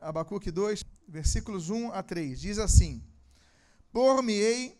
Abacuque 0.00 0.50
2, 0.50 0.82
versículos 1.06 1.68
1 1.68 1.92
a 1.92 2.02
3. 2.02 2.40
Diz 2.40 2.58
assim: 2.58 3.04
Por-me-ei 3.92 4.78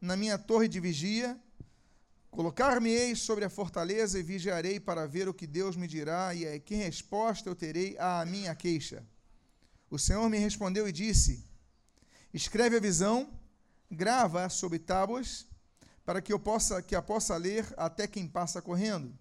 na 0.00 0.16
minha 0.16 0.38
torre 0.38 0.68
de 0.68 0.78
vigia, 0.78 1.38
colocar-me-ei 2.30 3.16
sobre 3.16 3.44
a 3.44 3.50
fortaleza 3.50 4.18
e 4.18 4.22
vigiarei 4.22 4.78
para 4.78 5.06
ver 5.06 5.28
o 5.28 5.34
que 5.34 5.46
Deus 5.46 5.74
me 5.74 5.88
dirá 5.88 6.34
e 6.34 6.60
que 6.60 6.76
resposta 6.76 7.48
eu 7.48 7.54
terei 7.54 7.96
à 7.98 8.24
minha 8.24 8.54
queixa. 8.54 9.04
O 9.90 9.98
Senhor 9.98 10.28
me 10.30 10.38
respondeu 10.38 10.88
e 10.88 10.92
disse: 10.92 11.44
Escreve 12.32 12.76
a 12.76 12.80
visão, 12.80 13.28
grava 13.90 14.48
sobre 14.48 14.78
tábuas, 14.78 15.48
para 16.04 16.22
que 16.22 16.32
eu 16.32 16.38
possa 16.38 16.80
que 16.80 16.94
a 16.94 17.02
possa 17.02 17.36
ler 17.36 17.66
até 17.76 18.06
quem 18.06 18.28
passa 18.28 18.62
correndo. 18.62 19.18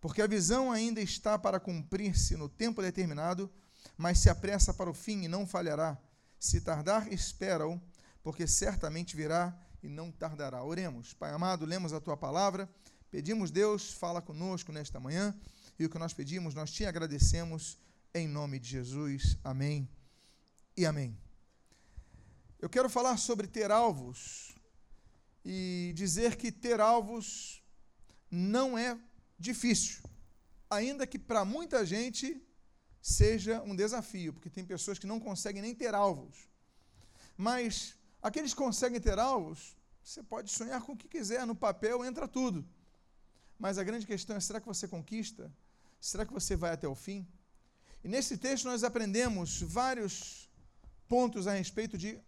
Porque 0.00 0.20
a 0.20 0.26
visão 0.26 0.72
ainda 0.72 1.00
está 1.00 1.38
para 1.38 1.60
cumprir-se 1.60 2.36
no 2.36 2.48
tempo 2.48 2.82
determinado, 2.82 3.48
mas 3.96 4.18
se 4.18 4.28
apressa 4.28 4.72
para 4.72 4.90
o 4.90 4.94
fim 4.94 5.22
e 5.22 5.28
não 5.28 5.46
falhará. 5.46 5.98
Se 6.38 6.60
tardar, 6.60 7.12
espera-o, 7.12 7.80
porque 8.22 8.46
certamente 8.46 9.16
virá 9.16 9.56
e 9.82 9.88
não 9.88 10.10
tardará. 10.10 10.62
Oremos. 10.62 11.12
Pai 11.12 11.32
amado, 11.32 11.64
lemos 11.64 11.92
a 11.92 12.00
tua 12.00 12.16
palavra, 12.16 12.68
pedimos, 13.10 13.50
Deus, 13.50 13.92
fala 13.92 14.22
conosco 14.22 14.72
nesta 14.72 14.98
manhã, 14.98 15.34
e 15.78 15.84
o 15.84 15.90
que 15.90 15.98
nós 15.98 16.12
pedimos, 16.12 16.54
nós 16.54 16.70
te 16.70 16.84
agradecemos 16.84 17.78
em 18.14 18.28
nome 18.28 18.58
de 18.58 18.68
Jesus. 18.68 19.36
Amém 19.42 19.88
e 20.76 20.86
amém. 20.86 21.16
Eu 22.60 22.68
quero 22.68 22.88
falar 22.88 23.16
sobre 23.16 23.46
ter 23.46 23.70
alvos 23.70 24.54
e 25.44 25.92
dizer 25.96 26.36
que 26.36 26.52
ter 26.52 26.80
alvos 26.80 27.62
não 28.30 28.78
é 28.78 28.96
difícil, 29.38 30.02
ainda 30.70 31.06
que 31.06 31.18
para 31.18 31.44
muita 31.44 31.84
gente 31.84 32.40
seja 33.02 33.60
um 33.62 33.74
desafio, 33.74 34.32
porque 34.32 34.48
tem 34.48 34.64
pessoas 34.64 34.98
que 34.98 35.06
não 35.06 35.18
conseguem 35.18 35.60
nem 35.60 35.74
ter 35.74 35.92
alvos. 35.92 36.48
Mas 37.36 37.96
aqueles 38.22 38.54
que 38.54 38.58
conseguem 38.58 39.00
ter 39.00 39.18
alvos, 39.18 39.76
você 40.02 40.22
pode 40.22 40.50
sonhar 40.52 40.80
com 40.82 40.92
o 40.92 40.96
que 40.96 41.08
quiser, 41.08 41.44
no 41.44 41.56
papel 41.56 42.04
entra 42.04 42.28
tudo. 42.28 42.64
Mas 43.58 43.76
a 43.76 43.84
grande 43.84 44.06
questão 44.06 44.36
é: 44.36 44.40
será 44.40 44.60
que 44.60 44.66
você 44.66 44.86
conquista? 44.86 45.52
Será 46.00 46.24
que 46.24 46.32
você 46.32 46.54
vai 46.54 46.72
até 46.72 46.86
o 46.86 46.94
fim? 46.94 47.26
E 48.04 48.08
nesse 48.08 48.36
texto 48.36 48.64
nós 48.64 48.84
aprendemos 48.84 49.60
vários 49.60 50.48
pontos 51.08 51.46
a 51.46 51.52
respeito 51.52 51.98
de 51.98 52.18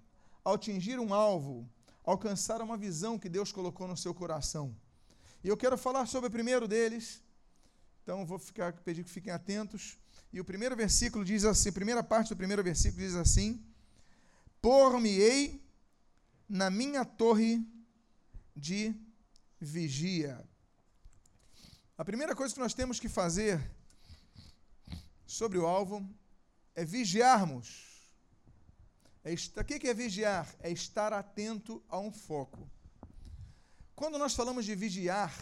atingir 0.44 0.98
um 0.98 1.14
alvo, 1.14 1.69
alcançar 2.05 2.61
uma 2.61 2.77
visão 2.77 3.19
que 3.19 3.28
Deus 3.28 3.50
colocou 3.50 3.88
no 3.88 3.97
seu 3.97 4.12
coração. 4.12 4.77
E 5.42 5.48
eu 5.48 5.56
quero 5.56 5.77
falar 5.78 6.06
sobre 6.06 6.28
o 6.28 6.31
primeiro 6.31 6.66
deles. 6.66 7.22
Então 8.03 8.27
vou 8.27 8.38
ficar 8.38 8.72
pedir 8.72 9.05
que 9.05 9.11
fiquem 9.11 9.33
atentos. 9.33 9.98
E 10.34 10.40
o 10.40 10.44
primeiro 10.44 10.74
versículo 10.74 11.24
diz 11.24 11.44
assim, 11.44 11.68
a 11.68 11.72
primeira 11.72 12.02
parte 12.02 12.30
do 12.30 12.36
primeiro 12.36 12.60
versículo 12.60 13.00
diz 13.00 13.14
assim: 13.14 13.64
Por-me-ei 14.60 15.64
na 16.48 16.68
minha 16.70 17.04
torre 17.04 17.64
de 18.56 18.92
vigia. 19.60 20.44
A 21.96 22.04
primeira 22.04 22.34
coisa 22.34 22.52
que 22.52 22.58
nós 22.58 22.74
temos 22.74 22.98
que 22.98 23.08
fazer 23.08 23.62
sobre 25.24 25.56
o 25.56 25.66
alvo 25.66 26.04
é 26.74 26.84
vigiarmos. 26.84 28.10
É 29.22 29.32
o 29.32 29.64
que 29.64 29.86
é 29.86 29.94
vigiar? 29.94 30.52
É 30.58 30.69
estar 30.69 31.12
atento 31.12 31.80
a 31.88 32.00
um 32.00 32.10
foco. 32.10 32.69
Quando 33.94 34.19
nós 34.19 34.34
falamos 34.34 34.64
de 34.64 34.74
vigiar, 34.74 35.32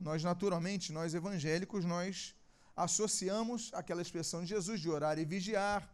nós 0.00 0.24
naturalmente, 0.24 0.90
nós 0.90 1.12
evangélicos, 1.12 1.84
nós 1.84 2.34
associamos 2.76 3.70
aquela 3.72 4.02
expressão 4.02 4.42
de 4.42 4.48
Jesus 4.48 4.80
de 4.80 4.90
orar 4.90 5.18
e 5.18 5.24
vigiar, 5.24 5.90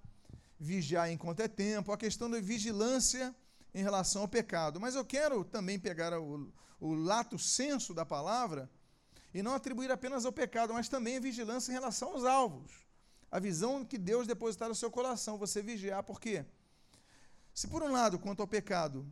vigiar 0.58 1.10
enquanto 1.10 1.40
é 1.40 1.48
tempo, 1.48 1.92
a 1.92 1.96
questão 1.96 2.28
da 2.28 2.40
vigilância 2.40 3.34
em 3.72 3.82
relação 3.82 4.22
ao 4.22 4.28
pecado. 4.28 4.80
Mas 4.80 4.96
eu 4.96 5.04
quero 5.04 5.44
também 5.44 5.78
pegar 5.78 6.18
o, 6.18 6.52
o 6.80 6.94
lato 6.94 7.38
senso 7.38 7.94
da 7.94 8.04
palavra 8.04 8.68
e 9.32 9.42
não 9.42 9.54
atribuir 9.54 9.90
apenas 9.90 10.26
ao 10.26 10.32
pecado, 10.32 10.74
mas 10.74 10.88
também 10.88 11.16
a 11.16 11.20
vigilância 11.20 11.70
em 11.70 11.74
relação 11.74 12.12
aos 12.12 12.24
alvos. 12.24 12.72
A 13.30 13.38
visão 13.38 13.84
que 13.84 13.96
Deus 13.96 14.26
depositar 14.26 14.68
no 14.68 14.74
seu 14.74 14.90
coração, 14.90 15.38
você 15.38 15.62
vigiar, 15.62 16.02
por 16.02 16.20
quê? 16.20 16.44
Se 17.54 17.68
por 17.68 17.82
um 17.82 17.92
lado, 17.92 18.18
quanto 18.18 18.40
ao 18.40 18.48
pecado, 18.48 19.10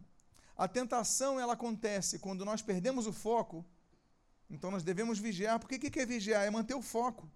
a 0.57 0.69
tentação 0.69 1.41
ela 1.41 1.55
acontece 1.55 2.19
quando 2.19 2.45
nós 2.45 2.61
perdemos 2.61 3.07
o 3.07 3.13
foco, 3.13 3.65
então 4.51 4.71
nós 4.71 4.83
devemos 4.83 5.19
vigiar. 5.19 5.59
Porque 5.59 5.77
o 5.77 5.81
que 5.81 6.01
é 6.01 6.05
vigiar? 6.05 6.45
É 6.45 6.51
manter 6.51 6.75
o 6.75 6.83
foco. 6.83 7.31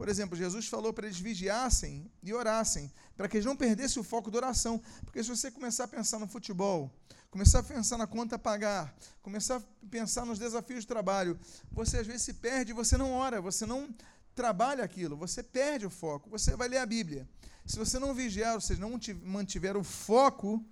Por 0.00 0.08
exemplo, 0.08 0.34
Jesus 0.34 0.66
falou 0.66 0.94
para 0.94 1.06
eles 1.06 1.20
vigiassem 1.20 2.10
e 2.22 2.32
orassem, 2.32 2.90
para 3.14 3.28
que 3.28 3.36
eles 3.36 3.44
não 3.44 3.54
perdessem 3.54 4.00
o 4.00 4.02
foco 4.02 4.30
da 4.30 4.38
oração. 4.38 4.80
Porque 5.04 5.22
se 5.22 5.28
você 5.28 5.50
começar 5.50 5.84
a 5.84 5.88
pensar 5.88 6.18
no 6.18 6.26
futebol, 6.26 6.90
começar 7.30 7.58
a 7.58 7.62
pensar 7.62 7.98
na 7.98 8.06
conta 8.06 8.36
a 8.36 8.38
pagar, 8.38 8.96
começar 9.20 9.56
a 9.56 9.62
pensar 9.90 10.24
nos 10.24 10.38
desafios 10.38 10.84
de 10.84 10.86
trabalho, 10.86 11.38
você 11.70 11.98
às 11.98 12.06
vezes 12.06 12.22
se 12.22 12.32
perde, 12.32 12.72
você 12.72 12.96
não 12.96 13.12
ora, 13.12 13.42
você 13.42 13.66
não 13.66 13.94
trabalha 14.34 14.82
aquilo, 14.82 15.18
você 15.18 15.42
perde 15.42 15.84
o 15.84 15.90
foco. 15.90 16.30
Você 16.30 16.56
vai 16.56 16.66
ler 16.66 16.78
a 16.78 16.86
Bíblia. 16.86 17.28
Se 17.66 17.78
você 17.78 17.98
não 17.98 18.14
vigiar, 18.14 18.54
ou 18.54 18.60
seja, 18.62 18.80
não 18.80 18.98
mantiver 19.22 19.76
o 19.76 19.84
foco, 19.84 20.64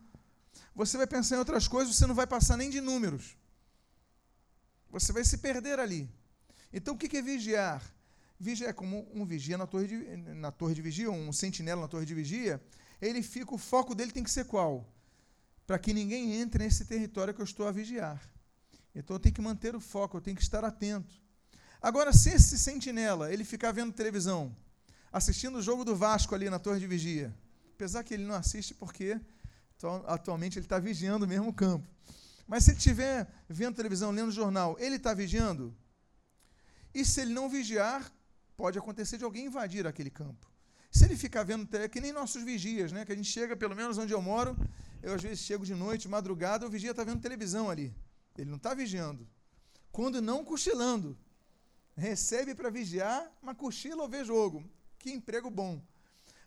você 0.74 0.96
vai 0.96 1.06
pensar 1.06 1.36
em 1.36 1.40
outras 1.40 1.68
coisas, 1.68 1.94
você 1.94 2.06
não 2.06 2.14
vai 2.14 2.26
passar 2.26 2.56
nem 2.56 2.70
de 2.70 2.80
números. 2.80 3.36
Você 4.88 5.12
vai 5.12 5.22
se 5.22 5.36
perder 5.36 5.78
ali. 5.78 6.10
Então, 6.72 6.94
o 6.94 6.96
que 6.96 7.14
é 7.14 7.20
vigiar? 7.20 7.97
Vigia 8.40 8.68
é 8.68 8.72
como 8.72 9.08
um 9.12 9.24
vigia 9.24 9.58
na 9.58 9.66
torre, 9.66 9.88
de, 9.88 10.16
na 10.34 10.52
torre 10.52 10.74
de 10.74 10.82
vigia, 10.82 11.10
um 11.10 11.32
sentinela 11.32 11.80
na 11.80 11.88
torre 11.88 12.06
de 12.06 12.14
vigia. 12.14 12.62
Ele 13.00 13.22
fica, 13.22 13.52
o 13.54 13.58
foco 13.58 13.94
dele 13.94 14.12
tem 14.12 14.22
que 14.22 14.30
ser 14.30 14.44
qual? 14.44 14.86
Para 15.66 15.78
que 15.78 15.92
ninguém 15.92 16.34
entre 16.34 16.64
nesse 16.64 16.84
território 16.84 17.34
que 17.34 17.40
eu 17.40 17.44
estou 17.44 17.66
a 17.66 17.72
vigiar. 17.72 18.20
Então 18.94 19.16
eu 19.16 19.20
tenho 19.20 19.34
que 19.34 19.40
manter 19.40 19.74
o 19.74 19.80
foco, 19.80 20.16
eu 20.16 20.20
tenho 20.20 20.36
que 20.36 20.42
estar 20.42 20.64
atento. 20.64 21.20
Agora, 21.80 22.12
se 22.12 22.30
esse 22.30 22.58
sentinela 22.58 23.32
ele 23.32 23.44
ficar 23.44 23.72
vendo 23.72 23.92
televisão, 23.92 24.54
assistindo 25.12 25.58
o 25.58 25.62
jogo 25.62 25.84
do 25.84 25.94
Vasco 25.94 26.34
ali 26.34 26.48
na 26.48 26.58
torre 26.58 26.80
de 26.80 26.86
vigia, 26.86 27.34
apesar 27.74 28.02
que 28.02 28.14
ele 28.14 28.24
não 28.24 28.34
assiste 28.34 28.74
porque 28.74 29.20
atualmente 30.06 30.58
ele 30.58 30.66
está 30.66 30.78
vigiando 30.78 31.26
mesmo 31.26 31.48
o 31.48 31.52
campo. 31.52 31.86
Mas 32.46 32.64
se 32.64 32.70
ele 32.70 32.78
estiver 32.78 33.28
vendo 33.48 33.76
televisão, 33.76 34.10
lendo 34.10 34.32
jornal, 34.32 34.76
ele 34.80 34.96
está 34.96 35.12
vigiando? 35.12 35.76
E 36.94 37.04
se 37.04 37.20
ele 37.20 37.32
não 37.32 37.48
vigiar, 37.48 38.10
pode 38.58 38.76
acontecer 38.76 39.16
de 39.16 39.24
alguém 39.24 39.46
invadir 39.46 39.86
aquele 39.86 40.10
campo. 40.10 40.50
Se 40.90 41.04
ele 41.04 41.16
ficar 41.16 41.44
vendo, 41.44 41.72
é 41.76 41.88
que 41.88 42.00
nem 42.00 42.12
nossos 42.12 42.42
vigias, 42.42 42.90
né? 42.90 43.04
Que 43.04 43.12
a 43.12 43.14
gente 43.14 43.30
chega, 43.30 43.56
pelo 43.56 43.76
menos 43.76 43.96
onde 43.98 44.12
eu 44.12 44.20
moro, 44.20 44.56
eu 45.00 45.14
às 45.14 45.22
vezes 45.22 45.38
chego 45.44 45.64
de 45.64 45.76
noite, 45.76 46.08
madrugada, 46.08 46.66
o 46.66 46.68
vigia 46.68 46.90
está 46.90 47.04
vendo 47.04 47.20
televisão 47.20 47.70
ali. 47.70 47.94
Ele 48.36 48.50
não 48.50 48.56
está 48.56 48.74
vigiando. 48.74 49.28
Quando 49.92 50.20
não, 50.20 50.44
cochilando. 50.44 51.16
Recebe 51.96 52.52
para 52.52 52.68
vigiar, 52.68 53.30
mas 53.40 53.56
cochila 53.56 54.02
ou 54.02 54.08
vê 54.08 54.24
jogo. 54.24 54.68
Que 54.98 55.12
emprego 55.12 55.48
bom. 55.50 55.80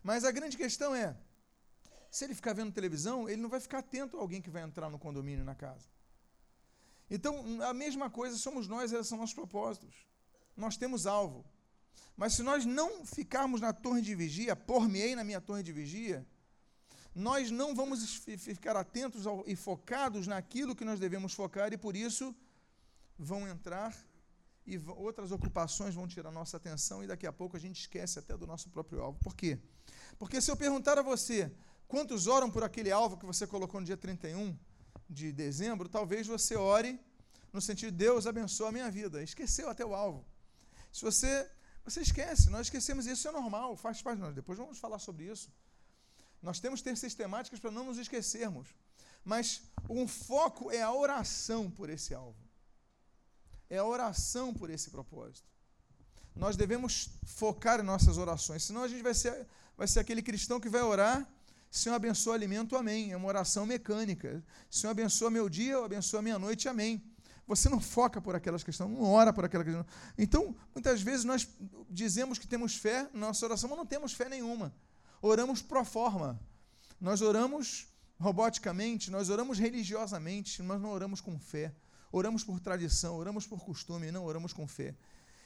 Mas 0.02 0.22
a 0.22 0.30
grande 0.30 0.58
questão 0.58 0.94
é, 0.94 1.16
se 2.10 2.24
ele 2.26 2.34
ficar 2.34 2.52
vendo 2.52 2.72
televisão, 2.72 3.26
ele 3.26 3.40
não 3.40 3.48
vai 3.48 3.60
ficar 3.60 3.78
atento 3.78 4.18
a 4.18 4.20
alguém 4.20 4.42
que 4.42 4.50
vai 4.50 4.62
entrar 4.62 4.90
no 4.90 4.98
condomínio, 4.98 5.46
na 5.46 5.54
casa. 5.54 5.88
Então, 7.10 7.62
a 7.62 7.72
mesma 7.72 8.10
coisa 8.10 8.36
somos 8.36 8.68
nós, 8.68 8.92
esses 8.92 9.06
são 9.06 9.16
nossos 9.16 9.34
propósitos. 9.34 9.94
Nós 10.54 10.76
temos 10.76 11.06
alvo. 11.06 11.42
Mas 12.16 12.34
se 12.34 12.42
nós 12.42 12.64
não 12.64 13.04
ficarmos 13.04 13.60
na 13.60 13.72
torre 13.72 14.02
de 14.02 14.14
vigia, 14.14 14.54
por-me-ei 14.54 15.14
na 15.14 15.24
minha 15.24 15.40
torre 15.40 15.62
de 15.62 15.72
vigia, 15.72 16.26
nós 17.14 17.50
não 17.50 17.74
vamos 17.74 18.16
ficar 18.38 18.76
atentos 18.76 19.26
ao, 19.26 19.44
e 19.46 19.54
focados 19.54 20.26
naquilo 20.26 20.74
que 20.74 20.84
nós 20.84 20.98
devemos 20.98 21.34
focar 21.34 21.72
e 21.72 21.78
por 21.78 21.94
isso 21.94 22.34
vão 23.18 23.46
entrar 23.46 23.94
e 24.66 24.78
outras 24.78 25.32
ocupações 25.32 25.94
vão 25.94 26.06
tirar 26.06 26.30
nossa 26.30 26.56
atenção 26.56 27.02
e 27.02 27.06
daqui 27.06 27.26
a 27.26 27.32
pouco 27.32 27.56
a 27.56 27.60
gente 27.60 27.80
esquece 27.80 28.18
até 28.18 28.36
do 28.36 28.46
nosso 28.46 28.70
próprio 28.70 29.02
alvo. 29.02 29.18
Por 29.18 29.34
quê? 29.34 29.58
Porque 30.18 30.40
se 30.40 30.50
eu 30.50 30.56
perguntar 30.56 30.98
a 30.98 31.02
você 31.02 31.52
quantos 31.88 32.26
oram 32.26 32.50
por 32.50 32.62
aquele 32.62 32.90
alvo 32.90 33.16
que 33.16 33.26
você 33.26 33.46
colocou 33.46 33.80
no 33.80 33.86
dia 33.86 33.96
31 33.96 34.56
de 35.10 35.32
dezembro, 35.32 35.88
talvez 35.88 36.26
você 36.26 36.56
ore 36.56 36.98
no 37.52 37.60
sentido 37.60 37.90
de 37.90 37.98
Deus 37.98 38.26
abençoa 38.26 38.68
a 38.68 38.72
minha 38.72 38.90
vida. 38.90 39.22
Esqueceu 39.22 39.68
até 39.68 39.84
o 39.84 39.94
alvo. 39.94 40.24
Se 40.90 41.02
você 41.02 41.50
você 41.84 42.00
esquece, 42.00 42.48
nós 42.50 42.66
esquecemos 42.68 43.06
isso, 43.06 43.26
é 43.26 43.32
normal, 43.32 43.76
faz 43.76 44.00
parte 44.00 44.18
de 44.18 44.22
nós. 44.22 44.34
Depois 44.34 44.58
vamos 44.58 44.78
falar 44.78 44.98
sobre 44.98 45.24
isso. 45.24 45.50
Nós 46.40 46.60
temos 46.60 46.80
que 46.80 46.88
ter 46.88 46.96
sistemáticas 46.96 47.58
para 47.60 47.70
não 47.70 47.84
nos 47.84 47.98
esquecermos. 47.98 48.68
Mas 49.24 49.62
um 49.88 50.06
foco 50.06 50.70
é 50.70 50.82
a 50.82 50.92
oração 50.92 51.70
por 51.70 51.88
esse 51.90 52.14
alvo. 52.14 52.38
É 53.70 53.78
a 53.78 53.84
oração 53.84 54.52
por 54.52 54.68
esse 54.70 54.90
propósito. 54.90 55.48
Nós 56.34 56.56
devemos 56.56 57.10
focar 57.24 57.80
em 57.80 57.82
nossas 57.82 58.16
orações, 58.16 58.64
senão 58.64 58.82
a 58.82 58.88
gente 58.88 59.02
vai 59.02 59.14
ser, 59.14 59.46
vai 59.76 59.86
ser 59.86 60.00
aquele 60.00 60.22
cristão 60.22 60.58
que 60.58 60.68
vai 60.68 60.82
orar. 60.82 61.26
Senhor, 61.70 61.94
abençoa 61.94 62.32
o 62.32 62.34
alimento, 62.34 62.76
amém. 62.76 63.12
É 63.12 63.16
uma 63.16 63.28
oração 63.28 63.64
mecânica. 63.64 64.44
Senhor, 64.70 64.90
abençoa 64.90 65.30
meu 65.30 65.48
dia, 65.48 65.78
abençoa 65.78 66.22
minha 66.22 66.38
noite, 66.38 66.68
amém. 66.68 67.02
Você 67.46 67.68
não 67.68 67.80
foca 67.80 68.20
por 68.20 68.34
aquelas 68.34 68.62
questões, 68.62 68.90
não 68.90 69.02
ora 69.02 69.32
por 69.32 69.44
aquela 69.44 69.64
questão. 69.64 69.84
Então, 70.16 70.54
muitas 70.74 71.02
vezes 71.02 71.24
nós 71.24 71.48
dizemos 71.90 72.38
que 72.38 72.46
temos 72.46 72.76
fé 72.76 73.08
na 73.12 73.28
nossa 73.28 73.44
oração, 73.44 73.68
mas 73.68 73.78
não 73.78 73.86
temos 73.86 74.12
fé 74.12 74.28
nenhuma. 74.28 74.72
oramos 75.20 75.60
pro 75.60 75.84
forma. 75.84 76.40
Nós 77.00 77.20
oramos 77.20 77.88
roboticamente, 78.18 79.10
nós 79.10 79.28
oramos 79.28 79.58
religiosamente, 79.58 80.62
mas 80.62 80.80
não 80.80 80.90
oramos 80.90 81.20
com 81.20 81.38
fé. 81.38 81.74
Oramos 82.12 82.44
por 82.44 82.60
tradição, 82.60 83.16
oramos 83.16 83.46
por 83.46 83.64
costume, 83.64 84.12
não 84.12 84.24
oramos 84.24 84.52
com 84.52 84.66
fé. 84.68 84.94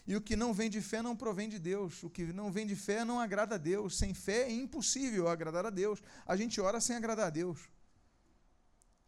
E 0.07 0.15
o 0.15 0.21
que 0.21 0.37
não 0.37 0.55
vem 0.55 0.71
de 0.71 0.81
fé 0.81 1.03
não 1.03 1.17
provém 1.17 1.49
de 1.49 1.59
Deus. 1.59 2.03
O 2.03 2.11
que 2.11 2.25
não 2.33 2.53
vem 2.53 2.67
de 2.67 2.77
fé 2.77 3.05
não 3.05 3.19
agrada 3.19 3.57
a 3.57 3.59
Deus. 3.59 3.97
Sem 3.99 4.15
fé 4.15 4.43
é 4.43 4.53
impossível 4.53 5.29
agradar 5.29 5.67
a 5.67 5.71
Deus. 5.71 6.01
A 6.25 6.37
gente 6.37 6.61
ora 6.61 6.81
sem 6.81 6.95
agradar 6.95 7.27
a 7.27 7.31
Deus. 7.31 7.59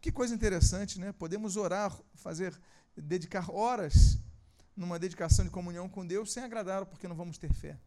Que 0.01 0.11
coisa 0.11 0.35
interessante, 0.35 0.99
né? 0.99 1.13
Podemos 1.13 1.57
orar, 1.57 1.97
fazer, 2.15 2.59
dedicar 3.01 3.51
horas 3.51 4.19
numa 4.77 4.99
dedicação 4.99 5.45
de 5.45 5.51
comunhão 5.51 5.89
com 5.89 6.07
Deus 6.07 6.33
sem 6.33 6.43
agradá-lo, 6.43 6.87
porque 6.87 7.09
não 7.09 7.17
vamos 7.17 7.39
ter 7.39 7.53
fé. 7.53 7.79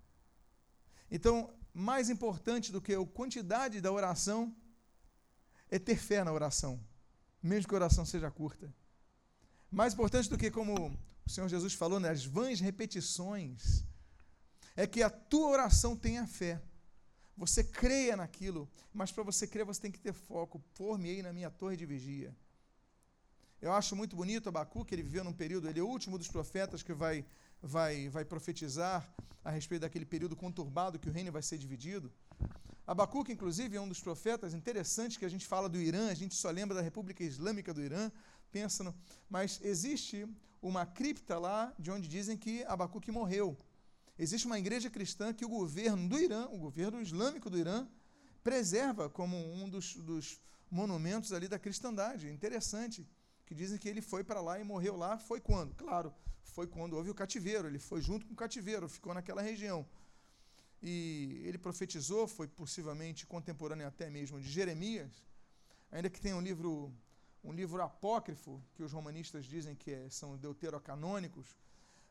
Então, 1.10 1.54
mais 1.74 2.10
importante 2.10 2.72
do 2.72 2.82
que 2.82 2.94
a 2.94 3.06
quantidade 3.06 3.80
da 3.80 3.92
oração 3.92 4.56
é 5.70 5.80
ter 5.80 5.98
fé 5.98 6.24
na 6.24 6.32
oração, 6.32 6.84
mesmo 7.42 7.68
que 7.68 7.76
a 7.76 7.78
oração 7.78 8.06
seja 8.06 8.30
curta. 8.30 8.74
Mais 9.70 9.94
importante 9.94 10.30
do 10.30 10.38
que, 10.38 10.52
como 10.52 10.98
o 11.26 11.30
Senhor 11.30 11.48
Jesus 11.48 11.74
falou, 11.74 12.00
né, 12.00 12.14
vãs 12.14 12.60
repetições, 12.60 13.86
é 14.76 14.86
que 14.86 15.02
a 15.02 15.10
tua 15.10 15.48
oração 15.48 15.96
tenha 15.96 16.28
fé. 16.28 16.62
Você 17.38 17.64
creia 17.64 18.18
naquilo, 18.18 18.70
mas 18.94 19.12
para 19.12 19.24
você 19.24 19.48
crer 19.48 19.66
você 19.66 19.82
tem 19.82 19.92
que 19.92 20.00
ter 20.00 20.14
foco. 20.14 20.60
Por-me 20.76 21.22
na 21.22 21.32
minha 21.32 21.50
torre 21.50 21.78
de 21.78 21.86
vigia. 21.86 22.36
Eu 23.62 23.72
acho 23.74 23.96
muito 23.96 24.16
bonito 24.16 24.50
Abacuque, 24.50 24.96
ele 24.96 25.04
viveu 25.04 25.24
num 25.24 25.32
período, 25.32 25.70
ele 25.70 25.80
é 25.80 25.84
o 25.84 25.88
último 25.88 26.18
dos 26.18 26.28
profetas 26.28 26.82
que 26.82 26.94
vai, 26.94 27.24
vai, 27.62 28.10
vai 28.10 28.26
profetizar 28.26 29.08
a 29.46 29.52
respeito 29.52 29.82
daquele 29.82 30.04
período 30.04 30.36
conturbado 30.36 30.98
que 30.98 31.08
o 31.08 31.12
reino 31.12 31.32
vai 31.32 31.44
ser 31.44 31.60
dividido. 31.60 32.12
Abacuque, 32.88 33.32
inclusive, 33.32 33.78
é 33.78 33.82
um 33.82 33.88
dos 33.88 34.02
profetas 34.02 34.56
interessantes 34.56 35.16
que 35.16 35.26
a 35.26 35.30
gente 35.30 35.46
fala 35.46 35.70
do 35.70 35.80
Irã, 35.80 36.10
a 36.10 36.16
gente 36.16 36.34
só 36.34 36.50
lembra 36.50 36.76
da 36.76 36.82
República 36.82 37.24
Islâmica 37.24 37.72
do 37.72 37.84
Irã, 37.84 38.12
pensa 38.52 38.84
no... 38.84 38.96
Mas 39.30 39.60
existe 39.64 40.28
uma 40.60 40.84
cripta 40.84 41.38
lá 41.38 41.72
de 41.78 41.92
onde 41.92 42.08
dizem 42.08 42.36
que 42.36 42.64
Abacuque 42.64 43.12
morreu. 43.12 43.56
Existe 44.18 44.48
uma 44.48 44.58
igreja 44.58 44.90
cristã 44.90 45.32
que 45.34 45.46
o 45.46 45.50
governo 45.50 46.10
do 46.10 46.18
Irã, 46.18 46.48
o 46.48 46.58
governo 46.58 47.00
islâmico 47.00 47.48
do 47.48 47.60
Irã, 47.60 47.88
preserva 48.44 49.08
como 49.08 49.38
um 49.38 49.70
dos, 49.70 49.96
dos 49.98 50.42
monumentos 50.70 51.32
ali 51.32 51.48
da 51.48 51.60
cristandade. 51.60 52.28
Interessante 52.28 53.08
que 53.52 53.56
dizem 53.56 53.78
que 53.78 53.90
ele 53.90 54.02
foi 54.02 54.24
para 54.24 54.40
lá 54.40 54.58
e 54.62 54.64
morreu 54.64 54.96
lá. 54.96 55.18
Foi 55.18 55.42
quando? 55.42 55.76
Claro, 55.76 56.14
foi 56.42 56.66
quando 56.66 56.94
houve 56.94 57.10
o 57.10 57.14
cativeiro. 57.14 57.68
Ele 57.68 57.80
foi 57.80 58.02
junto 58.02 58.26
com 58.26 58.32
o 58.32 58.36
cativeiro, 58.44 58.88
ficou 58.88 59.14
naquela 59.14 59.42
região. 59.42 59.86
E 60.82 61.42
ele 61.44 61.58
profetizou, 61.58 62.30
foi 62.30 62.48
possivelmente 62.48 63.28
contemporâneo 63.28 63.86
até 63.86 64.10
mesmo 64.10 64.40
de 64.40 64.50
Jeremias, 64.50 65.12
ainda 65.92 66.10
que 66.10 66.22
tenha 66.22 66.38
um 66.38 66.40
livro, 66.40 66.94
um 67.44 67.52
livro 67.52 67.82
apócrifo, 67.84 68.64
que 68.74 68.84
os 68.84 68.94
romanistas 68.94 69.44
dizem 69.44 69.76
que 69.76 69.92
é, 69.92 70.10
são 70.10 70.38
deuterocanônicos, 70.38 71.46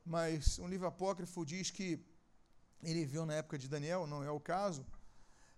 mas 0.04 0.58
um 0.58 0.68
livro 0.68 0.86
apócrifo 0.86 1.42
diz 1.46 1.70
que 1.70 2.04
ele 2.82 3.00
viveu 3.06 3.24
na 3.24 3.36
época 3.36 3.56
de 3.56 3.66
Daniel, 3.66 4.06
não 4.06 4.22
é 4.22 4.30
o 4.30 4.38
caso, 4.38 4.86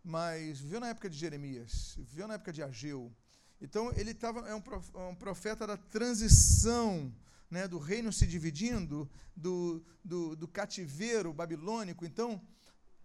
mas 0.05 0.61
viveu 0.61 0.79
na 0.79 0.90
época 0.90 1.11
de 1.11 1.19
Jeremias, 1.19 1.96
viveu 1.99 2.29
na 2.29 2.34
época 2.34 2.52
de 2.52 2.62
Ageu, 2.62 3.12
então, 3.62 3.92
ele 3.94 4.12
tava, 4.12 4.40
é, 4.48 4.50
é 4.50 5.04
um 5.04 5.14
profeta 5.14 5.64
da 5.64 5.76
transição, 5.76 7.14
né, 7.48 7.68
do 7.68 7.78
reino 7.78 8.12
se 8.12 8.26
dividindo, 8.26 9.08
do, 9.36 9.80
do, 10.04 10.34
do 10.34 10.48
cativeiro 10.48 11.32
babilônico. 11.32 12.04
Então, 12.04 12.42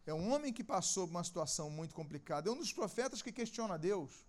é 0.04 0.14
um 0.14 0.34
homem 0.34 0.52
que 0.52 0.64
passou 0.64 1.06
por 1.06 1.12
uma 1.12 1.24
situação 1.24 1.70
muito 1.70 1.94
complicada. 1.94 2.50
É 2.50 2.52
um 2.52 2.58
dos 2.58 2.74
profetas 2.74 3.22
que 3.22 3.32
questiona 3.32 3.76
a 3.76 3.78
Deus. 3.78 4.26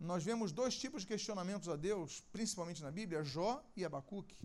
Nós 0.00 0.24
vemos 0.24 0.50
dois 0.50 0.76
tipos 0.76 1.02
de 1.02 1.08
questionamentos 1.08 1.68
a 1.68 1.76
Deus, 1.76 2.24
principalmente 2.32 2.82
na 2.82 2.90
Bíblia, 2.90 3.22
Jó 3.22 3.64
e 3.76 3.84
Abacuque. 3.84 4.36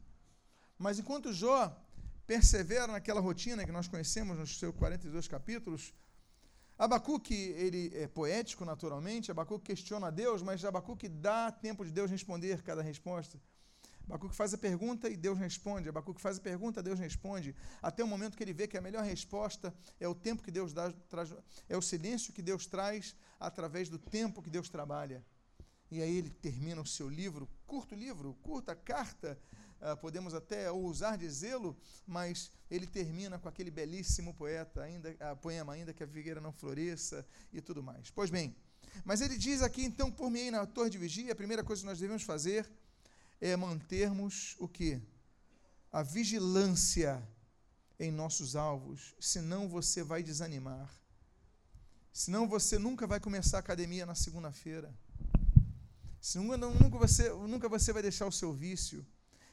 Mas 0.77 0.99
enquanto 0.99 1.33
Jó 1.33 1.75
persevera 2.27 2.91
naquela 2.91 3.19
rotina 3.19 3.65
que 3.65 3.71
nós 3.71 3.87
conhecemos 3.87 4.37
nos 4.37 4.59
seus 4.59 4.75
42 4.75 5.27
capítulos, 5.27 5.91
Abacuque, 6.77 7.33
ele 7.33 7.91
é 7.95 8.07
poético 8.07 8.63
naturalmente, 8.63 9.31
Abacuque 9.31 9.65
questiona 9.65 10.07
a 10.07 10.11
Deus, 10.11 10.43
mas 10.43 10.63
Abacuque 10.63 11.09
dá 11.09 11.51
tempo 11.51 11.83
de 11.83 11.91
Deus 11.91 12.11
responder 12.11 12.61
cada 12.61 12.83
resposta. 12.83 13.41
Abacuque 14.07 14.35
faz 14.35 14.53
a 14.53 14.57
pergunta 14.57 15.09
e 15.09 15.17
Deus 15.17 15.37
responde. 15.37 15.89
Abacuque 15.89 16.21
faz 16.21 16.37
a 16.37 16.41
pergunta, 16.41 16.81
Deus 16.81 16.99
responde. 16.99 17.55
Até 17.81 18.03
o 18.03 18.07
momento 18.07 18.37
que 18.37 18.43
ele 18.43 18.53
vê 18.53 18.67
que 18.67 18.77
a 18.77 18.81
melhor 18.81 19.03
resposta 19.03 19.73
é 19.99 20.07
o 20.07 20.15
tempo 20.15 20.43
que 20.43 20.51
Deus 20.51 20.71
dá, 20.71 20.91
traz, 21.09 21.33
é 21.67 21.75
o 21.75 21.81
silêncio 21.81 22.31
que 22.31 22.41
Deus 22.41 22.65
traz 22.67 23.15
através 23.39 23.89
do 23.89 23.97
tempo 23.97 24.41
que 24.41 24.49
Deus 24.49 24.69
trabalha. 24.69 25.25
E 25.89 26.01
aí 26.01 26.17
ele 26.17 26.29
termina 26.29 26.81
o 26.81 26.85
seu 26.85 27.09
livro, 27.09 27.49
curto 27.65 27.95
livro, 27.95 28.33
curta 28.43 28.75
carta, 28.75 29.37
podemos 30.01 30.33
até 30.33 30.71
ousar 30.71 31.17
dizê-lo, 31.17 31.77
mas 32.05 32.51
ele 32.69 32.87
termina 32.87 33.37
com 33.37 33.47
aquele 33.47 33.71
belíssimo 33.71 34.33
poeta, 34.33 34.81
ainda, 34.81 35.09
uh, 35.11 35.35
poema, 35.37 35.73
ainda 35.73 35.93
que 35.93 36.03
a 36.03 36.07
figueira 36.07 36.41
não 36.41 36.51
floresça 36.51 37.25
e 37.53 37.61
tudo 37.61 37.83
mais. 37.83 38.09
Pois 38.09 38.29
bem, 38.29 38.55
mas 39.05 39.21
ele 39.21 39.37
diz 39.37 39.61
aqui, 39.61 39.83
então, 39.83 40.11
por 40.11 40.29
mim 40.29 40.49
na 40.49 40.65
torre 40.65 40.89
de 40.89 40.97
vigia, 40.97 41.31
a 41.31 41.35
primeira 41.35 41.63
coisa 41.63 41.81
que 41.81 41.87
nós 41.87 41.99
devemos 41.99 42.23
fazer 42.23 42.69
é 43.39 43.55
mantermos 43.55 44.55
o 44.59 44.67
que? 44.67 45.01
A 45.91 46.01
vigilância 46.01 47.21
em 47.99 48.11
nossos 48.11 48.55
alvos, 48.55 49.15
senão 49.19 49.67
você 49.69 50.03
vai 50.03 50.21
desanimar. 50.21 50.89
Senão 52.11 52.47
você 52.47 52.79
nunca 52.79 53.05
vai 53.05 53.19
começar 53.19 53.57
a 53.57 53.59
academia 53.59 54.05
na 54.05 54.15
segunda-feira. 54.15 54.93
Senão 56.19 56.73
nunca 56.73 56.97
você, 56.97 57.29
nunca 57.29 57.69
você 57.69 57.93
vai 57.93 58.01
deixar 58.01 58.25
o 58.25 58.31
seu 58.31 58.51
vício 58.51 59.05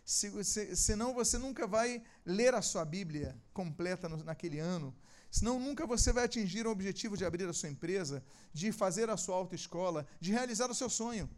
se, 0.04 0.44
se, 0.44 0.76
senão 0.76 1.14
você 1.14 1.38
nunca 1.38 1.66
vai 1.66 2.02
ler 2.26 2.54
a 2.54 2.60
sua 2.60 2.84
Bíblia 2.84 3.36
completa 3.52 4.08
no, 4.08 4.18
naquele 4.22 4.58
ano, 4.58 4.94
senão 5.30 5.58
nunca 5.58 5.86
você 5.86 6.12
vai 6.12 6.24
atingir 6.24 6.66
o 6.66 6.70
objetivo 6.70 7.16
de 7.16 7.24
abrir 7.24 7.48
a 7.48 7.52
sua 7.52 7.70
empresa, 7.70 8.22
de 8.52 8.70
fazer 8.70 9.08
a 9.08 9.16
sua 9.16 9.36
autoescola, 9.36 10.06
de 10.20 10.30
realizar 10.30 10.70
o 10.70 10.74
seu 10.74 10.90
sonho. 10.90 11.28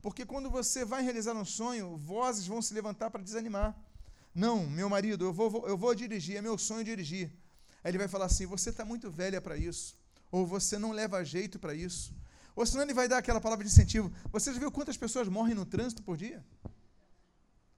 Porque 0.00 0.24
quando 0.24 0.48
você 0.48 0.84
vai 0.84 1.02
realizar 1.02 1.34
um 1.34 1.44
sonho, 1.44 1.96
vozes 1.96 2.46
vão 2.46 2.62
se 2.62 2.72
levantar 2.72 3.10
para 3.10 3.22
desanimar. 3.22 3.76
Não, 4.32 4.64
meu 4.64 4.88
marido, 4.88 5.24
eu 5.24 5.32
vou, 5.32 5.66
eu 5.66 5.76
vou 5.76 5.92
dirigir, 5.94 6.36
é 6.36 6.40
meu 6.40 6.56
sonho 6.56 6.84
dirigir. 6.84 7.32
Aí 7.82 7.90
ele 7.90 7.98
vai 7.98 8.06
falar 8.06 8.26
assim: 8.26 8.46
você 8.46 8.70
está 8.70 8.84
muito 8.84 9.10
velha 9.10 9.40
para 9.40 9.56
isso, 9.56 9.98
ou 10.30 10.46
você 10.46 10.78
não 10.78 10.92
leva 10.92 11.24
jeito 11.24 11.58
para 11.58 11.74
isso. 11.74 12.14
Ou 12.54 12.64
senão 12.64 12.84
ele 12.84 12.94
vai 12.94 13.08
dar 13.08 13.18
aquela 13.18 13.40
palavra 13.40 13.64
de 13.64 13.70
incentivo. 13.70 14.12
Você 14.30 14.52
já 14.52 14.58
viu 14.58 14.70
quantas 14.70 14.96
pessoas 14.96 15.28
morrem 15.28 15.54
no 15.54 15.66
trânsito 15.66 16.02
por 16.02 16.16
dia? 16.16 16.44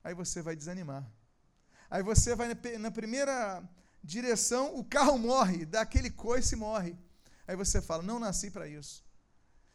Aí 0.03 0.13
você 0.13 0.41
vai 0.41 0.55
desanimar. 0.55 1.09
Aí 1.89 2.01
você 2.01 2.35
vai 2.35 2.47
na 2.79 2.91
primeira 2.91 3.63
direção, 4.03 4.75
o 4.75 4.83
carro 4.83 5.17
morre, 5.17 5.65
daquele 5.65 6.09
coice 6.09 6.55
morre. 6.55 6.97
Aí 7.47 7.55
você 7.55 7.81
fala: 7.81 8.01
Não 8.03 8.19
nasci 8.19 8.49
para 8.49 8.67
isso. 8.67 9.03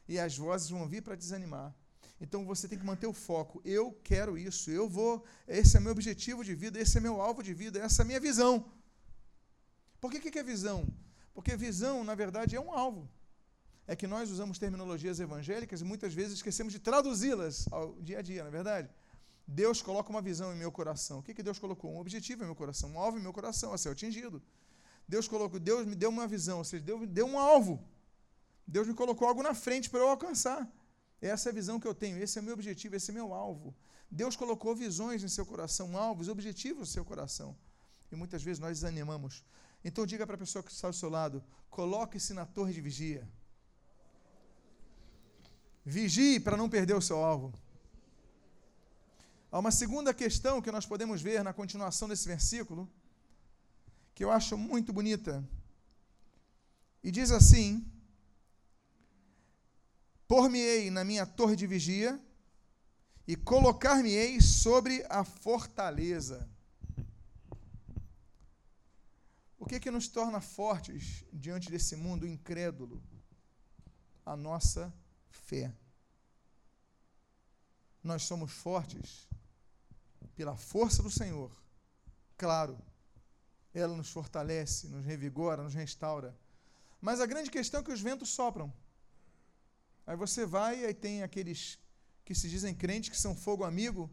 E 0.09 0.19
as 0.19 0.37
vozes 0.37 0.71
vão 0.71 0.89
vir 0.89 1.03
para 1.03 1.15
desanimar. 1.15 1.75
Então 2.21 2.45
você 2.47 2.67
tem 2.67 2.79
que 2.79 2.85
manter 2.85 3.07
o 3.07 3.13
foco. 3.13 3.61
Eu 3.65 3.93
quero 4.03 4.39
isso, 4.39 4.71
eu 4.71 4.89
vou. 4.89 5.25
Esse 5.47 5.77
é 5.77 5.81
meu 5.81 5.93
objetivo 5.93 6.45
de 6.45 6.55
vida, 6.55 6.81
esse 6.81 6.97
é 6.97 7.01
meu 7.01 7.21
alvo 7.21 7.43
de 7.43 7.53
vida, 7.53 7.79
essa 7.79 8.03
é 8.03 8.05
a 8.05 8.07
minha 8.07 8.21
visão. 8.21 8.73
Por 10.01 10.11
que, 10.11 10.31
que 10.31 10.39
é 10.39 10.43
visão? 10.43 10.87
Porque 11.35 11.57
visão, 11.57 12.03
na 12.03 12.15
verdade, 12.15 12.57
é 12.57 12.61
um 12.61 12.73
alvo. 12.73 13.11
É 13.87 13.95
que 13.95 14.07
nós 14.07 14.31
usamos 14.31 14.59
terminologias 14.59 15.21
evangélicas 15.21 15.81
e 15.81 15.85
muitas 15.85 16.13
vezes 16.15 16.35
esquecemos 16.35 16.73
de 16.73 16.79
traduzi-las 16.79 17.69
ao 17.71 18.01
dia 18.01 18.19
a 18.19 18.23
dia, 18.23 18.41
não 18.43 18.49
é 18.49 18.51
verdade? 18.51 18.91
Deus 19.47 19.81
coloca 19.81 20.11
uma 20.11 20.21
visão 20.21 20.53
em 20.53 20.57
meu 20.57 20.73
coração. 20.73 21.21
O 21.21 21.23
que, 21.23 21.33
que 21.33 21.43
Deus 21.43 21.59
colocou? 21.59 21.93
Um 21.93 22.01
objetivo 22.01 22.43
em 22.43 22.47
meu 22.47 22.57
coração, 22.57 22.91
um 22.91 22.99
alvo 22.99 23.19
em 23.19 23.23
meu 23.23 23.33
coração 23.33 23.73
a 23.73 23.79
ser 23.79 23.91
atingido. 23.91 24.43
Deus 25.07 25.29
colocou, 25.29 25.61
Deus 25.61 25.87
me 25.87 25.95
deu 25.95 26.11
uma 26.11 26.27
visão, 26.27 26.59
ou 26.59 26.65
seja, 26.65 26.83
Deus 26.83 27.01
me 27.01 27.07
deu 27.07 27.27
um 27.27 27.39
alvo. 27.39 27.83
Deus 28.67 28.89
me 28.89 28.95
colocou 28.95 29.29
algo 29.29 29.43
na 29.43 29.55
frente 29.55 29.89
para 29.89 30.01
eu 30.01 30.09
alcançar. 30.09 30.69
Essa 31.21 31.49
é 31.49 31.53
a 31.53 31.55
visão 31.55 31.79
que 31.79 31.87
eu 31.87 31.95
tenho, 31.95 32.19
esse 32.19 32.39
é 32.39 32.43
o 32.43 32.45
meu 32.45 32.55
objetivo, 32.55 32.97
esse 32.97 33.11
é 33.11 33.15
meu 33.15 33.33
alvo. 33.33 33.75
Deus 34.11 34.35
colocou 34.35 34.75
visões 34.75 35.23
em 35.23 35.29
seu 35.29 35.47
coração, 35.47 35.97
alvos, 35.97 36.29
objetivos 36.29 36.81
no 36.81 36.87
seu 36.87 37.05
coração. 37.05 37.57
E 38.11 38.17
muitas 38.17 38.43
vezes 38.43 38.59
nós 38.59 38.81
desanimamos. 38.81 39.45
Então 39.85 40.05
diga 40.05 40.27
para 40.27 40.35
a 40.35 40.39
pessoa 40.39 40.63
que 40.63 40.73
está 40.73 40.89
ao 40.89 40.93
seu 40.93 41.09
lado: 41.09 41.43
coloque-se 41.71 42.35
na 42.35 42.45
torre 42.45 42.73
de 42.73 42.81
vigia. 42.81 43.29
Vigie 45.85 46.41
para 46.41 46.57
não 46.57 46.69
perder 46.69 46.95
o 46.95 47.01
seu 47.01 47.19
alvo. 47.25 47.53
Há 49.57 49.59
uma 49.59 49.71
segunda 49.71 50.13
questão 50.13 50.61
que 50.61 50.71
nós 50.71 50.85
podemos 50.85 51.23
ver 51.23 51.43
na 51.43 51.51
continuação 51.51 52.07
desse 52.07 52.29
versículo, 52.29 52.87
que 54.15 54.23
eu 54.23 54.31
acho 54.31 54.55
muito 54.55 54.93
bonita. 54.93 55.43
E 57.03 57.11
diz 57.11 57.31
assim: 57.31 57.91
Por-me-ei 60.29 60.91
na 60.91 61.05
minha 61.05 61.25
torre 61.25 61.57
de 61.57 61.67
vigia 61.67 62.23
e 63.27 63.35
colocar-me-ei 63.35 64.43
sobre 64.43 65.07
a 65.09 65.25
fortaleza. 65.25 66.47
O 69.59 69.65
que 69.65 69.81
que 69.81 69.91
nos 69.91 70.07
torna 70.07 70.43
fortes 70.43 71.25
diante 71.33 71.71
desse 71.71 71.97
mundo 71.97 72.27
incrédulo? 72.27 73.03
A 74.27 74.37
nossa 74.37 74.93
fé. 75.31 75.73
Nós 78.05 78.25
somos 78.25 78.53
fortes 78.53 79.27
pela 80.35 80.57
força 80.57 81.03
do 81.03 81.11
Senhor. 81.11 81.51
Claro, 82.37 82.79
ela 83.73 83.97
nos 83.97 84.11
fortalece, 84.11 84.89
nos 84.89 85.05
revigora, 85.05 85.63
nos 85.63 85.75
restaura. 85.75 86.37
Mas 87.01 87.21
a 87.21 87.27
grande 87.27 87.51
questão 87.51 87.81
é 87.81 87.85
que 87.85 87.93
os 87.93 88.01
ventos 88.01 88.31
sopram. 88.31 88.73
Aí 90.07 90.17
você 90.17 90.47
vai 90.47 90.85
e 90.85 90.95
tem 90.95 91.23
aqueles 91.23 91.79
que 92.25 92.35
se 92.35 92.49
dizem 92.49 92.75
crentes, 92.75 93.11
que 93.11 93.19
são 93.19 93.35
fogo 93.35 93.65
amigo, 93.65 94.11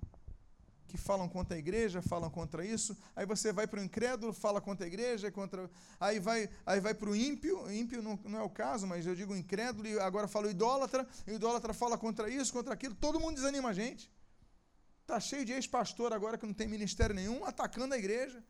que 0.87 0.97
falam 0.97 1.27
contra 1.27 1.55
a 1.55 1.59
igreja, 1.59 2.03
falam 2.03 2.29
contra 2.29 2.63
isso. 2.63 2.95
Aí 3.15 3.25
você 3.25 3.51
vai 3.51 3.65
para 3.65 3.79
o 3.79 3.83
incrédulo, 3.83 4.31
fala 4.31 4.61
contra 4.61 4.85
a 4.85 4.87
igreja, 4.87 5.31
contra. 5.31 5.67
Aí 5.99 6.19
vai, 6.19 6.47
aí 6.65 6.79
vai 6.79 6.93
para 6.93 7.09
o 7.09 7.15
ímpio, 7.15 7.71
ímpio 7.71 8.01
não, 8.01 8.19
não, 8.25 8.39
é 8.39 8.43
o 8.43 8.49
caso, 8.49 8.85
mas 8.85 9.07
eu 9.07 9.15
digo 9.15 9.35
incrédulo, 9.35 9.87
e 9.87 9.99
agora 9.99 10.27
falo 10.27 10.49
idólatra, 10.49 11.07
e 11.25 11.31
o 11.31 11.35
idólatra 11.35 11.73
fala 11.73 11.97
contra 11.97 12.29
isso, 12.29 12.53
contra 12.53 12.75
aquilo, 12.75 12.93
todo 12.93 13.19
mundo 13.19 13.35
desanima 13.35 13.69
a 13.69 13.73
gente. 13.73 14.11
Está 15.03 15.19
cheio 15.19 15.45
de 15.45 15.51
ex-pastor 15.51 16.13
agora 16.13 16.37
que 16.37 16.45
não 16.45 16.53
tem 16.53 16.67
ministério 16.67 17.13
nenhum, 17.13 17.43
atacando 17.43 17.93
a 17.93 17.97
igreja. 17.97 18.43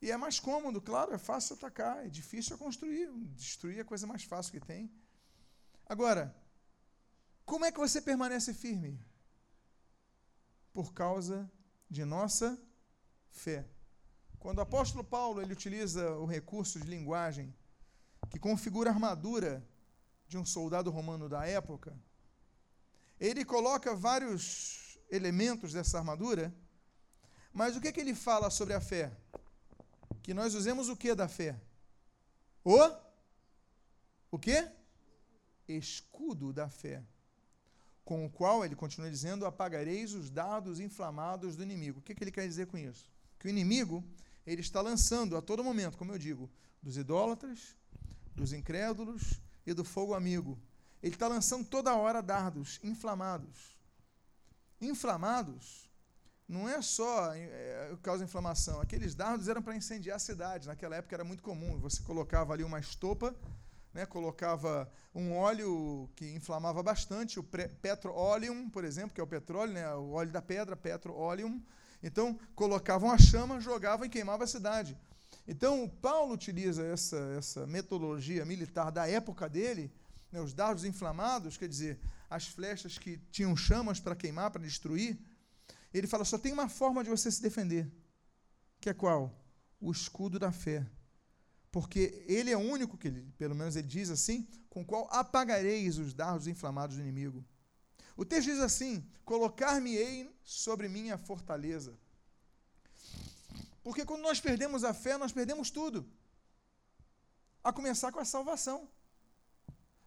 E 0.00 0.10
é 0.10 0.16
mais 0.16 0.38
cômodo, 0.38 0.80
claro, 0.80 1.12
é 1.12 1.18
fácil 1.18 1.56
atacar, 1.56 2.06
é 2.06 2.08
difícil 2.08 2.56
construir. 2.56 3.10
Destruir 3.34 3.78
é 3.78 3.80
a 3.82 3.84
coisa 3.84 4.06
mais 4.06 4.22
fácil 4.22 4.52
que 4.52 4.60
tem. 4.60 4.90
Agora, 5.86 6.34
como 7.44 7.64
é 7.64 7.72
que 7.72 7.78
você 7.78 8.00
permanece 8.00 8.54
firme? 8.54 9.04
Por 10.72 10.94
causa 10.94 11.50
de 11.90 12.04
nossa 12.04 12.56
fé. 13.30 13.68
Quando 14.38 14.58
o 14.58 14.62
apóstolo 14.62 15.04
Paulo 15.04 15.42
ele 15.42 15.52
utiliza 15.52 16.12
o 16.16 16.26
recurso 16.26 16.80
de 16.80 16.86
linguagem 16.86 17.54
que 18.30 18.38
configura 18.38 18.90
a 18.90 18.92
armadura 18.92 19.68
de 20.28 20.38
um 20.38 20.44
soldado 20.44 20.90
romano 20.90 21.28
da 21.28 21.44
época, 21.44 21.96
ele 23.20 23.44
coloca 23.44 23.94
vários 23.94 24.81
elementos 25.12 25.74
dessa 25.74 25.98
armadura. 25.98 26.52
Mas 27.52 27.76
o 27.76 27.80
que, 27.80 27.88
é 27.88 27.92
que 27.92 28.00
ele 28.00 28.14
fala 28.14 28.48
sobre 28.48 28.72
a 28.72 28.80
fé? 28.80 29.12
Que 30.22 30.32
nós 30.32 30.54
usemos 30.54 30.88
o 30.88 30.96
que 30.96 31.14
da 31.14 31.28
fé? 31.28 31.60
O? 32.64 32.78
O 34.30 34.38
que? 34.38 34.66
Escudo 35.68 36.52
da 36.52 36.70
fé. 36.70 37.02
Com 38.04 38.24
o 38.24 38.30
qual, 38.30 38.64
ele 38.64 38.74
continua 38.74 39.10
dizendo, 39.10 39.44
apagareis 39.44 40.14
os 40.14 40.30
dardos 40.30 40.80
inflamados 40.80 41.54
do 41.54 41.62
inimigo. 41.62 42.00
O 42.00 42.02
que, 42.02 42.12
é 42.12 42.14
que 42.14 42.24
ele 42.24 42.32
quer 42.32 42.48
dizer 42.48 42.66
com 42.66 42.78
isso? 42.78 43.10
Que 43.38 43.46
o 43.46 43.50
inimigo, 43.50 44.02
ele 44.46 44.62
está 44.62 44.80
lançando 44.80 45.36
a 45.36 45.42
todo 45.42 45.62
momento, 45.62 45.98
como 45.98 46.12
eu 46.12 46.18
digo, 46.18 46.50
dos 46.82 46.96
idólatras, 46.96 47.76
dos 48.34 48.52
incrédulos 48.52 49.40
e 49.66 49.74
do 49.74 49.84
fogo 49.84 50.14
amigo. 50.14 50.58
Ele 51.02 51.14
está 51.14 51.28
lançando 51.28 51.66
toda 51.66 51.94
hora 51.94 52.22
dardos 52.22 52.80
inflamados 52.82 53.81
inflamados, 54.82 55.90
não 56.48 56.68
é 56.68 56.82
só 56.82 57.32
é, 57.34 57.96
causa 58.02 58.24
inflamação. 58.24 58.80
Aqueles 58.80 59.14
dardos 59.14 59.48
eram 59.48 59.62
para 59.62 59.74
incendiar 59.74 60.16
a 60.16 60.18
cidade. 60.18 60.68
Naquela 60.68 60.96
época 60.96 61.16
era 61.16 61.24
muito 61.24 61.42
comum. 61.42 61.78
Você 61.78 62.02
colocava 62.02 62.52
ali 62.52 62.62
uma 62.62 62.78
estopa, 62.78 63.34
né, 63.94 64.04
colocava 64.04 64.90
um 65.14 65.34
óleo 65.34 66.10
que 66.14 66.34
inflamava 66.34 66.82
bastante, 66.82 67.38
o 67.38 67.42
petroleum, 67.42 68.68
por 68.68 68.84
exemplo, 68.84 69.14
que 69.14 69.20
é 69.20 69.24
o 69.24 69.26
petróleo, 69.26 69.72
né, 69.72 69.94
o 69.94 70.12
óleo 70.12 70.30
da 70.30 70.42
pedra, 70.42 70.76
petroleum. 70.76 71.62
Então, 72.02 72.38
colocavam 72.54 73.10
a 73.10 73.18
chama, 73.18 73.60
jogavam 73.60 74.04
e 74.06 74.08
queimava 74.08 74.44
a 74.44 74.46
cidade. 74.46 74.98
Então, 75.46 75.88
Paulo 76.00 76.34
utiliza 76.34 76.84
essa, 76.84 77.16
essa 77.38 77.66
metodologia 77.66 78.44
militar 78.44 78.90
da 78.90 79.08
época 79.08 79.48
dele, 79.48 79.92
né, 80.30 80.40
os 80.40 80.52
dardos 80.52 80.84
inflamados, 80.84 81.56
quer 81.56 81.68
dizer, 81.68 82.00
as 82.32 82.46
flechas 82.46 82.96
que 82.96 83.18
tinham 83.30 83.54
chamas 83.54 84.00
para 84.00 84.16
queimar, 84.16 84.50
para 84.50 84.62
destruir, 84.62 85.18
ele 85.92 86.06
fala: 86.06 86.24
só 86.24 86.38
tem 86.38 86.52
uma 86.52 86.68
forma 86.68 87.04
de 87.04 87.10
você 87.10 87.30
se 87.30 87.42
defender, 87.42 87.92
que 88.80 88.88
é 88.88 88.94
qual? 88.94 89.38
O 89.78 89.92
escudo 89.92 90.38
da 90.38 90.50
fé. 90.50 90.86
Porque 91.70 92.24
ele 92.26 92.50
é 92.50 92.56
o 92.56 92.60
único 92.60 92.96
que, 92.96 93.10
pelo 93.38 93.54
menos 93.54 93.76
ele 93.76 93.86
diz 93.86 94.10
assim, 94.10 94.46
com 94.68 94.84
qual 94.84 95.08
apagareis 95.10 95.98
os 95.98 96.12
dardos 96.14 96.46
inflamados 96.46 96.96
do 96.96 97.02
inimigo. 97.02 97.44
O 98.16 98.24
texto 98.24 98.48
diz 98.48 98.60
assim: 98.60 99.06
colocar-me-ei 99.24 100.34
sobre 100.42 100.88
minha 100.88 101.18
fortaleza. 101.18 101.98
Porque 103.82 104.06
quando 104.06 104.22
nós 104.22 104.40
perdemos 104.40 104.84
a 104.84 104.94
fé, 104.94 105.18
nós 105.18 105.32
perdemos 105.32 105.70
tudo. 105.70 106.08
A 107.62 107.72
começar 107.72 108.10
com 108.10 108.20
a 108.20 108.24
salvação. 108.24 108.88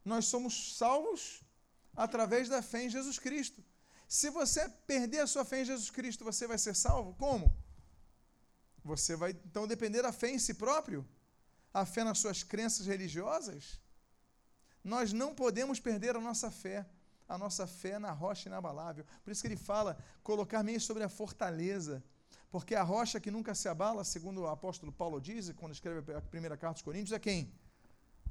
Nós 0.03 0.25
somos 0.25 0.77
salvos 0.77 1.44
através 1.95 2.49
da 2.49 2.61
fé 2.61 2.83
em 2.83 2.89
Jesus 2.89 3.17
Cristo. 3.17 3.63
Se 4.07 4.29
você 4.29 4.67
perder 4.85 5.19
a 5.19 5.27
sua 5.27 5.45
fé 5.45 5.61
em 5.61 5.65
Jesus 5.65 5.89
Cristo, 5.89 6.23
você 6.23 6.45
vai 6.47 6.57
ser 6.57 6.75
salvo? 6.75 7.13
Como? 7.15 7.55
Você 8.83 9.15
vai 9.15 9.31
então 9.31 9.67
depender 9.67 10.03
da 10.03 10.11
fé 10.11 10.29
em 10.29 10.39
si 10.39 10.53
próprio? 10.53 11.07
A 11.73 11.85
fé 11.85 12.03
nas 12.03 12.19
suas 12.19 12.43
crenças 12.43 12.85
religiosas? 12.85 13.81
Nós 14.83 15.11
não 15.11 15.33
podemos 15.33 15.79
perder 15.79 16.15
a 16.15 16.21
nossa 16.21 16.51
fé, 16.51 16.85
a 17.27 17.37
nossa 17.37 17.65
fé 17.65 17.97
na 17.97 18.11
rocha 18.11 18.47
inabalável. 18.47 19.03
Por 19.23 19.31
isso 19.31 19.41
que 19.41 19.47
ele 19.47 19.57
fala: 19.57 19.97
colocar 20.21 20.61
meio 20.61 20.79
sobre 20.79 21.03
a 21.03 21.09
fortaleza. 21.09 22.03
Porque 22.51 22.75
a 22.75 22.83
rocha 22.83 23.19
que 23.19 23.31
nunca 23.31 23.55
se 23.55 23.67
abala, 23.67 24.03
segundo 24.03 24.41
o 24.41 24.47
apóstolo 24.47 24.91
Paulo 24.91 25.19
diz, 25.19 25.51
quando 25.53 25.73
escreve 25.73 26.13
a 26.13 26.21
primeira 26.21 26.55
carta 26.55 26.77
aos 26.77 26.81
Coríntios, 26.83 27.11
é 27.11 27.19
quem? 27.19 27.51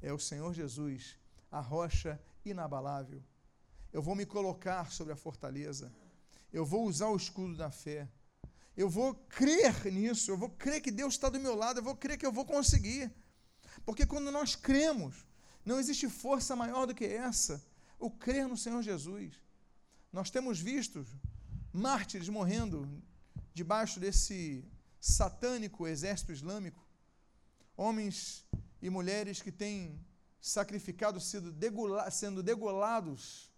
É 0.00 0.12
o 0.12 0.18
Senhor 0.18 0.54
Jesus, 0.54 1.18
a 1.50 1.60
rocha 1.60 2.18
inabalável 2.44 3.22
eu 3.94 4.02
vou 4.02 4.16
me 4.16 4.26
colocar 4.26 4.90
sobre 4.90 5.12
a 5.12 5.16
fortaleza, 5.16 5.94
eu 6.52 6.66
vou 6.66 6.84
usar 6.84 7.10
o 7.10 7.16
escudo 7.16 7.56
da 7.56 7.70
fé, 7.70 8.08
eu 8.76 8.90
vou 8.90 9.14
crer 9.14 9.84
nisso, 9.92 10.32
eu 10.32 10.36
vou 10.36 10.50
crer 10.50 10.80
que 10.80 10.90
Deus 10.90 11.14
está 11.14 11.28
do 11.28 11.38
meu 11.38 11.54
lado, 11.54 11.78
eu 11.78 11.84
vou 11.84 11.94
crer 11.94 12.18
que 12.18 12.26
eu 12.26 12.32
vou 12.32 12.44
conseguir. 12.44 13.14
Porque 13.86 14.04
quando 14.04 14.32
nós 14.32 14.56
cremos, 14.56 15.24
não 15.64 15.78
existe 15.78 16.08
força 16.08 16.56
maior 16.56 16.86
do 16.86 16.94
que 16.94 17.04
essa, 17.04 17.64
o 17.96 18.10
crer 18.10 18.48
no 18.48 18.56
Senhor 18.56 18.82
Jesus. 18.82 19.40
Nós 20.12 20.28
temos 20.28 20.58
visto 20.60 21.06
mártires 21.72 22.28
morrendo 22.28 23.00
debaixo 23.52 24.00
desse 24.00 24.68
satânico 25.00 25.86
exército 25.86 26.32
islâmico, 26.32 26.84
homens 27.76 28.44
e 28.82 28.90
mulheres 28.90 29.40
que 29.40 29.52
têm 29.52 30.04
sacrificado, 30.40 31.20
sido 31.20 31.52
degula, 31.52 32.10
sendo 32.10 32.42
degolados 32.42 33.53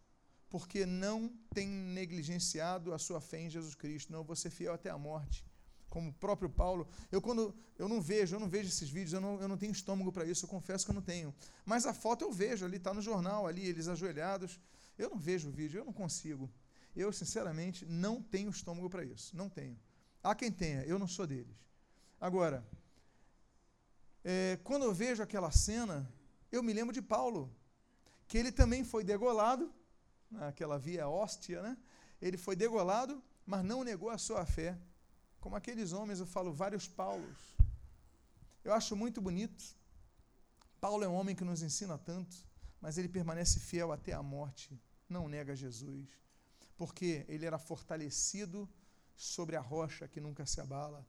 porque 0.49 0.87
não 0.87 1.29
tem 1.55 1.69
negligenciado 1.69 2.93
a 2.95 2.99
sua 2.99 3.21
fé 3.21 3.41
em 3.41 3.51
Jesus 3.51 3.75
Cristo. 3.75 4.13
Não, 4.13 4.25
vou 4.25 4.37
ser 4.37 4.51
fiel 4.51 4.75
até 4.75 4.91
a 4.91 4.99
morte. 4.99 5.45
Como 5.89 6.11
o 6.11 6.13
próprio 6.13 6.51
Paulo, 6.51 6.87
eu 7.11 7.23
quando 7.23 7.55
eu 7.79 7.89
não 7.89 8.01
vejo, 8.01 8.37
eu 8.37 8.41
não 8.41 8.49
vejo 8.49 8.69
esses 8.69 8.89
vídeos, 8.89 9.15
eu 9.15 9.21
não, 9.21 9.41
eu 9.41 9.49
não 9.49 9.57
tenho 9.57 9.73
estômago 9.73 10.13
para 10.13 10.25
isso, 10.25 10.45
eu 10.45 10.49
confesso 10.49 10.85
que 10.85 10.91
eu 10.91 10.95
não 10.95 11.03
tenho. 11.03 11.35
Mas 11.65 11.87
a 11.87 11.95
foto 11.95 12.23
eu 12.23 12.33
vejo 12.33 12.65
ali, 12.65 12.77
está 12.77 12.93
no 12.93 13.01
jornal 13.01 13.47
ali, 13.47 13.67
eles 13.67 13.89
ajoelhados. 13.89 14.61
Eu 14.99 15.11
não 15.11 15.19
vejo 15.19 15.49
o 15.49 15.53
vídeo, 15.53 15.79
eu 15.79 15.85
não 15.85 15.93
consigo. 15.93 16.51
Eu, 16.95 17.13
sinceramente, 17.13 17.85
não 17.87 18.23
tenho 18.23 18.51
estômago 18.51 18.89
para 18.89 19.05
isso. 19.05 19.37
Não 19.37 19.49
tenho. 19.49 19.79
Há 20.23 20.35
quem 20.35 20.51
tenha, 20.51 20.83
eu 20.85 20.99
não 20.99 21.07
sou 21.07 21.27
deles. 21.27 21.57
Agora, 22.21 22.67
é, 24.25 24.59
quando 24.65 24.83
eu 24.83 24.93
vejo 24.93 25.23
aquela 25.23 25.51
cena, 25.51 26.11
eu 26.51 26.63
me 26.63 26.73
lembro 26.73 26.93
de 26.93 27.03
Paulo, 27.03 27.55
que 28.27 28.37
ele 28.37 28.51
também 28.51 28.83
foi 28.83 29.05
degolado 29.05 29.73
naquela 30.31 30.79
via 30.79 31.09
hóstia, 31.09 31.63
né? 31.63 31.77
Ele 32.21 32.37
foi 32.37 32.57
degolado, 32.57 33.23
mas 33.45 33.65
não 33.65 33.85
negou 33.85 34.11
a 34.11 34.19
sua 34.19 34.45
fé. 34.45 34.79
Como 35.41 35.57
aqueles 35.57 35.93
homens, 35.93 36.21
eu 36.21 36.27
falo 36.27 36.53
vários 36.53 36.89
Paulos. 36.89 37.57
Eu 38.65 38.73
acho 38.73 38.97
muito 38.97 39.21
bonito. 39.21 39.65
Paulo 40.81 41.05
é 41.05 41.09
um 41.09 41.15
homem 41.15 41.37
que 41.37 41.45
nos 41.45 41.63
ensina 41.63 41.97
tanto, 41.97 42.37
mas 42.81 42.99
ele 42.99 43.09
permanece 43.09 43.61
fiel 43.61 43.93
até 43.93 44.13
a 44.13 44.23
morte, 44.23 44.79
não 45.09 45.29
nega 45.29 45.55
Jesus, 45.55 46.09
porque 46.77 47.25
ele 47.29 47.47
era 47.47 47.59
fortalecido 47.59 48.69
sobre 49.17 49.57
a 49.57 49.61
rocha 49.61 50.07
que 50.07 50.21
nunca 50.21 50.45
se 50.45 50.61
abala. 50.61 51.07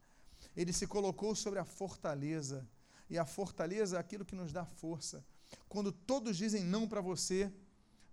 Ele 0.56 0.72
se 0.72 0.88
colocou 0.88 1.36
sobre 1.36 1.60
a 1.60 1.66
fortaleza, 1.66 2.68
e 3.10 3.18
a 3.18 3.26
fortaleza 3.26 3.98
é 3.98 4.00
aquilo 4.00 4.26
que 4.26 4.36
nos 4.36 4.52
dá 4.54 4.66
força. 4.66 5.26
Quando 5.68 5.92
todos 5.92 6.38
dizem 6.38 6.64
não 6.64 6.88
para 6.88 7.02
você, 7.02 7.52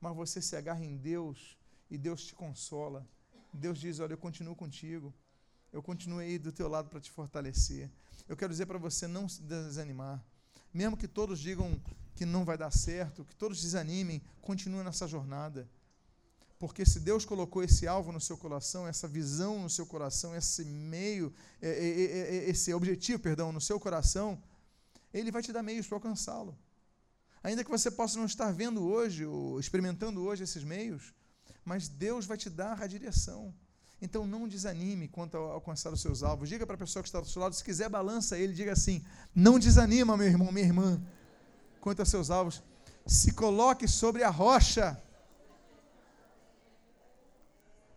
mas 0.05 0.15
você 0.15 0.43
se 0.43 0.55
agarra 0.55 0.85
em 0.85 0.99
Deus 0.99 1.57
e 1.91 1.97
Deus 1.97 2.27
te 2.27 2.35
consola. 2.35 3.09
Deus 3.51 3.79
diz: 3.79 4.01
Olha, 4.01 4.13
eu 4.13 4.19
continuo 4.19 4.55
contigo, 4.55 5.15
eu 5.73 5.83
continuo 5.83 6.19
aí 6.19 6.39
do 6.39 6.53
teu 6.53 6.69
lado 6.69 6.91
para 6.91 7.01
te 7.01 7.11
fortalecer. 7.11 7.91
Eu 8.29 8.37
quero 8.37 8.53
dizer 8.53 8.67
para 8.67 8.77
você 8.77 9.07
não 9.07 9.27
se 9.27 9.41
desanimar, 9.41 10.23
mesmo 10.75 10.95
que 10.95 11.09
todos 11.09 11.41
digam 11.41 11.81
que 12.15 12.27
não 12.27 12.45
vai 12.45 12.59
dar 12.59 12.71
certo, 12.71 13.25
que 13.25 13.35
todos 13.35 13.63
desanimem, 13.63 14.21
continue 14.43 14.85
nessa 14.85 15.09
jornada. 15.09 15.67
Porque 16.59 16.85
se 16.85 17.01
Deus 17.01 17.25
colocou 17.25 17.63
esse 17.63 17.87
alvo 17.87 18.13
no 18.13 18.21
seu 18.21 18.37
coração, 18.37 18.87
essa 18.87 19.09
visão 19.09 19.63
no 19.63 19.71
seu 19.71 19.87
coração, 19.87 20.37
esse 20.37 20.67
meio, 20.67 21.33
é, 21.63 21.69
é, 21.69 22.37
é, 22.37 22.51
esse 22.51 22.75
objetivo, 22.75 23.21
perdão, 23.21 23.51
no 23.53 23.61
seu 23.61 23.81
coração, 23.81 24.39
Ele 25.15 25.33
vai 25.33 25.43
te 25.43 25.51
dar 25.51 25.63
meios 25.63 25.87
para 25.87 25.97
alcançá-lo. 25.97 26.55
Ainda 27.45 27.63
que 27.63 27.71
você 27.71 27.91
possa 27.91 28.19
não 28.19 28.25
estar 28.25 28.51
vendo 28.53 28.83
hoje, 28.83 29.27
ou 29.27 29.61
experimentando 29.61 30.23
hoje 30.23 30.43
esses 30.43 30.65
meios, 30.65 31.13
mas 31.63 31.89
Deus 31.89 32.25
vai 32.25 32.39
te 32.39 32.49
dar 32.49 32.83
a 32.83 32.87
direção. 32.87 33.55
Então 34.01 34.27
não 34.27 34.49
desanime 34.49 35.09
quanto 35.09 35.37
a 35.37 35.41
alcançar 35.53 35.93
os 35.93 36.01
seus 36.01 36.23
alvos. 36.23 36.49
Diga 36.49 36.67
para 36.67 36.75
a 36.75 36.79
pessoa 36.79 37.03
que 37.03 37.09
está 37.09 37.21
do 37.21 37.29
seu 37.29 37.43
lado, 37.43 37.55
se 37.55 37.63
quiser, 37.63 37.91
balança 37.91 38.39
ele, 38.39 38.55
diga 38.55 38.73
assim: 38.73 39.05
não 39.35 39.59
desanima, 39.59 40.17
meu 40.17 40.27
irmão, 40.27 40.51
minha 40.51 40.65
irmã, 40.65 41.03
quanto 41.83 42.01
a 42.01 42.07
seus 42.07 42.31
alvos. 42.31 42.63
Se 43.07 43.33
coloque 43.33 43.87
sobre 43.87 44.23
a 44.23 44.31
rocha. 44.31 44.99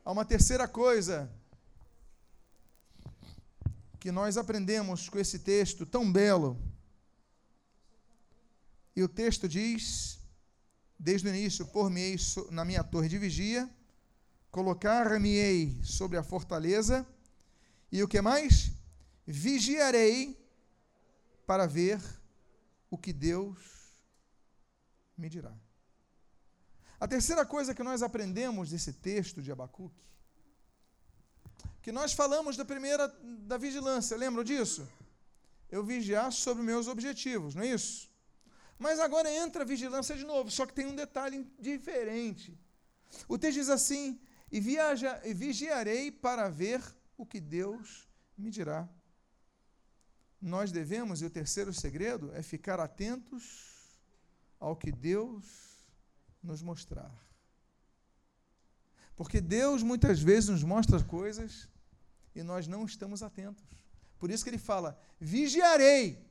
Há 0.03 0.11
uma 0.11 0.25
terceira 0.25 0.67
coisa 0.67 1.31
que 3.97 4.11
nós 4.11 4.35
aprendemos 4.37 5.07
com 5.07 5.17
esse 5.17 5.39
texto 5.39 5.85
tão 5.85 6.11
belo. 6.11 6.61
E 8.97 9.03
o 9.03 9.07
texto 9.07 9.47
diz, 9.47 10.17
desde 10.97 11.27
o 11.27 11.29
início, 11.29 11.67
por-me-ei 11.67 12.17
na 12.49 12.65
minha 12.65 12.83
torre 12.83 13.07
de 13.07 13.19
vigia, 13.19 13.69
colocar-me-ei 14.49 15.79
sobre 15.83 16.17
a 16.17 16.23
fortaleza, 16.23 17.05
e 17.91 18.01
o 18.01 18.07
que 18.07 18.19
mais? 18.21 18.71
Vigiarei 19.23 20.35
para 21.45 21.67
ver 21.67 22.01
o 22.89 22.97
que 22.97 23.13
Deus 23.13 23.59
me 25.15 25.29
dirá. 25.29 25.55
A 26.99 27.07
terceira 27.07 27.45
coisa 27.45 27.75
que 27.75 27.83
nós 27.83 28.01
aprendemos 28.01 28.71
desse 28.71 28.93
texto 28.93 29.43
de 29.43 29.51
Abacuque, 29.51 30.03
que 31.83 31.91
nós 31.91 32.13
falamos 32.13 32.57
da 32.57 32.65
primeira, 32.65 33.07
da 33.45 33.59
vigilância, 33.59 34.17
lembram 34.17 34.43
disso? 34.43 34.89
Eu 35.69 35.85
vigiar 35.85 36.31
sobre 36.31 36.63
meus 36.63 36.87
objetivos, 36.87 37.53
não 37.53 37.61
é 37.61 37.67
isso? 37.67 38.06
Mas 38.77 38.99
agora 38.99 39.31
entra 39.31 39.63
a 39.63 39.65
vigilância 39.65 40.15
de 40.15 40.23
novo, 40.23 40.51
só 40.51 40.65
que 40.65 40.73
tem 40.73 40.85
um 40.85 40.95
detalhe 40.95 41.45
diferente. 41.59 42.57
O 43.27 43.37
texto 43.37 43.57
diz 43.57 43.69
assim: 43.69 44.19
e, 44.51 44.59
viaja, 44.59 45.19
e 45.25 45.33
vigiarei 45.33 46.11
para 46.11 46.49
ver 46.49 46.81
o 47.17 47.25
que 47.25 47.39
Deus 47.39 48.07
me 48.37 48.49
dirá. 48.49 48.87
Nós 50.39 50.71
devemos, 50.71 51.21
e 51.21 51.25
o 51.25 51.29
terceiro 51.29 51.73
segredo 51.73 52.31
é 52.33 52.43
ficar 52.43 52.79
atentos 52.79 53.99
ao 54.59 54.75
que 54.75 54.91
Deus 54.91 55.45
nos 56.43 56.61
mostrar. 56.61 57.11
Porque 59.15 59.41
Deus 59.41 59.81
muitas 59.81 60.19
vezes 60.19 60.49
nos 60.49 60.63
mostra 60.63 61.03
coisas 61.03 61.67
e 62.35 62.43
nós 62.43 62.67
não 62.67 62.85
estamos 62.85 63.23
atentos. 63.23 63.65
Por 64.19 64.29
isso 64.29 64.43
que 64.43 64.51
ele 64.51 64.59
fala: 64.59 64.99
vigiarei 65.19 66.26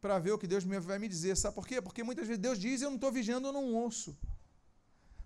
para 0.00 0.18
ver 0.18 0.32
o 0.32 0.38
que 0.38 0.46
Deus 0.46 0.64
vai 0.64 0.98
me 0.98 1.08
dizer. 1.08 1.36
Sabe 1.36 1.54
por 1.54 1.66
quê? 1.66 1.80
Porque 1.80 2.02
muitas 2.02 2.26
vezes 2.26 2.40
Deus 2.40 2.58
diz 2.58 2.80
e 2.80 2.84
eu 2.84 2.90
não 2.90 2.96
estou 2.96 3.12
vigiando, 3.12 3.48
eu 3.48 3.52
não 3.52 3.74
ouço. 3.74 4.16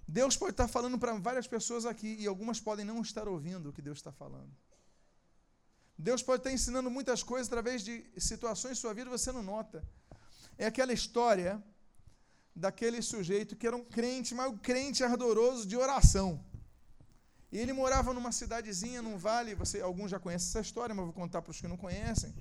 Deus 0.07 0.37
pode 0.37 0.53
estar 0.53 0.69
falando 0.69 0.99
para 0.99 1.15
várias 1.15 1.47
pessoas 1.47 1.87
aqui 1.87 2.17
e 2.19 2.27
algumas 2.27 2.61
podem 2.61 2.85
não 2.85 3.01
estar 3.01 3.29
ouvindo 3.29 3.69
o 3.69 3.73
que 3.73 3.83
Deus 3.83 3.99
está 3.99 4.13
falando. 4.13 4.51
Deus 5.97 6.23
pode 6.23 6.41
estar 6.41 6.53
ensinando 6.53 6.91
muitas 6.91 7.23
coisas 7.23 7.47
através 7.49 7.83
de 7.83 8.05
situações 8.19 8.79
em 8.79 8.81
sua 8.81 8.93
vida 8.93 9.09
você 9.09 9.31
não 9.31 9.43
nota. 9.43 9.87
É 10.59 10.67
aquela 10.67 10.93
história 10.93 11.63
daquele 12.55 13.01
sujeito 13.01 13.57
que 13.57 13.67
era 13.67 13.77
um 13.77 13.85
crente, 13.85 14.35
mas 14.35 14.51
um 14.51 14.59
crente 14.59 15.03
ardoroso 15.05 15.67
de 15.67 15.77
oração. 15.77 16.45
E 17.51 17.59
ele 17.59 17.73
morava 17.73 18.13
numa 18.15 18.33
cidadezinha, 18.33 19.03
num 19.03 19.17
vale, 19.19 19.55
você, 19.55 19.81
alguns 19.81 20.11
já 20.11 20.19
conhecem 20.19 20.49
essa 20.49 20.61
história, 20.61 20.95
mas 20.95 21.05
vou 21.05 21.15
contar 21.15 21.43
para 21.43 21.51
os 21.51 21.61
que 21.61 21.69
não 21.69 21.77
conhecem. 21.77 22.35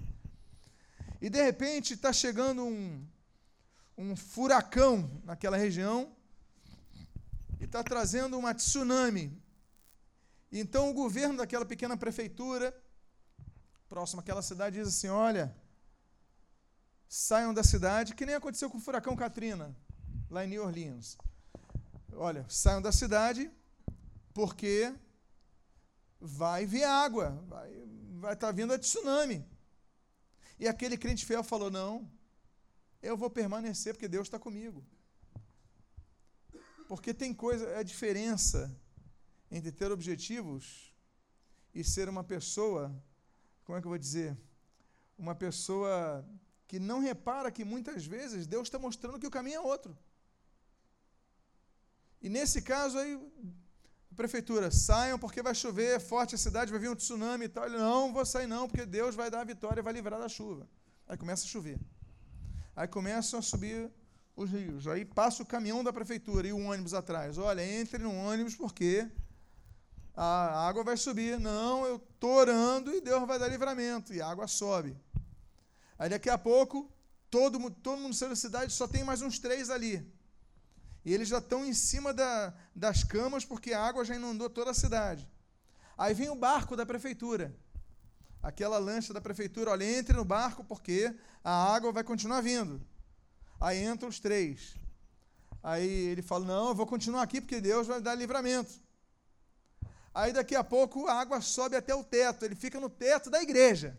E 1.21 1.29
de 1.29 1.41
repente 1.41 1.93
está 1.93 2.11
chegando 2.11 2.63
um, 2.63 3.07
um 3.95 4.15
furacão 4.15 5.21
naquela 5.23 5.55
região 5.55 6.11
e 7.59 7.65
está 7.65 7.83
trazendo 7.83 8.39
uma 8.39 8.55
tsunami. 8.55 9.39
Então 10.51 10.89
o 10.89 10.93
governo 10.93 11.37
daquela 11.37 11.63
pequena 11.63 11.95
prefeitura, 11.95 12.75
próximo 13.87 14.21
àquela 14.21 14.41
cidade, 14.41 14.79
diz 14.79 14.87
assim: 14.87 15.09
olha, 15.09 15.55
saiam 17.07 17.53
da 17.53 17.63
cidade, 17.63 18.15
que 18.15 18.25
nem 18.25 18.33
aconteceu 18.33 18.67
com 18.69 18.79
o 18.79 18.81
furacão 18.81 19.15
Katrina, 19.15 19.75
lá 20.27 20.43
em 20.43 20.47
New 20.47 20.63
Orleans. 20.63 21.17
Olha, 22.13 22.45
saiam 22.49 22.81
da 22.81 22.91
cidade, 22.91 23.49
porque 24.33 24.91
vai 26.19 26.65
vir 26.65 26.83
água, 26.83 27.29
vai 27.47 28.33
estar 28.33 28.47
tá 28.47 28.51
vindo 28.51 28.73
a 28.73 28.79
tsunami. 28.79 29.50
E 30.61 30.67
aquele 30.67 30.95
crente 30.95 31.25
fiel 31.25 31.43
falou: 31.43 31.71
não, 31.71 32.07
eu 33.01 33.17
vou 33.17 33.31
permanecer 33.31 33.95
porque 33.95 34.07
Deus 34.07 34.27
está 34.27 34.37
comigo. 34.37 34.85
Porque 36.87 37.15
tem 37.15 37.33
coisa, 37.33 37.65
é 37.69 37.79
a 37.79 37.83
diferença 37.91 38.59
entre 39.49 39.71
ter 39.71 39.91
objetivos 39.91 40.93
e 41.73 41.83
ser 41.83 42.07
uma 42.07 42.23
pessoa, 42.23 42.83
como 43.63 43.75
é 43.75 43.81
que 43.81 43.87
eu 43.87 43.89
vou 43.89 43.97
dizer? 43.97 44.37
Uma 45.17 45.33
pessoa 45.33 46.23
que 46.67 46.77
não 46.79 46.99
repara 46.99 47.49
que 47.51 47.65
muitas 47.65 48.05
vezes 48.05 48.45
Deus 48.45 48.67
está 48.67 48.77
mostrando 48.77 49.17
que 49.17 49.25
o 49.25 49.31
caminho 49.31 49.55
é 49.55 49.59
outro. 49.61 49.97
E 52.21 52.29
nesse 52.29 52.61
caso 52.61 52.99
aí, 52.99 53.19
a 54.11 54.15
prefeitura, 54.15 54.69
saiam 54.69 55.17
porque 55.17 55.41
vai 55.41 55.55
chover, 55.55 55.95
é 55.95 55.99
forte 55.99 56.35
a 56.35 56.37
cidade, 56.37 56.69
vai 56.69 56.79
vir 56.79 56.89
um 56.89 56.95
tsunami 56.95 57.45
e 57.45 57.49
tal. 57.49 57.65
Ele, 57.65 57.77
não, 57.77 58.11
vou 58.11 58.25
sair 58.25 58.45
não, 58.45 58.67
porque 58.67 58.85
Deus 58.85 59.15
vai 59.15 59.31
dar 59.31 59.41
a 59.41 59.43
vitória 59.45 59.79
e 59.79 59.83
vai 59.83 59.93
livrar 59.93 60.19
da 60.19 60.27
chuva. 60.27 60.67
Aí 61.07 61.17
começa 61.17 61.45
a 61.45 61.47
chover. 61.47 61.79
Aí 62.75 62.87
começam 62.87 63.39
a 63.39 63.41
subir 63.41 63.89
os 64.35 64.49
rios. 64.49 64.85
Aí 64.87 65.05
passa 65.05 65.41
o 65.41 65.45
caminhão 65.45 65.81
da 65.83 65.93
prefeitura 65.93 66.45
e 66.45 66.51
o 66.51 66.59
ônibus 66.59 66.93
atrás. 66.93 67.37
Olha, 67.37 67.65
entre 67.65 67.99
no 67.99 68.13
ônibus 68.13 68.53
porque 68.53 69.09
a 70.13 70.67
água 70.67 70.83
vai 70.83 70.97
subir. 70.97 71.39
Não, 71.39 71.85
eu 71.85 71.95
estou 71.95 72.31
orando 72.31 72.93
e 72.93 72.99
Deus 72.99 73.25
vai 73.25 73.39
dar 73.39 73.47
livramento. 73.47 74.13
E 74.13 74.21
a 74.21 74.27
água 74.27 74.45
sobe. 74.45 74.97
Aí 75.97 76.09
daqui 76.09 76.29
a 76.29 76.37
pouco, 76.37 76.91
todo, 77.29 77.71
todo 77.71 78.01
mundo 78.01 78.13
saiu 78.13 78.29
da 78.29 78.35
cidade, 78.35 78.73
só 78.73 78.87
tem 78.87 79.03
mais 79.03 79.21
uns 79.21 79.39
três 79.39 79.69
ali. 79.69 80.05
E 81.03 81.13
eles 81.13 81.27
já 81.27 81.39
estão 81.39 81.65
em 81.65 81.73
cima 81.73 82.13
da, 82.13 82.53
das 82.75 83.03
camas 83.03 83.43
porque 83.43 83.73
a 83.73 83.81
água 83.81 84.05
já 84.05 84.15
inundou 84.15 84.49
toda 84.49 84.71
a 84.71 84.73
cidade. 84.73 85.27
Aí 85.97 86.13
vem 86.13 86.29
o 86.29 86.35
barco 86.35 86.75
da 86.75 86.85
prefeitura. 86.85 87.55
Aquela 88.41 88.77
lancha 88.77 89.13
da 89.13 89.21
prefeitura, 89.21 89.71
olha, 89.71 89.83
entre 89.83 90.15
no 90.15 90.25
barco 90.25 90.63
porque 90.63 91.15
a 91.43 91.73
água 91.73 91.91
vai 91.91 92.03
continuar 92.03 92.41
vindo. 92.41 92.81
Aí 93.59 93.83
entram 93.83 94.09
os 94.09 94.19
três. 94.19 94.75
Aí 95.61 95.87
ele 95.87 96.21
fala: 96.21 96.45
Não, 96.45 96.69
eu 96.69 96.75
vou 96.75 96.87
continuar 96.87 97.21
aqui 97.21 97.39
porque 97.39 97.61
Deus 97.61 97.85
vai 97.85 98.01
dar 98.01 98.15
livramento. 98.15 98.81
Aí 100.13 100.33
daqui 100.33 100.55
a 100.55 100.63
pouco 100.63 101.07
a 101.07 101.13
água 101.13 101.39
sobe 101.39 101.75
até 101.75 101.95
o 101.95 102.03
teto, 102.03 102.43
ele 102.43 102.55
fica 102.55 102.79
no 102.79 102.89
teto 102.89 103.29
da 103.29 103.41
igreja. 103.41 103.97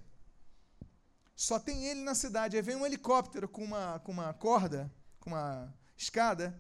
Só 1.35 1.59
tem 1.59 1.87
ele 1.87 2.03
na 2.03 2.15
cidade. 2.15 2.57
Aí 2.57 2.62
vem 2.62 2.77
um 2.77 2.85
helicóptero 2.85 3.49
com 3.49 3.65
uma, 3.65 3.99
com 4.01 4.12
uma 4.12 4.35
corda, 4.35 4.93
com 5.19 5.31
uma 5.31 5.73
escada. 5.97 6.59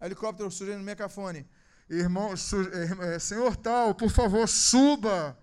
Helicóptero 0.00 0.50
surge 0.50 0.76
no 0.76 0.82
microfone. 0.82 1.48
Irmão, 1.88 2.36
su, 2.36 2.56
é, 3.02 3.18
senhor 3.18 3.56
tal, 3.56 3.94
por 3.94 4.10
favor, 4.10 4.48
suba, 4.48 5.38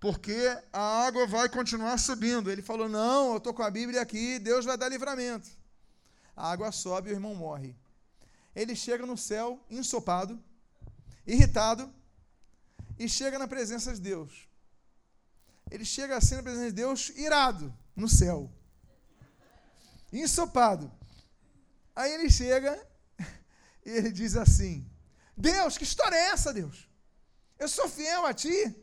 porque 0.00 0.36
a 0.72 1.06
água 1.06 1.26
vai 1.26 1.48
continuar 1.48 1.98
subindo. 1.98 2.50
Ele 2.50 2.62
falou: 2.62 2.88
Não, 2.88 3.32
eu 3.32 3.36
estou 3.38 3.52
com 3.52 3.62
a 3.62 3.70
Bíblia 3.70 4.00
aqui, 4.00 4.38
Deus 4.38 4.64
vai 4.64 4.76
dar 4.76 4.88
livramento 4.88 5.48
a 6.36 6.52
água 6.52 6.70
sobe 6.70 7.08
e 7.08 7.12
o 7.12 7.16
irmão 7.16 7.34
morre. 7.34 7.74
Ele 8.54 8.76
chega 8.76 9.06
no 9.06 9.16
céu 9.16 9.58
ensopado, 9.70 10.38
irritado, 11.26 11.92
e 12.98 13.08
chega 13.08 13.38
na 13.38 13.48
presença 13.48 13.92
de 13.92 14.00
Deus. 14.00 14.48
Ele 15.70 15.84
chega 15.84 16.16
assim 16.16 16.36
na 16.36 16.42
presença 16.42 16.66
de 16.66 16.72
Deus, 16.72 17.08
irado, 17.10 17.74
no 17.94 18.08
céu. 18.08 18.50
Ensopado. 20.12 20.90
Aí 21.94 22.12
ele 22.12 22.30
chega 22.30 22.86
e 23.86 23.90
ele 23.90 24.12
diz 24.12 24.36
assim: 24.36 24.86
Deus, 25.36 25.78
que 25.78 25.84
história 25.84 26.16
é 26.16 26.30
essa, 26.32 26.52
Deus? 26.52 26.86
Eu 27.58 27.68
sou 27.68 27.88
fiel 27.88 28.26
a 28.26 28.34
ti. 28.34 28.76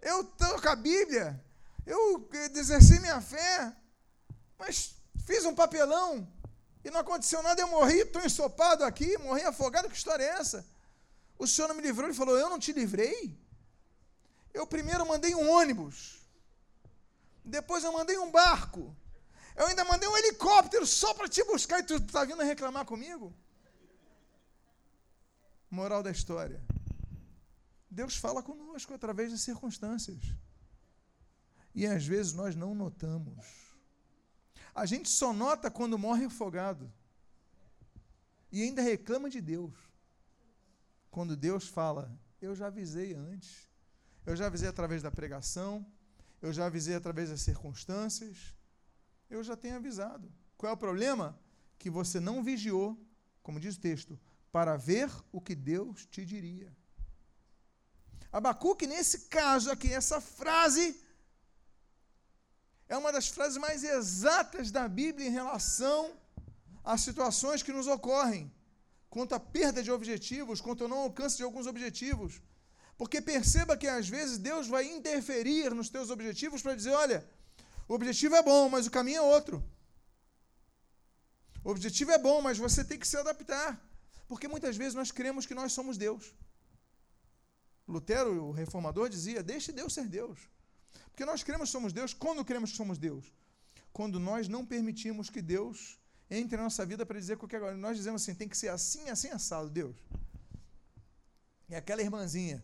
Eu 0.00 0.20
estou 0.20 0.60
com 0.62 0.68
a 0.68 0.76
Bíblia. 0.76 1.42
Eu 1.84 2.28
exerci 2.54 3.00
minha 3.00 3.20
fé. 3.20 3.74
Mas 4.56 4.94
Fiz 5.24 5.44
um 5.46 5.54
papelão 5.54 6.28
e 6.84 6.90
não 6.90 7.00
aconteceu 7.00 7.42
nada, 7.42 7.60
eu 7.60 7.68
morri, 7.68 8.00
estou 8.00 8.22
ensopado 8.22 8.84
aqui, 8.84 9.16
morri 9.18 9.42
afogado, 9.42 9.88
que 9.88 9.96
história 9.96 10.22
é 10.22 10.28
essa? 10.28 10.66
O 11.38 11.46
senhor 11.46 11.66
não 11.68 11.74
me 11.74 11.80
livrou, 11.80 12.06
ele 12.06 12.16
falou, 12.16 12.36
eu 12.36 12.50
não 12.50 12.58
te 12.58 12.72
livrei? 12.72 13.38
Eu 14.52 14.66
primeiro 14.66 15.06
mandei 15.06 15.34
um 15.34 15.50
ônibus, 15.50 16.20
depois 17.42 17.84
eu 17.84 17.92
mandei 17.92 18.18
um 18.18 18.30
barco, 18.30 18.94
eu 19.56 19.66
ainda 19.66 19.82
mandei 19.84 20.08
um 20.08 20.16
helicóptero 20.16 20.86
só 20.86 21.14
para 21.14 21.28
te 21.28 21.42
buscar 21.44 21.80
e 21.80 21.84
tu 21.84 21.96
está 21.96 22.24
vindo 22.24 22.42
reclamar 22.42 22.84
comigo? 22.84 23.34
Moral 25.74 26.04
da 26.04 26.10
história. 26.12 26.62
Deus 27.90 28.16
fala 28.16 28.42
conosco 28.42 28.94
através 28.94 29.32
de 29.32 29.38
circunstâncias. 29.38 30.22
E 31.74 31.84
às 31.84 32.06
vezes 32.06 32.32
nós 32.32 32.54
não 32.54 32.76
notamos. 32.76 33.74
A 34.72 34.86
gente 34.86 35.08
só 35.08 35.32
nota 35.32 35.72
quando 35.72 35.98
morre 35.98 36.26
afogado. 36.26 36.92
E 38.52 38.62
ainda 38.62 38.82
reclama 38.82 39.28
de 39.28 39.40
Deus. 39.40 39.74
Quando 41.10 41.36
Deus 41.36 41.66
fala, 41.66 42.16
eu 42.40 42.54
já 42.54 42.68
avisei 42.68 43.12
antes. 43.12 43.68
Eu 44.24 44.36
já 44.36 44.46
avisei 44.46 44.68
através 44.68 45.02
da 45.02 45.10
pregação. 45.10 45.84
Eu 46.40 46.52
já 46.52 46.66
avisei 46.66 46.94
através 46.94 47.30
das 47.30 47.40
circunstâncias. 47.40 48.54
Eu 49.28 49.42
já 49.42 49.56
tenho 49.56 49.74
avisado. 49.74 50.32
Qual 50.56 50.70
é 50.70 50.72
o 50.72 50.78
problema? 50.78 51.36
Que 51.78 51.90
você 51.90 52.20
não 52.20 52.44
vigiou, 52.44 52.96
como 53.42 53.58
diz 53.58 53.74
o 53.74 53.80
texto, 53.80 54.18
para 54.54 54.76
ver 54.76 55.10
o 55.32 55.40
que 55.40 55.56
Deus 55.56 56.06
te 56.06 56.24
diria. 56.24 56.70
Abacuque, 58.30 58.86
nesse 58.86 59.16
caso 59.38 59.68
aqui, 59.68 59.92
essa 59.92 60.20
frase, 60.20 60.84
é 62.88 62.96
uma 62.96 63.10
das 63.10 63.26
frases 63.26 63.56
mais 63.56 63.82
exatas 63.82 64.70
da 64.70 64.86
Bíblia 64.86 65.26
em 65.26 65.36
relação 65.40 66.16
às 66.84 67.00
situações 67.00 67.64
que 67.64 67.72
nos 67.72 67.88
ocorrem, 67.88 68.44
quanto 69.10 69.34
à 69.34 69.40
perda 69.40 69.82
de 69.82 69.90
objetivos, 69.90 70.60
quanto 70.60 70.84
ao 70.84 70.88
não 70.92 70.98
alcance 70.98 71.36
de 71.36 71.42
alguns 71.42 71.66
objetivos. 71.66 72.40
Porque 72.96 73.20
perceba 73.20 73.76
que 73.76 73.88
às 73.88 74.08
vezes 74.08 74.38
Deus 74.38 74.68
vai 74.68 74.84
interferir 74.84 75.74
nos 75.74 75.88
teus 75.88 76.10
objetivos 76.10 76.62
para 76.62 76.76
dizer: 76.76 76.92
olha, 76.92 77.28
o 77.88 77.94
objetivo 77.94 78.36
é 78.36 78.42
bom, 78.50 78.68
mas 78.68 78.86
o 78.86 78.92
caminho 78.98 79.18
é 79.18 79.22
outro. 79.36 79.56
O 81.64 81.70
objetivo 81.70 82.12
é 82.12 82.18
bom, 82.18 82.40
mas 82.40 82.56
você 82.56 82.84
tem 82.84 83.00
que 83.00 83.08
se 83.08 83.16
adaptar. 83.16 83.82
Porque 84.26 84.48
muitas 84.48 84.76
vezes 84.76 84.94
nós 84.94 85.10
cremos 85.10 85.46
que 85.46 85.54
nós 85.54 85.72
somos 85.72 85.96
Deus. 85.96 86.34
Lutero, 87.86 88.44
o 88.44 88.52
reformador, 88.52 89.08
dizia: 89.08 89.42
deixe 89.42 89.72
Deus 89.72 89.92
ser 89.92 90.06
Deus. 90.06 90.38
Porque 91.10 91.24
nós 91.24 91.42
cremos 91.42 91.68
que 91.68 91.72
somos 91.72 91.92
Deus. 91.92 92.14
Quando 92.14 92.44
cremos 92.44 92.70
que 92.70 92.76
somos 92.76 92.98
Deus? 92.98 93.32
Quando 93.92 94.18
nós 94.18 94.48
não 94.48 94.64
permitimos 94.64 95.30
que 95.30 95.42
Deus 95.42 95.98
entre 96.30 96.56
na 96.56 96.64
nossa 96.64 96.84
vida 96.84 97.04
para 97.04 97.18
dizer 97.18 97.36
qualquer 97.36 97.60
coisa. 97.60 97.76
Nós 97.76 97.96
dizemos 97.96 98.22
assim: 98.22 98.34
tem 98.34 98.48
que 98.48 98.56
ser 98.56 98.68
assim, 98.68 99.08
assim, 99.08 99.28
assado, 99.28 99.70
Deus. 99.70 99.96
E 101.68 101.74
aquela 101.74 102.02
irmãzinha 102.02 102.62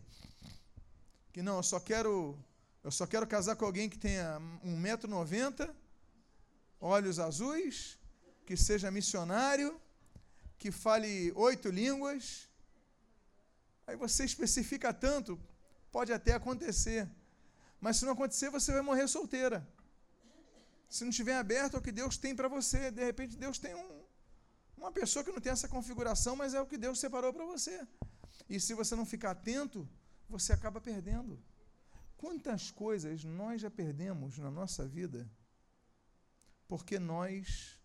que 1.33 1.41
não, 1.41 1.57
eu 1.57 1.63
só 1.63 1.79
quero 1.79 2.37
eu 2.83 2.91
só 2.91 3.05
quero 3.05 3.27
casar 3.27 3.55
com 3.55 3.65
alguém 3.65 3.87
que 3.87 3.97
tenha 3.97 4.39
1,90m, 4.65 5.73
olhos 6.79 7.19
azuis, 7.19 7.97
que 8.45 8.57
seja 8.57 8.89
missionário, 8.89 9.79
que 10.61 10.69
fale 10.69 11.11
oito 11.47 11.69
línguas. 11.69 12.47
Aí 13.87 13.95
você 13.95 14.23
especifica 14.23 14.93
tanto, 14.93 15.31
pode 15.91 16.13
até 16.13 16.33
acontecer. 16.33 17.09
Mas 17.79 17.97
se 17.97 18.05
não 18.05 18.13
acontecer, 18.13 18.51
você 18.51 18.71
vai 18.71 18.83
morrer 18.83 19.07
solteira. 19.07 19.67
Se 20.87 21.03
não 21.03 21.09
estiver 21.09 21.35
aberto 21.35 21.75
ao 21.75 21.81
que 21.81 21.91
Deus 21.91 22.15
tem 22.15 22.35
para 22.35 22.47
você, 22.47 22.91
de 22.91 23.03
repente 23.03 23.35
Deus 23.35 23.57
tem 23.57 23.73
um, 23.73 24.03
uma 24.77 24.91
pessoa 24.91 25.25
que 25.25 25.31
não 25.31 25.41
tem 25.41 25.51
essa 25.51 25.67
configuração, 25.67 26.35
mas 26.35 26.53
é 26.53 26.61
o 26.61 26.67
que 26.67 26.77
Deus 26.77 26.99
separou 26.99 27.33
para 27.33 27.45
você. 27.53 27.75
E 28.47 28.59
se 28.59 28.75
você 28.75 28.95
não 28.95 29.05
ficar 29.05 29.31
atento, 29.31 29.89
você 30.29 30.53
acaba 30.53 30.79
perdendo. 30.79 31.41
Quantas 32.17 32.69
coisas 32.69 33.23
nós 33.23 33.61
já 33.61 33.71
perdemos 33.71 34.37
na 34.37 34.51
nossa 34.51 34.87
vida 34.87 35.27
porque 36.67 36.99
nós 36.99 37.80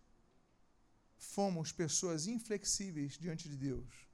fomos 1.17 1.71
pessoas 1.71 2.27
inflexíveis 2.27 3.17
diante 3.17 3.49
de 3.49 3.57
Deus. 3.57 4.07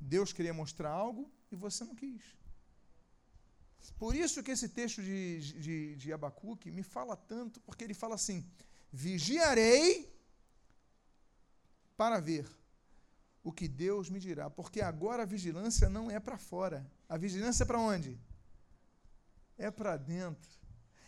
Deus 0.00 0.32
queria 0.32 0.54
mostrar 0.54 0.90
algo 0.90 1.30
e 1.50 1.56
você 1.56 1.84
não 1.84 1.94
quis. 1.94 2.22
Por 3.98 4.14
isso 4.14 4.42
que 4.42 4.50
esse 4.50 4.68
texto 4.68 5.02
de, 5.02 5.40
de, 5.60 5.96
de 5.96 6.12
Abacuque 6.12 6.70
me 6.70 6.82
fala 6.82 7.16
tanto, 7.16 7.60
porque 7.60 7.84
ele 7.84 7.94
fala 7.94 8.14
assim: 8.14 8.46
vigiarei 8.90 10.10
para 11.96 12.18
ver 12.18 12.48
o 13.42 13.52
que 13.52 13.68
Deus 13.68 14.08
me 14.08 14.18
dirá, 14.18 14.48
porque 14.48 14.80
agora 14.80 15.24
a 15.24 15.26
vigilância 15.26 15.88
não 15.88 16.10
é 16.10 16.18
para 16.18 16.38
fora. 16.38 16.90
A 17.08 17.18
vigilância 17.18 17.62
é 17.62 17.66
para 17.66 17.78
onde? 17.78 18.18
é 19.58 19.70
para 19.70 19.96
dentro. 19.96 20.50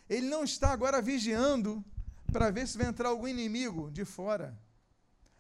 Ele 0.09 0.29
não 0.29 0.45
está 0.45 0.71
agora 0.71 1.03
vigiando 1.03 1.85
para 2.33 2.51
ver 2.51 2.67
se 2.67 2.79
vai 2.79 2.87
entrar 2.87 3.09
algum 3.09 3.27
inimigo 3.27 3.91
de 3.91 4.05
fora. 4.05 4.57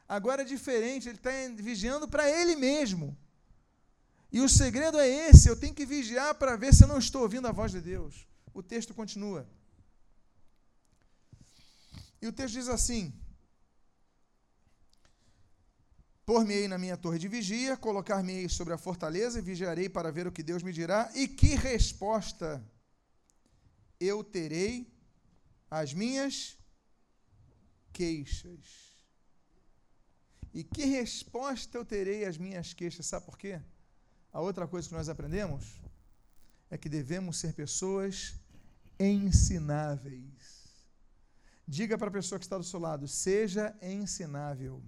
Agora 0.08 0.42
é 0.42 0.44
diferente, 0.44 1.08
ele 1.08 1.16
está 1.16 1.30
vigiando 1.56 2.06
para 2.06 2.30
ele 2.30 2.54
mesmo. 2.54 3.16
E 4.30 4.40
o 4.40 4.48
segredo 4.48 4.98
é 4.98 5.08
esse: 5.08 5.48
eu 5.48 5.58
tenho 5.58 5.74
que 5.74 5.86
vigiar 5.86 6.34
para 6.34 6.56
ver 6.56 6.72
se 6.74 6.84
eu 6.84 6.88
não 6.88 6.98
estou 6.98 7.22
ouvindo 7.22 7.48
a 7.48 7.52
voz 7.52 7.72
de 7.72 7.80
Deus. 7.80 8.26
O 8.54 8.62
texto 8.62 8.94
continua. 8.94 9.48
E 12.20 12.26
o 12.26 12.32
texto 12.32 12.54
diz 12.54 12.68
assim: 12.68 13.12
Por-me-ei 16.24 16.66
na 16.66 16.78
minha 16.78 16.96
torre 16.96 17.18
de 17.18 17.28
vigia, 17.28 17.76
colocar-me-ei 17.76 18.48
sobre 18.48 18.74
a 18.74 18.78
fortaleza 18.78 19.38
e 19.38 19.42
vigiarei 19.42 19.88
para 19.88 20.10
ver 20.10 20.26
o 20.26 20.32
que 20.32 20.42
Deus 20.42 20.62
me 20.62 20.72
dirá. 20.72 21.10
E 21.14 21.28
que 21.28 21.54
resposta 21.54 22.64
eu 24.00 24.24
terei 24.24 24.92
as 25.70 25.94
minhas 25.94 26.56
queixas. 27.92 28.95
E 30.58 30.64
que 30.64 30.86
resposta 30.86 31.76
eu 31.76 31.84
terei 31.84 32.24
às 32.24 32.38
minhas 32.38 32.72
queixas? 32.72 33.04
Sabe 33.04 33.26
por 33.26 33.36
quê? 33.36 33.60
A 34.32 34.40
outra 34.40 34.66
coisa 34.66 34.88
que 34.88 34.94
nós 34.94 35.06
aprendemos 35.06 35.64
é 36.70 36.78
que 36.78 36.88
devemos 36.88 37.36
ser 37.36 37.52
pessoas 37.52 38.34
ensináveis. 38.98 40.40
Diga 41.68 41.98
para 41.98 42.08
a 42.08 42.10
pessoa 42.18 42.38
que 42.38 42.46
está 42.46 42.56
do 42.56 42.64
seu 42.64 42.80
lado: 42.80 43.06
seja 43.06 43.76
ensinável. 43.82 44.82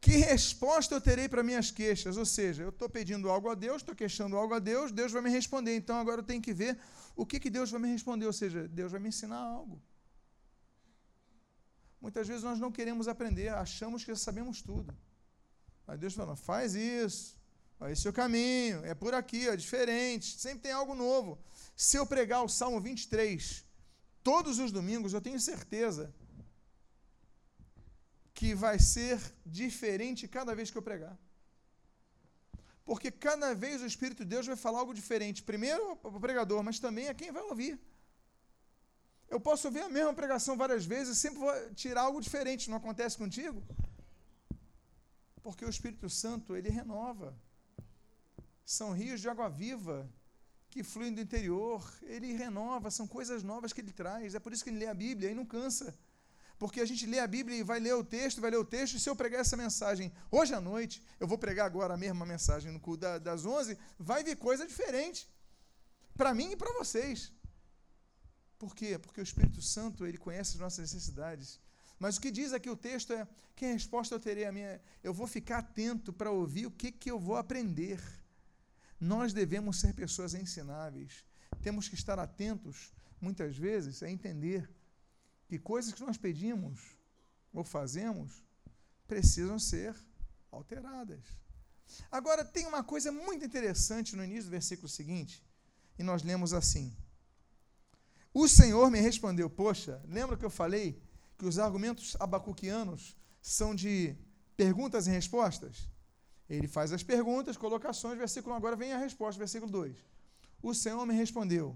Que 0.00 0.18
resposta 0.18 0.94
eu 0.94 1.00
terei 1.00 1.28
para 1.28 1.42
minhas 1.42 1.72
queixas? 1.72 2.16
Ou 2.16 2.24
seja, 2.24 2.62
eu 2.62 2.68
estou 2.68 2.88
pedindo 2.88 3.28
algo 3.28 3.48
a 3.48 3.56
Deus, 3.56 3.78
estou 3.78 3.96
queixando 3.96 4.36
algo 4.36 4.54
a 4.54 4.60
Deus, 4.60 4.92
Deus 4.92 5.10
vai 5.10 5.22
me 5.22 5.30
responder. 5.30 5.74
Então 5.74 5.98
agora 5.98 6.20
eu 6.20 6.24
tenho 6.24 6.40
que 6.40 6.54
ver 6.54 6.78
o 7.16 7.26
que, 7.26 7.40
que 7.40 7.50
Deus 7.50 7.68
vai 7.72 7.80
me 7.80 7.90
responder. 7.90 8.26
Ou 8.26 8.32
seja, 8.32 8.68
Deus 8.68 8.92
vai 8.92 9.00
me 9.00 9.08
ensinar 9.08 9.38
algo. 9.40 9.82
Muitas 12.06 12.28
vezes 12.28 12.44
nós 12.44 12.60
não 12.60 12.70
queremos 12.70 13.08
aprender, 13.08 13.48
achamos 13.48 14.04
que 14.04 14.14
sabemos 14.14 14.62
tudo. 14.62 14.96
Mas 15.84 15.98
Deus 15.98 16.14
fala: 16.14 16.36
faz 16.36 16.72
isso, 16.76 17.36
esse 17.90 18.06
é 18.06 18.10
o 18.10 18.12
caminho, 18.12 18.84
é 18.84 18.94
por 18.94 19.12
aqui, 19.12 19.48
é 19.48 19.56
diferente, 19.56 20.38
sempre 20.38 20.60
tem 20.60 20.70
algo 20.70 20.94
novo. 20.94 21.36
Se 21.74 21.96
eu 21.96 22.06
pregar 22.06 22.44
o 22.44 22.48
Salmo 22.48 22.80
23 22.80 23.64
todos 24.22 24.60
os 24.60 24.70
domingos, 24.70 25.14
eu 25.14 25.20
tenho 25.20 25.40
certeza 25.40 26.14
que 28.32 28.54
vai 28.54 28.78
ser 28.78 29.18
diferente 29.44 30.28
cada 30.28 30.54
vez 30.54 30.70
que 30.70 30.78
eu 30.78 30.82
pregar. 30.90 31.18
Porque 32.84 33.10
cada 33.10 33.52
vez 33.52 33.82
o 33.82 33.86
Espírito 33.92 34.22
de 34.22 34.30
Deus 34.30 34.46
vai 34.46 34.54
falar 34.54 34.78
algo 34.78 34.94
diferente. 34.94 35.42
Primeiro 35.42 35.98
o 36.04 36.20
pregador, 36.20 36.62
mas 36.62 36.78
também 36.78 37.08
a 37.08 37.14
quem 37.14 37.32
vai 37.32 37.42
ouvir. 37.42 37.80
Eu 39.28 39.40
posso 39.40 39.66
ouvir 39.68 39.82
a 39.82 39.88
mesma 39.88 40.14
pregação 40.14 40.56
várias 40.56 40.84
vezes 40.84 41.16
e 41.16 41.20
sempre 41.20 41.40
vou 41.40 41.52
tirar 41.74 42.02
algo 42.02 42.20
diferente. 42.20 42.70
Não 42.70 42.76
acontece 42.76 43.16
contigo? 43.18 43.62
Porque 45.42 45.64
o 45.64 45.68
Espírito 45.68 46.08
Santo, 46.08 46.56
ele 46.56 46.68
renova. 46.68 47.36
São 48.64 48.92
rios 48.92 49.20
de 49.20 49.28
água 49.28 49.48
viva 49.48 50.08
que 50.70 50.82
fluem 50.82 51.12
do 51.12 51.20
interior. 51.20 51.82
Ele 52.02 52.32
renova, 52.32 52.90
são 52.90 53.06
coisas 53.06 53.42
novas 53.42 53.72
que 53.72 53.80
ele 53.80 53.92
traz. 53.92 54.34
É 54.34 54.40
por 54.40 54.52
isso 54.52 54.62
que 54.62 54.70
ele 54.70 54.78
lê 54.78 54.86
a 54.86 54.94
Bíblia 54.94 55.30
e 55.30 55.34
não 55.34 55.46
cansa. 55.46 55.96
Porque 56.58 56.80
a 56.80 56.86
gente 56.86 57.04
lê 57.06 57.18
a 57.18 57.26
Bíblia 57.26 57.58
e 57.58 57.62
vai 57.62 57.78
ler 57.78 57.94
o 57.94 58.04
texto, 58.04 58.40
vai 58.40 58.50
ler 58.50 58.56
o 58.56 58.64
texto, 58.64 58.94
e 58.94 59.00
se 59.00 59.10
eu 59.10 59.14
pregar 59.14 59.40
essa 59.40 59.56
mensagem 59.56 60.10
hoje 60.30 60.54
à 60.54 60.60
noite, 60.60 61.02
eu 61.20 61.26
vou 61.26 61.36
pregar 61.36 61.66
agora 61.66 61.94
a 61.94 61.96
mesma 61.96 62.24
mensagem 62.24 62.72
no 62.72 62.80
culto 62.80 63.06
das 63.20 63.44
11, 63.44 63.78
vai 63.98 64.24
vir 64.24 64.36
coisa 64.36 64.66
diferente. 64.66 65.28
Para 66.16 66.32
mim 66.32 66.52
e 66.52 66.56
para 66.56 66.72
vocês. 66.72 67.30
Por 68.58 68.74
quê? 68.74 68.98
Porque 68.98 69.20
o 69.20 69.22
Espírito 69.22 69.60
Santo, 69.60 70.06
ele 70.06 70.18
conhece 70.18 70.54
as 70.54 70.60
nossas 70.60 70.92
necessidades. 70.92 71.60
Mas 71.98 72.16
o 72.16 72.20
que 72.20 72.30
diz 72.30 72.52
aqui 72.52 72.70
o 72.70 72.76
texto 72.76 73.12
é: 73.12 73.26
que 73.54 73.66
resposta 73.66 74.14
eu 74.14 74.20
terei 74.20 74.44
a 74.44 74.52
minha? 74.52 74.80
Eu 75.02 75.14
vou 75.14 75.26
ficar 75.26 75.58
atento 75.58 76.12
para 76.12 76.30
ouvir 76.30 76.66
o 76.66 76.70
que, 76.70 76.92
que 76.92 77.10
eu 77.10 77.18
vou 77.18 77.36
aprender. 77.36 78.00
Nós 79.00 79.32
devemos 79.32 79.80
ser 79.80 79.94
pessoas 79.94 80.34
ensináveis. 80.34 81.24
Temos 81.62 81.88
que 81.88 81.94
estar 81.94 82.18
atentos, 82.18 82.92
muitas 83.20 83.56
vezes, 83.56 84.02
a 84.02 84.10
entender 84.10 84.68
que 85.48 85.58
coisas 85.58 85.92
que 85.92 86.02
nós 86.02 86.16
pedimos 86.16 86.80
ou 87.52 87.64
fazemos 87.64 88.44
precisam 89.06 89.58
ser 89.58 89.94
alteradas. 90.50 91.24
Agora, 92.10 92.44
tem 92.44 92.66
uma 92.66 92.82
coisa 92.82 93.12
muito 93.12 93.44
interessante 93.44 94.16
no 94.16 94.24
início 94.24 94.44
do 94.44 94.50
versículo 94.50 94.88
seguinte, 94.88 95.42
e 95.98 96.02
nós 96.02 96.22
lemos 96.22 96.52
assim: 96.52 96.94
O 98.38 98.46
Senhor 98.46 98.90
me 98.90 99.00
respondeu, 99.00 99.48
poxa, 99.48 99.98
lembra 100.06 100.36
que 100.36 100.44
eu 100.44 100.50
falei 100.50 101.02
que 101.38 101.46
os 101.46 101.58
argumentos 101.58 102.14
abacuquianos 102.20 103.16
são 103.40 103.74
de 103.74 104.14
perguntas 104.54 105.06
e 105.06 105.10
respostas? 105.10 105.88
Ele 106.46 106.68
faz 106.68 106.92
as 106.92 107.02
perguntas, 107.02 107.56
colocações, 107.56 108.18
versículo 108.18 108.54
1, 108.54 108.58
agora 108.58 108.76
vem 108.76 108.92
a 108.92 108.98
resposta, 108.98 109.38
versículo 109.38 109.72
2. 109.72 109.96
O 110.62 110.74
Senhor 110.74 111.06
me 111.06 111.14
respondeu. 111.14 111.74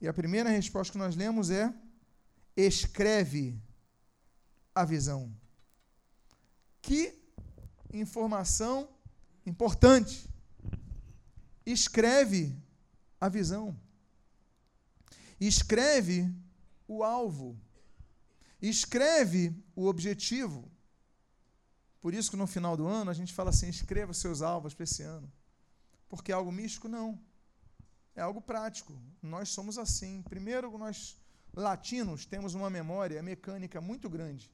E 0.00 0.08
a 0.08 0.12
primeira 0.12 0.50
resposta 0.50 0.90
que 0.90 0.98
nós 0.98 1.14
lemos 1.14 1.48
é: 1.48 1.72
escreve 2.56 3.56
a 4.74 4.84
visão. 4.84 5.32
Que 6.82 7.16
informação 7.92 8.88
importante. 9.46 10.28
Escreve 11.64 12.52
a 13.20 13.28
visão. 13.28 13.83
Escreve 15.46 16.34
o 16.88 17.02
alvo. 17.02 17.58
Escreve 18.60 19.54
o 19.76 19.86
objetivo. 19.86 20.70
Por 22.00 22.14
isso 22.14 22.30
que 22.30 22.36
no 22.36 22.46
final 22.46 22.76
do 22.76 22.86
ano 22.86 23.10
a 23.10 23.14
gente 23.14 23.32
fala 23.32 23.50
assim: 23.50 23.68
escreva 23.68 24.12
seus 24.14 24.42
alvos 24.42 24.74
para 24.74 24.84
esse 24.84 25.02
ano. 25.02 25.30
Porque 26.08 26.32
é 26.32 26.34
algo 26.34 26.52
místico? 26.52 26.88
Não. 26.88 27.20
É 28.14 28.22
algo 28.22 28.40
prático. 28.40 28.98
Nós 29.20 29.48
somos 29.50 29.76
assim. 29.78 30.22
Primeiro, 30.22 30.78
nós 30.78 31.16
latinos 31.52 32.24
temos 32.24 32.54
uma 32.54 32.70
memória 32.70 33.22
mecânica 33.22 33.80
muito 33.80 34.08
grande. 34.08 34.50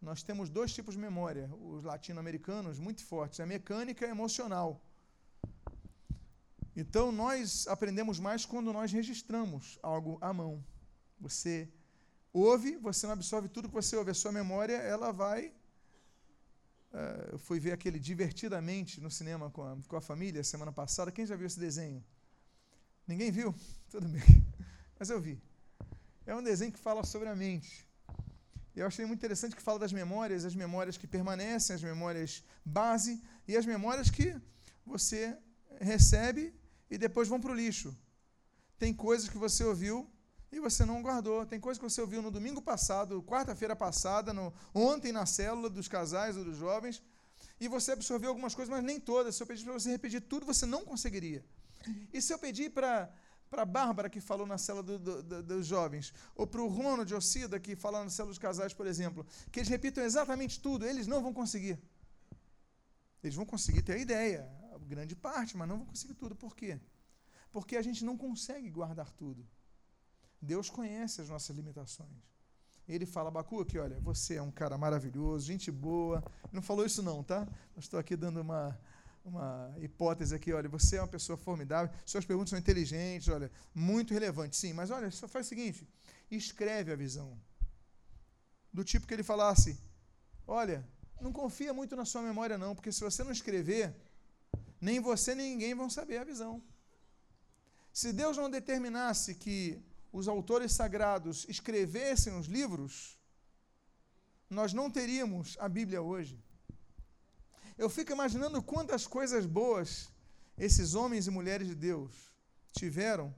Nós 0.00 0.22
temos 0.22 0.48
dois 0.48 0.72
tipos 0.72 0.94
de 0.94 1.00
memória, 1.00 1.50
os 1.60 1.84
latino-americanos, 1.84 2.78
muito 2.78 3.04
fortes: 3.04 3.40
a 3.40 3.46
mecânica 3.46 4.04
e 4.06 4.08
a 4.08 4.12
emocional. 4.12 4.80
Então, 6.82 7.10
nós 7.10 7.66
aprendemos 7.66 8.20
mais 8.20 8.46
quando 8.46 8.72
nós 8.72 8.92
registramos 8.92 9.80
algo 9.82 10.16
à 10.20 10.32
mão. 10.32 10.64
Você 11.18 11.68
ouve, 12.32 12.76
você 12.76 13.04
não 13.04 13.14
absorve 13.14 13.48
tudo 13.48 13.68
que 13.68 13.74
você 13.74 13.96
ouve. 13.96 14.12
A 14.12 14.14
sua 14.14 14.30
memória, 14.30 14.76
ela 14.76 15.10
vai. 15.10 15.48
Uh, 16.92 17.32
eu 17.32 17.38
fui 17.40 17.58
ver 17.58 17.72
aquele 17.72 17.98
divertidamente 17.98 19.00
no 19.00 19.10
cinema 19.10 19.50
com 19.50 19.64
a, 19.64 19.76
com 19.88 19.96
a 19.96 20.00
família 20.00 20.44
semana 20.44 20.70
passada. 20.70 21.10
Quem 21.10 21.26
já 21.26 21.34
viu 21.34 21.48
esse 21.48 21.58
desenho? 21.58 22.00
Ninguém 23.08 23.32
viu? 23.32 23.52
Tudo 23.90 24.06
bem. 24.06 24.46
Mas 24.96 25.10
eu 25.10 25.20
vi. 25.20 25.42
É 26.24 26.32
um 26.32 26.44
desenho 26.44 26.70
que 26.70 26.78
fala 26.78 27.02
sobre 27.02 27.28
a 27.28 27.34
mente. 27.34 27.88
Eu 28.76 28.86
achei 28.86 29.04
muito 29.04 29.18
interessante 29.18 29.56
que 29.56 29.62
fala 29.62 29.80
das 29.80 29.92
memórias, 29.92 30.44
as 30.44 30.54
memórias 30.54 30.96
que 30.96 31.08
permanecem, 31.08 31.74
as 31.74 31.82
memórias 31.82 32.44
base 32.64 33.20
e 33.48 33.56
as 33.56 33.66
memórias 33.66 34.08
que 34.10 34.32
você 34.86 35.36
recebe 35.80 36.54
e 36.90 36.98
depois 36.98 37.28
vão 37.28 37.40
para 37.40 37.52
o 37.52 37.54
lixo. 37.54 37.96
Tem 38.78 38.94
coisas 38.94 39.28
que 39.28 39.36
você 39.36 39.64
ouviu 39.64 40.08
e 40.50 40.60
você 40.60 40.84
não 40.84 41.02
guardou. 41.02 41.44
Tem 41.44 41.60
coisas 41.60 41.78
que 41.78 41.88
você 41.88 42.00
ouviu 42.00 42.22
no 42.22 42.30
domingo 42.30 42.62
passado, 42.62 43.22
quarta-feira 43.22 43.76
passada, 43.76 44.32
no, 44.32 44.52
ontem 44.74 45.12
na 45.12 45.26
célula 45.26 45.68
dos 45.68 45.88
casais 45.88 46.36
ou 46.36 46.44
dos 46.44 46.56
jovens, 46.56 47.02
e 47.60 47.68
você 47.68 47.92
absorveu 47.92 48.30
algumas 48.30 48.54
coisas, 48.54 48.72
mas 48.72 48.84
nem 48.84 49.00
todas. 49.00 49.34
Se 49.36 49.42
eu 49.42 49.46
pedir 49.46 49.64
para 49.64 49.72
você 49.72 49.90
repetir 49.90 50.20
tudo, 50.20 50.46
você 50.46 50.64
não 50.64 50.84
conseguiria. 50.84 51.44
E 52.12 52.20
se 52.22 52.32
eu 52.32 52.38
pedir 52.38 52.70
para 52.70 53.10
para 53.50 53.62
a 53.62 53.64
Bárbara, 53.64 54.10
que 54.10 54.20
falou 54.20 54.46
na 54.46 54.58
cela 54.58 54.82
do, 54.82 54.98
do, 54.98 55.22
do, 55.22 55.42
dos 55.42 55.66
jovens, 55.66 56.12
ou 56.34 56.46
para 56.46 56.60
o 56.60 56.68
Ronald 56.68 57.10
Ocida, 57.14 57.58
que 57.58 57.74
fala 57.74 58.04
na 58.04 58.10
cela 58.10 58.28
dos 58.28 58.38
casais, 58.38 58.74
por 58.74 58.86
exemplo, 58.86 59.26
que 59.50 59.60
eles 59.60 59.68
repitam 59.68 60.04
exatamente 60.04 60.60
tudo, 60.60 60.86
eles 60.86 61.06
não 61.06 61.22
vão 61.22 61.32
conseguir. 61.32 61.78
Eles 63.22 63.34
vão 63.34 63.46
conseguir 63.46 63.82
ter 63.82 63.94
a 63.94 63.98
ideia, 63.98 64.48
grande 64.88 65.14
parte, 65.14 65.56
mas 65.56 65.68
não 65.68 65.78
vão 65.78 65.86
conseguir 65.86 66.14
tudo. 66.14 66.34
Por 66.34 66.56
quê? 66.56 66.80
Porque 67.52 67.76
a 67.76 67.82
gente 67.82 68.04
não 68.04 68.16
consegue 68.16 68.68
guardar 68.70 69.10
tudo. 69.12 69.46
Deus 70.40 70.70
conhece 70.70 71.20
as 71.20 71.28
nossas 71.28 71.54
limitações. 71.56 72.28
Ele 72.88 73.04
fala, 73.04 73.28
Abacuque, 73.28 73.78
olha, 73.78 74.00
você 74.00 74.36
é 74.36 74.42
um 74.42 74.50
cara 74.50 74.78
maravilhoso, 74.78 75.46
gente 75.46 75.70
boa. 75.70 76.24
Não 76.50 76.62
falou 76.62 76.86
isso 76.86 77.02
não, 77.02 77.22
tá? 77.22 77.46
Estou 77.76 78.00
aqui 78.00 78.16
dando 78.16 78.40
uma, 78.40 78.80
uma 79.28 79.74
hipótese 79.78 80.34
aqui, 80.34 80.52
olha, 80.52 80.68
você 80.68 80.96
é 80.96 81.02
uma 81.02 81.08
pessoa 81.08 81.36
formidável, 81.36 81.94
suas 82.06 82.24
perguntas 82.24 82.50
são 82.50 82.58
inteligentes, 82.58 83.28
olha, 83.28 83.50
muito 83.74 84.14
relevantes, 84.14 84.58
sim, 84.58 84.72
mas 84.72 84.90
olha, 84.90 85.10
só 85.10 85.28
faz 85.28 85.46
o 85.46 85.48
seguinte, 85.50 85.86
escreve 86.30 86.92
a 86.92 86.96
visão. 86.96 87.38
Do 88.72 88.82
tipo 88.84 89.06
que 89.06 89.14
ele 89.14 89.22
falasse, 89.22 89.78
olha, 90.46 90.86
não 91.20 91.32
confia 91.32 91.74
muito 91.74 91.94
na 91.94 92.04
sua 92.04 92.22
memória 92.22 92.56
não, 92.56 92.74
porque 92.74 92.92
se 92.92 93.00
você 93.00 93.22
não 93.22 93.32
escrever, 93.32 93.94
nem 94.80 95.00
você 95.00 95.34
nem 95.34 95.52
ninguém 95.52 95.74
vão 95.74 95.90
saber 95.90 96.18
a 96.18 96.24
visão. 96.24 96.62
Se 97.92 98.12
Deus 98.12 98.36
não 98.36 98.48
determinasse 98.48 99.34
que 99.34 99.82
os 100.12 100.28
autores 100.28 100.72
sagrados 100.72 101.46
escrevessem 101.48 102.38
os 102.38 102.46
livros, 102.46 103.18
nós 104.48 104.72
não 104.72 104.90
teríamos 104.90 105.56
a 105.58 105.68
Bíblia 105.68 106.00
hoje. 106.00 106.42
Eu 107.76 107.88
fico 107.88 108.12
imaginando 108.12 108.62
quantas 108.62 109.06
coisas 109.06 109.46
boas 109.46 110.08
esses 110.56 110.94
homens 110.94 111.26
e 111.26 111.30
mulheres 111.30 111.68
de 111.68 111.74
Deus 111.74 112.12
tiveram. 112.72 113.34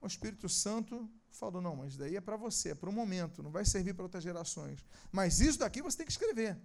O 0.00 0.06
Espírito 0.06 0.48
Santo 0.48 1.08
falou: 1.30 1.62
não, 1.62 1.76
mas 1.76 1.96
daí 1.96 2.16
é 2.16 2.20
para 2.20 2.36
você, 2.36 2.70
é 2.70 2.74
para 2.74 2.90
o 2.90 2.92
momento, 2.92 3.42
não 3.42 3.50
vai 3.50 3.64
servir 3.64 3.94
para 3.94 4.04
outras 4.04 4.22
gerações. 4.22 4.84
Mas 5.10 5.40
isso 5.40 5.58
daqui 5.58 5.80
você 5.80 5.98
tem 5.98 6.06
que 6.06 6.12
escrever. 6.12 6.58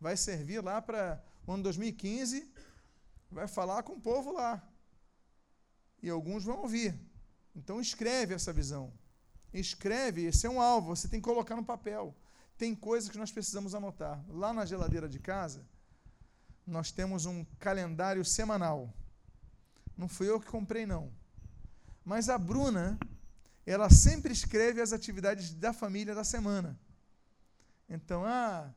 Vai 0.00 0.16
servir 0.16 0.62
lá 0.62 0.82
para 0.82 1.22
o 1.46 1.52
ano 1.52 1.62
2015, 1.62 2.50
vai 3.30 3.46
falar 3.48 3.82
com 3.82 3.94
o 3.94 4.00
povo 4.00 4.32
lá. 4.32 4.62
E 6.02 6.08
alguns 6.08 6.44
vão 6.44 6.58
ouvir. 6.62 6.98
Então 7.54 7.80
escreve 7.80 8.34
essa 8.34 8.52
visão. 8.52 8.92
Escreve, 9.52 10.24
esse 10.24 10.46
é 10.46 10.50
um 10.50 10.60
alvo, 10.60 10.94
você 10.94 11.08
tem 11.08 11.20
que 11.20 11.28
colocar 11.28 11.56
no 11.56 11.64
papel. 11.64 12.14
Tem 12.58 12.74
coisas 12.74 13.10
que 13.10 13.18
nós 13.18 13.32
precisamos 13.32 13.74
anotar. 13.74 14.22
Lá 14.28 14.52
na 14.52 14.64
geladeira 14.64 15.08
de 15.08 15.18
casa, 15.18 15.66
nós 16.66 16.90
temos 16.90 17.26
um 17.26 17.44
calendário 17.58 18.24
semanal. 18.24 18.92
Não 19.96 20.08
fui 20.08 20.28
eu 20.28 20.40
que 20.40 20.46
comprei, 20.46 20.84
não. 20.84 21.12
Mas 22.04 22.28
a 22.28 22.36
Bruna, 22.36 22.98
ela 23.64 23.90
sempre 23.90 24.32
escreve 24.32 24.80
as 24.80 24.92
atividades 24.92 25.54
da 25.54 25.72
família 25.72 26.14
da 26.14 26.24
semana. 26.24 26.78
Então, 27.88 28.24
ah, 28.24 28.72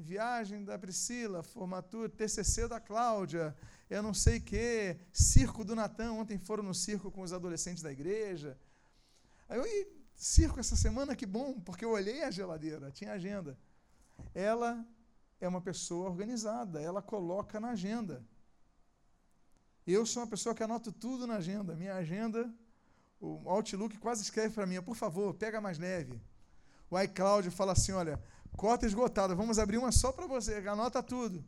viagem 0.00 0.64
da 0.64 0.78
Priscila, 0.78 1.42
formatura, 1.42 2.08
TCC 2.08 2.66
da 2.66 2.80
Cláudia, 2.80 3.54
eu 3.88 4.02
não 4.02 4.14
sei 4.14 4.38
o 4.38 4.42
quê, 4.42 4.98
circo 5.12 5.64
do 5.64 5.74
Natan, 5.74 6.12
ontem 6.12 6.38
foram 6.38 6.62
no 6.62 6.74
circo 6.74 7.10
com 7.10 7.22
os 7.22 7.32
adolescentes 7.32 7.82
da 7.82 7.92
igreja. 7.92 8.58
Aí 9.48 9.58
eu, 9.58 9.66
e, 9.66 9.88
circo 10.14 10.60
essa 10.60 10.76
semana, 10.76 11.16
que 11.16 11.26
bom, 11.26 11.60
porque 11.60 11.84
eu 11.84 11.90
olhei 11.90 12.22
a 12.22 12.30
geladeira, 12.30 12.90
tinha 12.90 13.12
agenda. 13.12 13.58
Ela 14.34 14.86
é 15.40 15.48
uma 15.48 15.60
pessoa 15.60 16.08
organizada, 16.08 16.80
ela 16.80 17.02
coloca 17.02 17.58
na 17.58 17.70
agenda. 17.70 18.24
Eu 19.86 20.06
sou 20.06 20.22
uma 20.22 20.28
pessoa 20.28 20.54
que 20.54 20.62
anoto 20.62 20.92
tudo 20.92 21.26
na 21.26 21.36
agenda. 21.36 21.74
Minha 21.74 21.94
agenda, 21.94 22.52
o 23.20 23.48
Outlook 23.48 23.98
quase 23.98 24.22
escreve 24.22 24.54
para 24.54 24.66
mim, 24.66 24.80
por 24.82 24.94
favor, 24.94 25.34
pega 25.34 25.60
mais 25.60 25.78
leve. 25.78 26.20
O 26.90 26.98
iCloud 27.00 27.50
fala 27.50 27.72
assim, 27.72 27.92
olha, 27.92 28.22
cota 28.56 28.86
esgotada, 28.86 29.34
vamos 29.34 29.58
abrir 29.58 29.78
uma 29.78 29.92
só 29.92 30.12
para 30.12 30.26
você, 30.26 30.56
anota 30.68 31.02
tudo. 31.02 31.44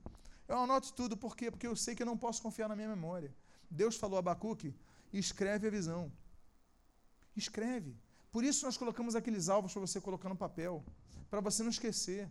Eu 0.49 0.59
anoto 0.59 0.93
tudo, 0.93 1.17
por 1.17 1.37
quê? 1.37 1.51
Porque 1.51 1.67
eu 1.67 1.77
sei 1.77 1.95
que 1.95 2.03
eu 2.03 2.07
não 2.07 2.17
posso 2.17 2.43
confiar 2.43 2.69
na 2.69 2.77
minha 2.77 2.88
memória. 2.88 3.35
Deus 3.71 3.97
falou 3.97 4.17
a 4.17 4.21
Abacuque, 4.21 4.75
escreve 5.12 5.67
a 5.67 5.71
visão. 5.71 6.12
Escreve. 7.37 7.97
Por 8.31 8.45
isso 8.45 8.65
nós 8.67 8.77
colocamos 8.77 9.15
aqueles 9.15 9.49
alvos 9.49 9.73
para 9.73 9.81
você 9.81 10.01
colocar 10.01 10.29
no 10.29 10.37
papel, 10.37 10.85
para 11.31 11.41
você 11.41 11.62
não 11.62 11.71
esquecer 11.71 12.31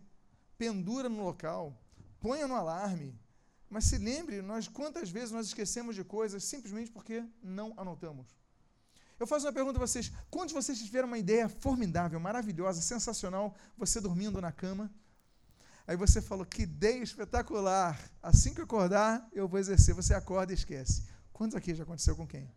pendura 0.58 1.10
no 1.10 1.24
local, 1.24 1.76
ponha 2.20 2.48
no 2.48 2.54
alarme. 2.54 3.20
Mas 3.68 3.86
se 3.86 3.98
lembre, 3.98 4.42
nós 4.44 4.68
quantas 4.68 5.10
vezes 5.10 5.32
nós 5.32 5.48
esquecemos 5.48 5.96
de 5.96 6.04
coisas 6.04 6.44
simplesmente 6.44 6.92
porque 6.92 7.24
não 7.42 7.74
anotamos. 7.78 8.28
Eu 9.22 9.28
faço 9.28 9.46
uma 9.46 9.54
pergunta 9.54 9.78
a 9.78 9.86
vocês: 9.86 10.12
quantos 10.32 10.48
de 10.48 10.56
vocês 10.56 10.80
tiveram 10.80 11.08
uma 11.08 11.20
ideia 11.20 11.48
formidável, 11.48 12.20
maravilhosa, 12.20 12.82
sensacional, 12.82 13.56
você 13.78 14.02
dormindo 14.02 14.42
na 14.42 14.52
cama? 14.52 14.92
Aí 15.86 15.96
você 15.96 16.20
falou: 16.24 16.44
que 16.44 16.64
ideia 16.64 17.04
espetacular! 17.04 18.02
Assim 18.20 18.52
que 18.52 18.62
acordar, 18.62 19.30
eu 19.32 19.48
vou 19.48 19.60
exercer. 19.60 19.94
Você 19.94 20.16
acorda 20.16 20.52
e 20.52 20.56
esquece. 20.56 21.06
Quantos 21.32 21.56
aqui 21.56 21.76
já 21.76 21.84
aconteceu 21.84 22.16
com 22.16 22.26
quem? 22.26 22.52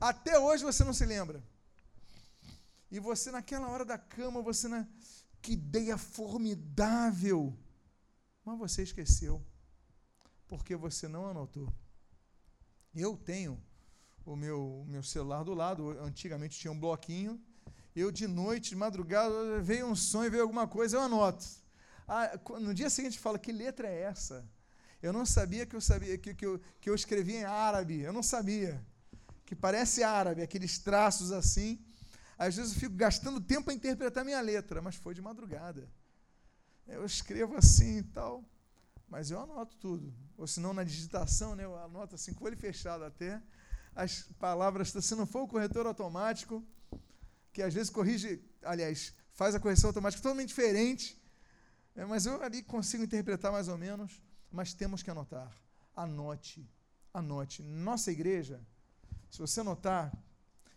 Até 0.00 0.38
hoje 0.38 0.62
você 0.62 0.84
não 0.84 0.92
se 0.92 1.04
lembra. 1.04 1.42
E 2.88 3.00
você, 3.00 3.32
naquela 3.32 3.66
hora 3.66 3.84
da 3.84 3.98
cama, 3.98 4.40
você 4.40 4.68
na 4.68 4.86
que 5.42 5.54
ideia 5.54 5.98
formidável! 5.98 7.58
Mas 8.44 8.56
você 8.56 8.84
esqueceu, 8.84 9.44
porque 10.46 10.76
você 10.76 11.08
não 11.08 11.26
anotou. 11.26 11.68
Eu 12.94 13.16
tenho 13.16 13.60
o 14.24 14.36
meu, 14.36 14.84
meu 14.88 15.02
celular 15.02 15.42
do 15.44 15.54
lado, 15.54 15.90
antigamente 16.00 16.58
tinha 16.58 16.72
um 16.72 16.78
bloquinho. 16.78 17.40
Eu, 17.94 18.10
de 18.10 18.26
noite, 18.26 18.70
de 18.70 18.76
madrugada, 18.76 19.60
veio 19.60 19.86
um 19.86 19.96
sonho, 19.96 20.30
veio 20.30 20.42
alguma 20.42 20.66
coisa, 20.66 20.96
eu 20.96 21.00
anoto. 21.02 21.44
Ah, 22.06 22.38
no 22.60 22.72
dia 22.74 22.90
seguinte, 22.90 23.18
fala: 23.18 23.38
que 23.38 23.52
letra 23.52 23.88
é 23.88 24.02
essa? 24.02 24.48
Eu 25.02 25.12
não 25.12 25.24
sabia 25.24 25.64
que 25.64 25.74
eu 25.74 25.80
sabia 25.80 26.18
que, 26.18 26.34
que, 26.34 26.44
eu, 26.44 26.60
que 26.80 26.90
eu 26.90 26.94
escrevia 26.94 27.40
em 27.40 27.44
árabe, 27.44 28.00
eu 28.00 28.12
não 28.12 28.22
sabia. 28.22 28.84
Que 29.46 29.56
parece 29.56 30.02
árabe, 30.02 30.42
aqueles 30.42 30.78
traços 30.78 31.32
assim. 31.32 31.82
Às 32.38 32.56
vezes 32.56 32.74
eu 32.74 32.80
fico 32.80 32.94
gastando 32.94 33.40
tempo 33.40 33.70
a 33.70 33.74
interpretar 33.74 34.24
minha 34.24 34.40
letra, 34.40 34.80
mas 34.80 34.96
foi 34.96 35.14
de 35.14 35.22
madrugada. 35.22 35.88
Eu 36.86 37.04
escrevo 37.04 37.56
assim 37.56 37.98
e 37.98 38.02
tal, 38.02 38.44
mas 39.08 39.30
eu 39.30 39.40
anoto 39.40 39.76
tudo. 39.76 40.12
Ou 40.36 40.46
se 40.46 40.60
não, 40.60 40.72
na 40.72 40.84
digitação, 40.84 41.54
né, 41.54 41.64
eu 41.64 41.76
anoto 41.78 42.14
assim, 42.14 42.32
com 42.34 42.44
o 42.44 42.46
olho 42.46 42.56
fechado 42.56 43.04
até. 43.04 43.42
As 43.94 44.22
palavras, 44.38 44.90
se 44.90 45.14
não 45.14 45.26
for 45.26 45.42
o 45.42 45.48
corretor 45.48 45.86
automático, 45.86 46.64
que 47.52 47.62
às 47.62 47.74
vezes 47.74 47.90
corrige, 47.90 48.42
aliás, 48.62 49.12
faz 49.32 49.54
a 49.54 49.60
correção 49.60 49.90
automática 49.90 50.22
totalmente 50.22 50.48
diferente, 50.48 51.20
é, 51.94 52.04
mas 52.04 52.26
eu 52.26 52.42
ali 52.42 52.62
consigo 52.62 53.02
interpretar 53.02 53.50
mais 53.50 53.68
ou 53.68 53.76
menos, 53.76 54.22
mas 54.50 54.72
temos 54.72 55.02
que 55.02 55.10
anotar. 55.10 55.50
Anote, 55.94 56.68
anote. 57.12 57.62
Nossa 57.62 58.10
igreja, 58.12 58.60
se 59.30 59.38
você 59.38 59.60
anotar, 59.60 60.12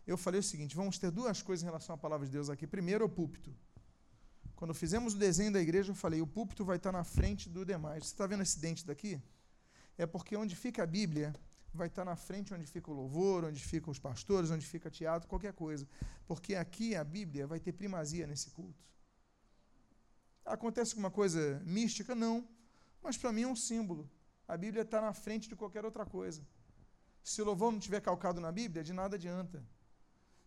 eu 0.05 0.17
falei 0.17 0.39
o 0.39 0.43
seguinte: 0.43 0.75
vamos 0.75 0.97
ter 0.97 1.11
duas 1.11 1.41
coisas 1.41 1.63
em 1.63 1.65
relação 1.65 1.95
à 1.95 1.97
palavra 1.97 2.25
de 2.25 2.31
Deus 2.31 2.49
aqui. 2.49 2.67
Primeiro, 2.67 3.05
o 3.05 3.09
púlpito. 3.09 3.55
Quando 4.55 4.73
fizemos 4.73 5.13
o 5.13 5.17
desenho 5.17 5.51
da 5.51 5.61
igreja, 5.61 5.91
eu 5.91 5.95
falei: 5.95 6.21
o 6.21 6.27
púlpito 6.27 6.65
vai 6.65 6.77
estar 6.77 6.91
na 6.91 7.03
frente 7.03 7.49
do 7.49 7.65
demais. 7.65 8.05
Você 8.05 8.13
está 8.13 8.27
vendo 8.27 8.43
esse 8.43 8.59
dente 8.59 8.85
daqui? 8.85 9.21
É 9.97 10.05
porque 10.05 10.35
onde 10.35 10.55
fica 10.55 10.83
a 10.83 10.87
Bíblia, 10.87 11.33
vai 11.77 11.87
estar 11.87 12.05
na 12.05 12.15
frente 12.15 12.53
onde 12.53 12.65
fica 12.65 12.91
o 12.91 12.93
louvor, 12.93 13.45
onde 13.45 13.63
ficam 13.63 13.91
os 13.91 13.99
pastores, 13.99 14.51
onde 14.51 14.65
fica 14.65 14.89
teatro, 14.89 15.27
qualquer 15.27 15.53
coisa. 15.53 15.87
Porque 16.25 16.55
aqui 16.55 16.95
a 16.95 17.03
Bíblia 17.03 17.47
vai 17.47 17.59
ter 17.59 17.73
primazia 17.73 18.27
nesse 18.27 18.49
culto. 18.51 18.83
Acontece 20.45 20.91
alguma 20.91 21.11
coisa 21.11 21.61
mística? 21.65 22.13
Não. 22.13 22.47
Mas 23.01 23.17
para 23.17 23.31
mim 23.31 23.43
é 23.43 23.47
um 23.47 23.55
símbolo. 23.55 24.09
A 24.47 24.57
Bíblia 24.57 24.83
está 24.83 25.01
na 25.01 25.13
frente 25.13 25.47
de 25.49 25.55
qualquer 25.55 25.85
outra 25.85 26.05
coisa. 26.05 26.45
Se 27.23 27.41
o 27.41 27.45
louvor 27.45 27.71
não 27.71 27.79
estiver 27.79 28.01
calcado 28.01 28.41
na 28.41 28.51
Bíblia, 28.51 28.83
de 28.83 28.93
nada 28.93 29.15
adianta 29.15 29.63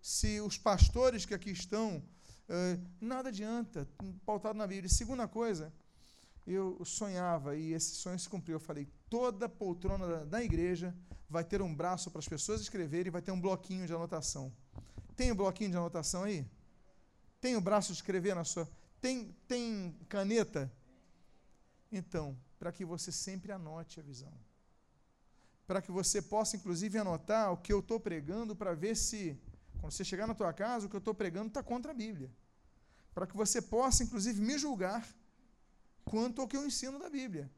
se 0.06 0.40
os 0.40 0.56
pastores 0.56 1.26
que 1.26 1.34
aqui 1.34 1.50
estão, 1.50 1.96
uh, 2.48 2.90
nada 3.00 3.28
adianta, 3.28 3.88
pautado 4.24 4.56
na 4.56 4.64
Bíblia. 4.64 4.88
Segunda 4.88 5.26
coisa, 5.26 5.72
eu 6.46 6.84
sonhava 6.84 7.56
e 7.56 7.72
esse 7.72 7.96
sonho 7.96 8.18
se 8.18 8.28
cumpriu. 8.28 8.56
Eu 8.56 8.60
falei: 8.60 8.88
toda 9.10 9.48
poltrona 9.48 10.06
da, 10.06 10.24
da 10.24 10.44
igreja 10.44 10.94
vai 11.28 11.42
ter 11.42 11.60
um 11.60 11.74
braço 11.74 12.10
para 12.10 12.20
as 12.20 12.28
pessoas 12.28 12.60
escreverem 12.60 13.08
e 13.08 13.10
vai 13.10 13.22
ter 13.22 13.32
um 13.32 13.40
bloquinho 13.40 13.86
de 13.86 13.92
anotação. 13.92 14.52
Tem 15.16 15.32
um 15.32 15.36
bloquinho 15.36 15.70
de 15.70 15.76
anotação 15.76 16.24
aí? 16.24 16.46
Tem 17.40 17.56
o 17.56 17.60
braço 17.60 17.88
de 17.88 17.98
escrever 17.98 18.34
na 18.34 18.44
sua. 18.44 18.68
Tem, 19.00 19.34
tem 19.48 19.96
caneta? 20.08 20.72
Então, 21.90 22.36
para 22.58 22.70
que 22.70 22.84
você 22.84 23.10
sempre 23.10 23.52
anote 23.52 23.98
a 23.98 24.02
visão. 24.02 24.32
Para 25.66 25.82
que 25.82 25.90
você 25.90 26.22
possa, 26.22 26.56
inclusive, 26.56 26.98
anotar 26.98 27.52
o 27.52 27.56
que 27.56 27.72
eu 27.72 27.80
estou 27.80 27.98
pregando 27.98 28.54
para 28.54 28.72
ver 28.74 28.96
se 28.96 29.36
quando 29.80 29.92
você 29.92 30.04
chegar 30.04 30.26
na 30.26 30.34
tua 30.34 30.52
casa, 30.52 30.86
o 30.86 30.88
que 30.88 30.96
eu 30.96 30.98
estou 30.98 31.14
pregando 31.14 31.48
está 31.48 31.62
contra 31.62 31.90
a 31.90 31.94
Bíblia. 31.94 32.30
Para 33.12 33.26
que 33.26 33.36
você 33.36 33.60
possa, 33.60 34.04
inclusive, 34.04 34.40
me 34.40 34.58
julgar 34.58 35.06
quanto 36.06 36.40
ao 36.40 36.48
que 36.48 36.56
eu 36.56 36.64
ensino 36.64 36.98
da 36.98 37.10
Bíblia. 37.10 37.50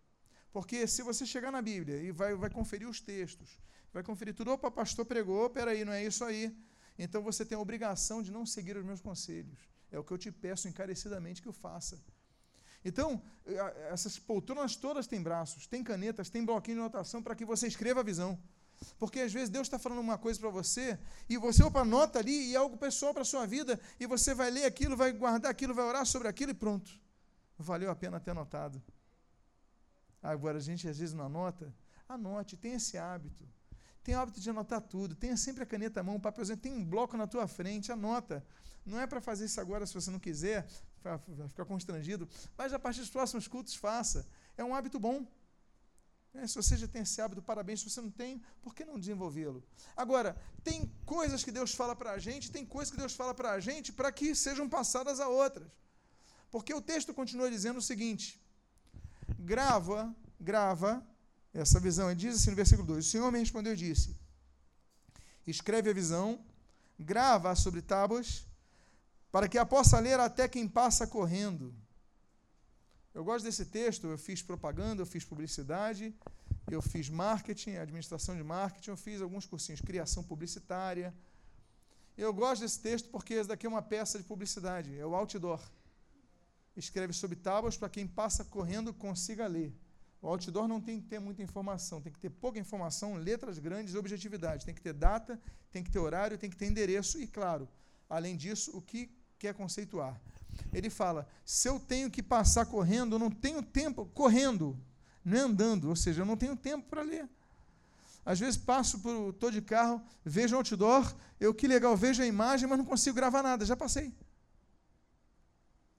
Porque 0.50 0.86
se 0.86 1.02
você 1.02 1.24
chegar 1.26 1.52
na 1.52 1.62
Bíblia 1.62 1.96
e 2.02 2.10
vai, 2.10 2.34
vai 2.34 2.50
conferir 2.50 2.88
os 2.88 3.00
textos, 3.00 3.60
vai 3.92 4.02
conferir 4.02 4.34
tudo, 4.34 4.50
opa, 4.50 4.70
pastor 4.70 5.04
pregou, 5.04 5.48
peraí, 5.50 5.84
não 5.84 5.92
é 5.92 6.02
isso 6.04 6.24
aí. 6.24 6.56
Então 6.98 7.22
você 7.22 7.44
tem 7.44 7.56
a 7.56 7.60
obrigação 7.60 8.22
de 8.22 8.32
não 8.32 8.44
seguir 8.44 8.76
os 8.76 8.84
meus 8.84 9.00
conselhos. 9.00 9.58
É 9.92 9.98
o 9.98 10.04
que 10.04 10.12
eu 10.12 10.18
te 10.18 10.32
peço 10.32 10.66
encarecidamente 10.66 11.42
que 11.42 11.48
eu 11.48 11.52
faça. 11.52 12.02
Então, 12.84 13.20
essas 13.90 14.18
poltronas 14.18 14.76
todas 14.76 15.06
têm 15.06 15.22
braços, 15.22 15.66
têm 15.66 15.82
canetas, 15.82 16.30
têm 16.30 16.44
bloquinho 16.44 16.76
de 16.76 16.80
anotação 16.80 17.22
para 17.22 17.34
que 17.34 17.44
você 17.44 17.66
escreva 17.66 18.00
a 18.00 18.02
visão. 18.02 18.38
Porque 18.98 19.20
às 19.20 19.32
vezes 19.32 19.50
Deus 19.50 19.66
está 19.66 19.78
falando 19.78 20.00
uma 20.00 20.16
coisa 20.16 20.38
para 20.38 20.50
você 20.50 20.98
e 21.28 21.36
você, 21.36 21.62
opa, 21.64 21.80
anota 21.80 22.20
ali 22.20 22.50
e 22.50 22.54
é 22.54 22.58
algo 22.58 22.76
pessoal 22.76 23.12
para 23.12 23.22
a 23.22 23.26
sua 23.26 23.44
vida 23.46 23.78
e 23.98 24.06
você 24.06 24.32
vai 24.34 24.50
ler 24.50 24.64
aquilo, 24.64 24.96
vai 24.96 25.12
guardar 25.12 25.50
aquilo, 25.50 25.74
vai 25.74 25.84
orar 25.84 26.06
sobre 26.06 26.28
aquilo 26.28 26.52
e 26.52 26.54
pronto. 26.54 27.07
Valeu 27.58 27.90
a 27.90 27.96
pena 27.96 28.20
ter 28.20 28.30
anotado. 28.30 28.82
Agora, 30.22 30.58
a 30.58 30.60
gente 30.60 30.88
às 30.88 30.98
vezes 30.98 31.14
não 31.14 31.24
anota. 31.24 31.74
Anote, 32.08 32.56
tenha 32.56 32.76
esse 32.76 32.96
hábito. 32.96 33.48
O 34.06 34.16
hábito 34.16 34.40
de 34.40 34.48
anotar 34.48 34.80
tudo. 34.80 35.14
Tenha 35.14 35.36
sempre 35.36 35.62
a 35.62 35.66
caneta 35.66 36.00
à 36.00 36.02
mão, 36.02 36.16
um 36.16 36.20
papelzinho. 36.20 36.56
Tem 36.56 36.72
um 36.72 36.82
bloco 36.82 37.14
na 37.14 37.26
tua 37.26 37.46
frente, 37.46 37.92
anota. 37.92 38.42
Não 38.84 38.98
é 38.98 39.06
para 39.06 39.20
fazer 39.20 39.44
isso 39.44 39.60
agora 39.60 39.86
se 39.86 39.92
você 39.92 40.10
não 40.10 40.18
quiser, 40.18 40.66
vai 41.02 41.18
ficar 41.46 41.66
constrangido. 41.66 42.26
Mas 42.56 42.72
a 42.72 42.78
partir 42.78 43.00
dos 43.00 43.10
próximos 43.10 43.46
cultos, 43.46 43.74
faça. 43.74 44.26
É 44.56 44.64
um 44.64 44.74
hábito 44.74 44.98
bom. 44.98 45.26
É, 46.32 46.46
se 46.46 46.54
você 46.54 46.74
já 46.76 46.88
tem 46.88 47.02
esse 47.02 47.20
hábito, 47.20 47.42
parabéns. 47.42 47.80
Se 47.80 47.90
você 47.90 48.00
não 48.00 48.10
tem, 48.10 48.42
por 48.62 48.74
que 48.74 48.82
não 48.82 48.98
desenvolvê-lo? 48.98 49.62
Agora, 49.94 50.34
tem 50.64 50.90
coisas 51.04 51.44
que 51.44 51.52
Deus 51.52 51.74
fala 51.74 51.94
para 51.94 52.12
a 52.12 52.18
gente, 52.18 52.50
tem 52.50 52.64
coisas 52.64 52.90
que 52.90 52.96
Deus 52.96 53.14
fala 53.14 53.34
para 53.34 53.50
a 53.52 53.60
gente 53.60 53.92
para 53.92 54.10
que 54.10 54.34
sejam 54.34 54.68
passadas 54.68 55.20
a 55.20 55.28
outras. 55.28 55.68
Porque 56.50 56.72
o 56.72 56.80
texto 56.80 57.12
continua 57.12 57.50
dizendo 57.50 57.78
o 57.78 57.82
seguinte: 57.82 58.40
grava, 59.38 60.14
grava 60.40 61.06
essa 61.52 61.78
visão. 61.80 62.10
Ele 62.10 62.20
diz 62.20 62.36
assim 62.36 62.50
no 62.50 62.56
versículo 62.56 62.86
2: 62.86 63.06
O 63.06 63.10
Senhor 63.10 63.30
me 63.32 63.38
respondeu 63.38 63.74
e 63.74 63.76
disse: 63.76 64.16
Escreve 65.46 65.90
a 65.90 65.92
visão, 65.92 66.44
grava 66.98 67.54
sobre 67.54 67.82
tábuas, 67.82 68.46
para 69.30 69.48
que 69.48 69.58
a 69.58 69.66
possa 69.66 69.98
ler 69.98 70.18
até 70.20 70.48
quem 70.48 70.66
passa 70.66 71.06
correndo. 71.06 71.74
Eu 73.14 73.24
gosto 73.24 73.44
desse 73.44 73.64
texto, 73.64 74.06
eu 74.06 74.18
fiz 74.18 74.42
propaganda, 74.42 75.02
eu 75.02 75.06
fiz 75.06 75.24
publicidade, 75.24 76.14
eu 76.70 76.80
fiz 76.80 77.08
marketing, 77.08 77.76
administração 77.76 78.36
de 78.36 78.42
marketing, 78.42 78.90
eu 78.90 78.96
fiz 78.96 79.20
alguns 79.20 79.46
cursinhos, 79.46 79.80
criação 79.80 80.22
publicitária. 80.22 81.14
Eu 82.16 82.32
gosto 82.32 82.62
desse 82.62 82.80
texto 82.80 83.08
porque 83.08 83.34
esse 83.34 83.48
daqui 83.48 83.66
é 83.66 83.68
uma 83.68 83.82
peça 83.82 84.18
de 84.18 84.24
publicidade, 84.24 84.96
é 84.98 85.06
o 85.06 85.14
outdoor. 85.14 85.60
Escreve 86.78 87.12
sobre 87.12 87.36
tábuas 87.36 87.76
para 87.76 87.88
quem 87.88 88.06
passa 88.06 88.44
correndo 88.44 88.94
consiga 88.94 89.46
ler. 89.48 89.74
O 90.22 90.28
outdoor 90.28 90.68
não 90.68 90.80
tem 90.80 91.00
que 91.00 91.06
ter 91.06 91.18
muita 91.18 91.42
informação, 91.42 92.00
tem 92.00 92.12
que 92.12 92.18
ter 92.18 92.30
pouca 92.30 92.58
informação, 92.58 93.16
letras 93.16 93.58
grandes 93.58 93.94
e 93.94 93.98
objetividade. 93.98 94.64
Tem 94.64 94.74
que 94.74 94.80
ter 94.80 94.92
data, 94.92 95.40
tem 95.72 95.82
que 95.82 95.90
ter 95.90 95.98
horário, 95.98 96.38
tem 96.38 96.48
que 96.48 96.56
ter 96.56 96.66
endereço 96.66 97.20
e, 97.20 97.26
claro, 97.26 97.68
além 98.08 98.36
disso, 98.36 98.76
o 98.76 98.80
que 98.80 99.10
quer 99.38 99.54
conceituar. 99.54 100.20
Ele 100.72 100.88
fala: 100.88 101.28
se 101.44 101.68
eu 101.68 101.80
tenho 101.80 102.10
que 102.10 102.22
passar 102.22 102.66
correndo, 102.66 103.16
eu 103.16 103.18
não 103.18 103.30
tenho 103.30 103.62
tempo 103.62 104.06
correndo, 104.06 104.78
não 105.24 105.36
é 105.36 105.40
andando, 105.40 105.88
ou 105.88 105.96
seja, 105.96 106.22
eu 106.22 106.26
não 106.26 106.36
tenho 106.36 106.56
tempo 106.56 106.88
para 106.88 107.02
ler. 107.02 107.28
Às 108.24 108.38
vezes 108.38 108.56
passo 108.56 108.98
por 109.00 109.30
estou 109.30 109.50
de 109.50 109.62
carro, 109.62 110.02
vejo 110.24 110.54
outdoor, 110.54 111.14
eu 111.40 111.54
que 111.54 111.66
legal, 111.66 111.96
vejo 111.96 112.22
a 112.22 112.26
imagem, 112.26 112.68
mas 112.68 112.78
não 112.78 112.84
consigo 112.84 113.16
gravar 113.16 113.42
nada, 113.42 113.64
já 113.64 113.76
passei. 113.76 114.12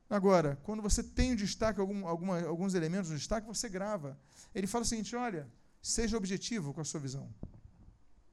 Agora, 0.09 0.57
quando 0.63 0.81
você 0.81 1.03
tem 1.03 1.33
o 1.33 1.35
destaque, 1.35 1.79
algum, 1.79 2.07
alguma, 2.07 2.41
alguns 2.41 2.73
elementos 2.73 3.09
de 3.09 3.17
destaque, 3.17 3.45
você 3.45 3.69
grava. 3.69 4.19
Ele 4.55 4.65
fala 4.65 4.83
o 4.83 4.87
seguinte: 4.87 5.15
olha, 5.15 5.47
seja 5.81 6.17
objetivo 6.17 6.73
com 6.73 6.81
a 6.81 6.83
sua 6.83 6.99
visão. 6.99 7.31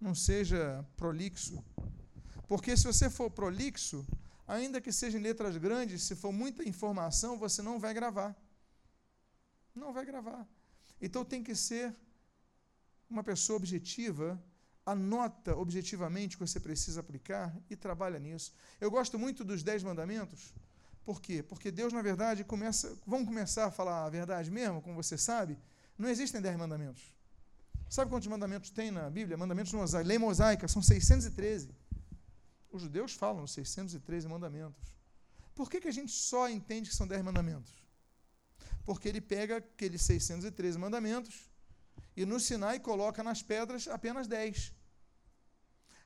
Não 0.00 0.14
seja 0.14 0.84
prolixo. 0.96 1.62
Porque 2.48 2.76
se 2.76 2.84
você 2.84 3.10
for 3.10 3.30
prolixo, 3.30 4.06
ainda 4.46 4.80
que 4.80 4.90
sejam 4.90 5.20
letras 5.20 5.56
grandes, 5.58 6.02
se 6.02 6.16
for 6.16 6.32
muita 6.32 6.66
informação, 6.66 7.38
você 7.38 7.60
não 7.60 7.78
vai 7.78 7.92
gravar. 7.92 8.34
Não 9.74 9.92
vai 9.92 10.06
gravar. 10.06 10.48
Então 11.00 11.24
tem 11.24 11.42
que 11.42 11.54
ser 11.54 11.94
uma 13.08 13.22
pessoa 13.22 13.58
objetiva, 13.58 14.42
anota 14.84 15.54
objetivamente 15.56 16.36
o 16.36 16.38
que 16.38 16.46
você 16.46 16.58
precisa 16.58 17.00
aplicar 17.00 17.54
e 17.68 17.76
trabalha 17.76 18.18
nisso. 18.18 18.54
Eu 18.80 18.90
gosto 18.90 19.18
muito 19.18 19.44
dos 19.44 19.62
dez 19.62 19.82
mandamentos. 19.82 20.54
Por 21.06 21.22
quê? 21.22 21.40
Porque 21.40 21.70
Deus, 21.70 21.92
na 21.92 22.02
verdade, 22.02 22.42
começa. 22.42 22.98
Vamos 23.06 23.28
começar 23.28 23.66
a 23.66 23.70
falar 23.70 24.04
a 24.04 24.10
verdade 24.10 24.50
mesmo, 24.50 24.82
como 24.82 24.96
você 24.96 25.16
sabe? 25.16 25.56
Não 25.96 26.08
existem 26.08 26.40
dez 26.40 26.56
mandamentos. 26.56 27.14
Sabe 27.88 28.10
quantos 28.10 28.26
mandamentos 28.26 28.70
tem 28.70 28.90
na 28.90 29.08
Bíblia? 29.08 29.36
Mandamentos 29.36 29.72
mosaica, 29.72 30.08
lei 30.08 30.18
mosaica, 30.18 30.66
são 30.66 30.82
613. 30.82 31.70
Os 32.72 32.82
judeus 32.82 33.14
falam 33.14 33.44
os 33.44 33.52
613 33.52 34.26
mandamentos. 34.26 34.82
Por 35.54 35.70
que, 35.70 35.80
que 35.80 35.86
a 35.86 35.92
gente 35.92 36.10
só 36.10 36.50
entende 36.50 36.90
que 36.90 36.96
são 36.96 37.06
10 37.06 37.22
mandamentos? 37.22 37.72
Porque 38.84 39.08
ele 39.08 39.20
pega 39.20 39.58
aqueles 39.58 40.02
613 40.02 40.76
mandamentos 40.76 41.48
e 42.16 42.26
no 42.26 42.40
Sinai 42.40 42.80
coloca 42.80 43.22
nas 43.22 43.42
pedras 43.42 43.86
apenas 43.86 44.26
10. 44.26 44.72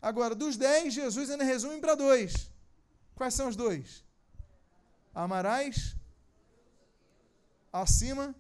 Agora, 0.03 0.35
dos 0.35 0.59
10, 0.59 0.93
Jesus 0.93 1.31
ainda 1.31 1.45
resume 1.45 1.81
para 1.81 1.95
dois. 1.95 2.51
Quais 3.15 3.33
são 3.33 3.49
os 3.49 3.57
dois? 3.57 4.05
Amarás 5.15 5.97
acima 7.73 8.35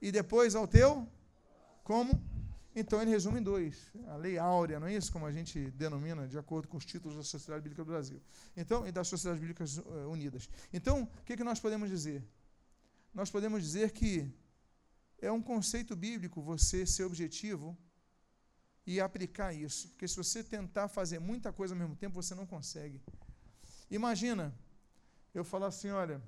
e 0.00 0.10
depois 0.12 0.54
ao 0.54 0.66
teu 0.66 1.08
como 1.84 2.20
então 2.74 3.02
ele 3.02 3.10
resume 3.10 3.38
em 3.38 3.42
dois. 3.42 3.92
A 4.08 4.16
lei 4.16 4.38
áurea, 4.38 4.80
não 4.80 4.86
é 4.86 4.94
isso? 4.94 5.12
Como 5.12 5.26
a 5.26 5.32
gente 5.32 5.70
denomina, 5.72 6.26
de 6.26 6.38
acordo 6.38 6.66
com 6.68 6.78
os 6.78 6.86
títulos 6.86 7.16
da 7.16 7.22
Sociedade 7.22 7.62
Bíblica 7.62 7.84
do 7.84 7.90
Brasil. 7.90 8.20
Então, 8.56 8.86
e 8.86 8.92
das 8.92 9.08
Sociedades 9.08 9.40
Bíblicas 9.40 9.78
eh, 9.78 10.06
Unidas. 10.06 10.48
Então, 10.72 11.02
o 11.02 11.24
que, 11.24 11.36
que 11.36 11.44
nós 11.44 11.60
podemos 11.60 11.90
dizer? 11.90 12.24
Nós 13.12 13.30
podemos 13.30 13.62
dizer 13.62 13.90
que 13.90 14.32
é 15.18 15.30
um 15.30 15.42
conceito 15.42 15.94
bíblico 15.94 16.40
você 16.40 16.86
ser 16.86 17.04
objetivo 17.04 17.76
e 18.86 19.00
aplicar 19.00 19.52
isso. 19.52 19.88
Porque 19.90 20.08
se 20.08 20.16
você 20.16 20.42
tentar 20.42 20.88
fazer 20.88 21.18
muita 21.18 21.52
coisa 21.52 21.74
ao 21.74 21.78
mesmo 21.78 21.94
tempo, 21.94 22.14
você 22.14 22.34
não 22.34 22.46
consegue. 22.46 23.02
Imagina 23.90 24.54
eu 25.34 25.44
falar 25.44 25.68
assim: 25.68 25.90
olha, 25.90 26.22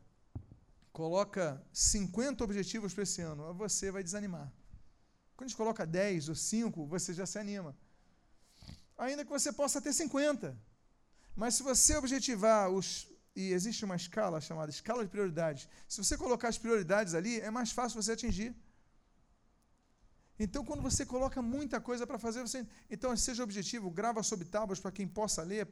coloca 0.92 1.62
50 1.72 2.42
objetivos 2.44 2.94
para 2.94 3.02
esse 3.02 3.20
ano, 3.20 3.52
você 3.54 3.90
vai 3.90 4.02
desanimar. 4.02 4.52
Quando 5.36 5.46
a 5.46 5.48
gente 5.48 5.56
coloca 5.56 5.84
10 5.84 6.28
ou 6.28 6.34
5, 6.34 6.86
você 6.86 7.12
já 7.12 7.26
se 7.26 7.38
anima. 7.38 7.76
Ainda 8.96 9.24
que 9.24 9.30
você 9.30 9.52
possa 9.52 9.80
ter 9.80 9.92
50. 9.92 10.56
Mas 11.34 11.54
se 11.56 11.62
você 11.62 11.96
objetivar 11.96 12.70
os. 12.70 13.08
E 13.36 13.50
existe 13.52 13.84
uma 13.84 13.96
escala 13.96 14.40
chamada 14.40 14.70
escala 14.70 15.02
de 15.04 15.10
prioridades. 15.10 15.68
Se 15.88 15.98
você 16.02 16.16
colocar 16.16 16.48
as 16.48 16.56
prioridades 16.56 17.14
ali, 17.14 17.40
é 17.40 17.50
mais 17.50 17.72
fácil 17.72 18.00
você 18.00 18.12
atingir. 18.12 18.54
Então, 20.38 20.64
quando 20.64 20.82
você 20.82 21.04
coloca 21.04 21.42
muita 21.42 21.80
coisa 21.80 22.06
para 22.06 22.18
fazer, 22.18 22.42
você. 22.42 22.64
Então, 22.88 23.16
seja 23.16 23.42
objetivo, 23.42 23.90
grava 23.90 24.22
sobre 24.22 24.44
tábuas 24.44 24.78
para 24.78 24.92
quem 24.92 25.06
possa 25.06 25.42
ler, 25.42 25.66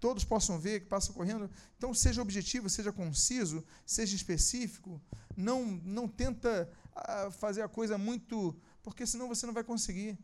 todos 0.00 0.24
possam 0.24 0.58
ver, 0.58 0.80
que 0.80 0.86
passa 0.86 1.12
correndo. 1.12 1.50
Então, 1.76 1.92
seja 1.92 2.22
objetivo, 2.22 2.68
seja 2.68 2.92
conciso, 2.92 3.64
seja 3.84 4.14
específico. 4.14 5.00
Não, 5.36 5.64
não 5.84 6.06
tenta 6.08 6.70
ah, 6.94 7.30
fazer 7.30 7.62
a 7.62 7.68
coisa 7.68 7.98
muito. 7.98 8.56
Porque 8.82 9.06
senão 9.06 9.28
você 9.28 9.46
não 9.46 9.54
vai 9.54 9.64
conseguir. 9.64 10.18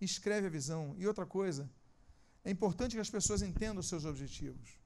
Escreve 0.00 0.46
a 0.46 0.50
visão. 0.50 0.94
E 0.98 1.06
outra 1.06 1.26
coisa, 1.26 1.70
é 2.44 2.50
importante 2.50 2.94
que 2.94 3.00
as 3.00 3.10
pessoas 3.10 3.42
entendam 3.42 3.80
os 3.80 3.88
seus 3.88 4.04
objetivos. 4.04 4.78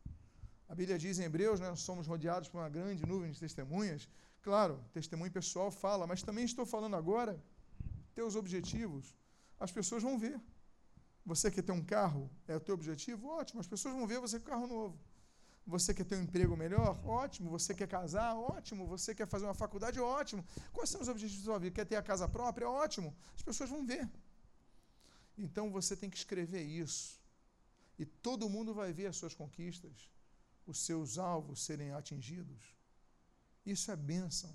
A 0.69 0.75
Bíblia 0.75 0.97
diz 0.97 1.19
em 1.19 1.25
Hebreus, 1.25 1.59
né, 1.59 1.75
somos 1.75 2.07
rodeados 2.07 2.49
por 2.49 2.59
uma 2.59 2.69
grande 2.69 3.05
nuvem 3.05 3.33
de 3.33 3.41
testemunhas. 3.41 4.09
Claro, 4.41 4.83
testemunho 4.93 5.31
pessoal 5.31 5.71
fala, 5.71 6.07
mas 6.07 6.23
também 6.23 6.45
estou 6.45 6.65
falando 6.65 6.97
agora, 6.97 7.43
teus 8.15 8.37
objetivos, 8.37 9.15
as 9.59 9.71
pessoas 9.71 10.03
vão 10.03 10.17
ver. 10.19 10.41
Você 11.25 11.51
quer 11.51 11.63
ter 11.63 11.73
um 11.73 11.85
carro? 11.85 12.31
É 12.49 12.57
o 12.57 12.61
teu 12.61 12.75
objetivo? 12.75 13.29
Ótimo, 13.29 13.61
as 13.61 13.67
pessoas 13.67 13.95
vão 13.95 14.07
ver 14.07 14.21
você 14.21 14.39
com 14.39 14.47
carro 14.47 14.67
novo. 14.67 14.99
Você 15.67 15.95
quer 15.95 16.05
ter 16.05 16.17
um 16.17 16.23
emprego 16.23 16.57
melhor? 16.57 16.99
Ótimo. 17.07 17.51
Você 17.51 17.75
quer 17.75 17.87
casar? 17.87 18.35
Ótimo. 18.35 18.87
Você 18.87 19.15
quer 19.15 19.27
fazer 19.27 19.45
uma 19.45 19.55
faculdade? 19.55 20.01
Ótimo. 20.01 20.45
Quais 20.73 20.91
são 20.91 21.01
os 21.01 21.09
objetivos 21.09 21.45
da 21.45 21.53
sua 21.53 21.59
vida? 21.59 21.75
Quer 21.75 21.85
ter 21.85 21.97
a 21.97 22.03
casa 22.03 22.29
própria? 22.29 22.69
Ótimo. 22.69 23.15
As 23.35 23.43
pessoas 23.43 23.71
vão 23.71 23.87
ver. 23.87 24.11
Então 25.39 25.71
você 25.71 25.97
tem 25.97 26.11
que 26.11 26.17
escrever 26.17 26.63
isso. 26.63 27.21
E 27.99 28.05
todo 28.05 28.49
mundo 28.49 28.75
vai 28.75 28.93
ver 28.93 29.07
as 29.07 29.17
suas 29.17 29.35
conquistas, 29.35 30.11
os 30.67 30.79
seus 30.81 31.19
alvos 31.19 31.63
serem 31.63 31.93
atingidos. 31.93 32.75
Isso 33.65 33.91
é 33.91 33.97
bênção. 33.97 34.53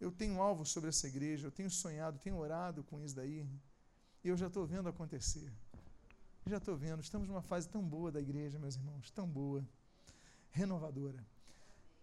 Eu 0.00 0.10
tenho 0.10 0.40
alvos 0.40 0.70
sobre 0.70 0.88
essa 0.88 1.06
igreja, 1.06 1.46
eu 1.46 1.52
tenho 1.52 1.70
sonhado, 1.70 2.18
tenho 2.18 2.36
orado 2.36 2.82
com 2.82 3.00
isso 3.00 3.14
daí. 3.14 3.46
E 4.24 4.28
eu 4.28 4.36
já 4.36 4.46
estou 4.46 4.66
vendo 4.66 4.88
acontecer. 4.88 5.52
Já 6.48 6.58
estou 6.58 6.76
vendo. 6.76 7.02
Estamos 7.02 7.26
numa 7.26 7.42
fase 7.42 7.68
tão 7.68 7.82
boa 7.82 8.12
da 8.12 8.20
igreja, 8.20 8.56
meus 8.56 8.76
irmãos, 8.76 9.10
tão 9.10 9.26
boa, 9.26 9.66
renovadora. 10.52 11.26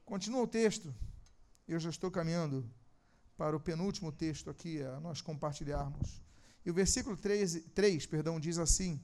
Continua 0.04 0.42
o 0.42 0.48
texto. 0.48 0.94
Eu 1.66 1.80
já 1.80 1.90
estou 1.90 2.12
caminhando 2.12 2.70
para 3.38 3.56
o 3.56 3.60
penúltimo 3.60 4.12
texto 4.12 4.50
aqui, 4.50 4.82
a 4.82 5.00
nós 5.00 5.22
compartilharmos. 5.22 6.22
E 6.66 6.70
o 6.70 6.74
versículo 6.74 7.16
3, 7.16 7.64
3 7.74 8.06
perdão, 8.06 8.38
diz 8.38 8.58
assim: 8.58 9.02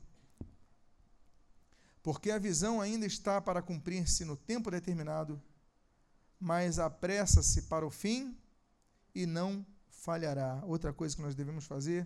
Porque 2.03 2.31
a 2.31 2.37
visão 2.37 2.81
ainda 2.81 3.05
está 3.05 3.39
para 3.39 3.61
cumprir-se 3.61 4.25
no 4.25 4.35
tempo 4.35 4.69
determinado, 4.69 5.41
mas 6.37 6.79
apressa-se 6.79 7.61
para 7.61 7.87
o 7.87 7.89
fim 7.89 8.37
e 9.15 9.25
não 9.25 9.65
falhará. 9.87 10.61
Outra 10.65 10.91
coisa 10.91 11.15
que 11.15 11.21
nós 11.21 11.33
devemos 11.33 11.65
fazer 11.65 12.05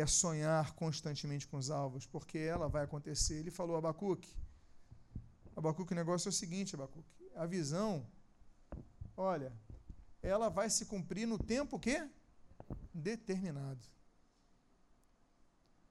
é 0.00 0.06
sonhar 0.06 0.74
constantemente 0.74 1.48
com 1.48 1.56
os 1.56 1.70
alvos, 1.70 2.06
porque 2.06 2.36
ela 2.36 2.68
vai 2.68 2.84
acontecer. 2.84 3.36
Ele 3.36 3.50
falou, 3.50 3.76
Abacuque, 3.76 4.36
Abacuque, 5.56 5.94
o 5.94 5.96
negócio 5.96 6.28
é 6.28 6.30
o 6.30 6.32
seguinte, 6.32 6.74
Abacuque, 6.74 7.30
a 7.34 7.46
visão, 7.46 8.06
olha, 9.16 9.50
ela 10.22 10.50
vai 10.50 10.68
se 10.68 10.84
cumprir 10.84 11.26
no 11.26 11.38
tempo 11.38 11.78
que? 11.78 12.06
Determinado. 12.92 13.82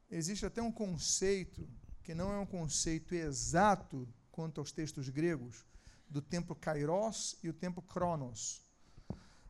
Existe 0.09 0.45
até 0.45 0.61
um 0.61 0.71
conceito, 0.71 1.67
que 2.03 2.13
não 2.13 2.31
é 2.31 2.37
um 2.37 2.45
conceito 2.45 3.15
exato 3.15 4.07
quanto 4.31 4.59
aos 4.59 4.71
textos 4.71 5.09
gregos, 5.09 5.65
do 6.07 6.21
tempo 6.21 6.53
kairos 6.53 7.35
e 7.41 7.49
o 7.49 7.53
tempo 7.53 7.81
cronos 7.81 8.64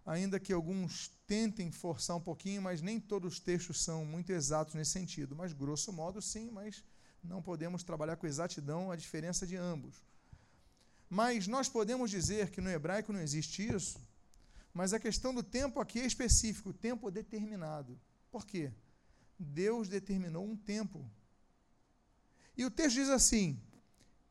ainda 0.05 0.39
que 0.39 0.53
alguns 0.53 1.11
tentem 1.25 1.71
forçar 1.71 2.15
um 2.15 2.21
pouquinho, 2.21 2.61
mas 2.61 2.81
nem 2.81 2.99
todos 2.99 3.33
os 3.33 3.39
textos 3.39 3.83
são 3.83 4.05
muito 4.05 4.31
exatos 4.31 4.75
nesse 4.75 4.91
sentido. 4.91 5.35
Mas, 5.35 5.51
grosso 5.51 5.91
modo, 5.91 6.21
sim, 6.21 6.51
mas 6.51 6.83
não 7.23 7.41
podemos 7.41 7.83
trabalhar 7.83 8.15
com 8.15 8.27
exatidão 8.27 8.91
a 8.91 8.95
diferença 8.95 9.47
de 9.47 9.55
ambos. 9.55 10.03
Mas 11.09 11.47
nós 11.47 11.67
podemos 11.67 12.11
dizer 12.11 12.51
que 12.51 12.61
no 12.61 12.69
hebraico 12.69 13.11
não 13.11 13.19
existe 13.19 13.67
isso, 13.67 13.99
mas 14.73 14.93
a 14.93 14.99
questão 14.99 15.33
do 15.33 15.41
tempo 15.41 15.79
aqui 15.79 15.99
é 15.99 16.05
específico, 16.05 16.73
tempo 16.73 17.09
determinado. 17.09 17.99
Por 18.29 18.45
quê? 18.45 18.71
Deus 19.39 19.87
determinou 19.89 20.45
um 20.45 20.55
tempo. 20.55 21.09
E 22.57 22.65
o 22.65 22.71
texto 22.71 22.95
diz 22.95 23.09
assim: 23.09 23.59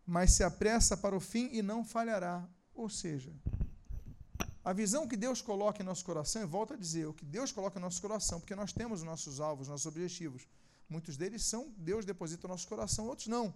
Mas 0.06 0.32
se 0.32 0.44
apressa 0.44 0.96
para 0.96 1.16
o 1.16 1.20
fim 1.20 1.48
e 1.52 1.62
não 1.62 1.84
falhará. 1.84 2.46
Ou 2.74 2.88
seja, 2.88 3.32
a 4.64 4.72
visão 4.72 5.06
que 5.06 5.16
Deus 5.16 5.42
coloca 5.42 5.82
em 5.82 5.84
nosso 5.84 6.04
coração, 6.04 6.42
e 6.42 6.46
volto 6.46 6.72
a 6.72 6.76
dizer, 6.76 7.06
o 7.06 7.12
que 7.12 7.24
Deus 7.24 7.52
coloca 7.52 7.78
em 7.78 7.82
nosso 7.82 8.00
coração, 8.00 8.40
porque 8.40 8.54
nós 8.54 8.72
temos 8.72 9.00
os 9.00 9.04
nossos 9.04 9.38
alvos, 9.38 9.68
nossos 9.68 9.84
objetivos. 9.84 10.48
Muitos 10.88 11.16
deles 11.16 11.44
são 11.44 11.72
Deus 11.76 12.04
deposita 12.04 12.48
no 12.48 12.54
nosso 12.54 12.66
coração, 12.66 13.06
outros 13.06 13.26
não. 13.26 13.54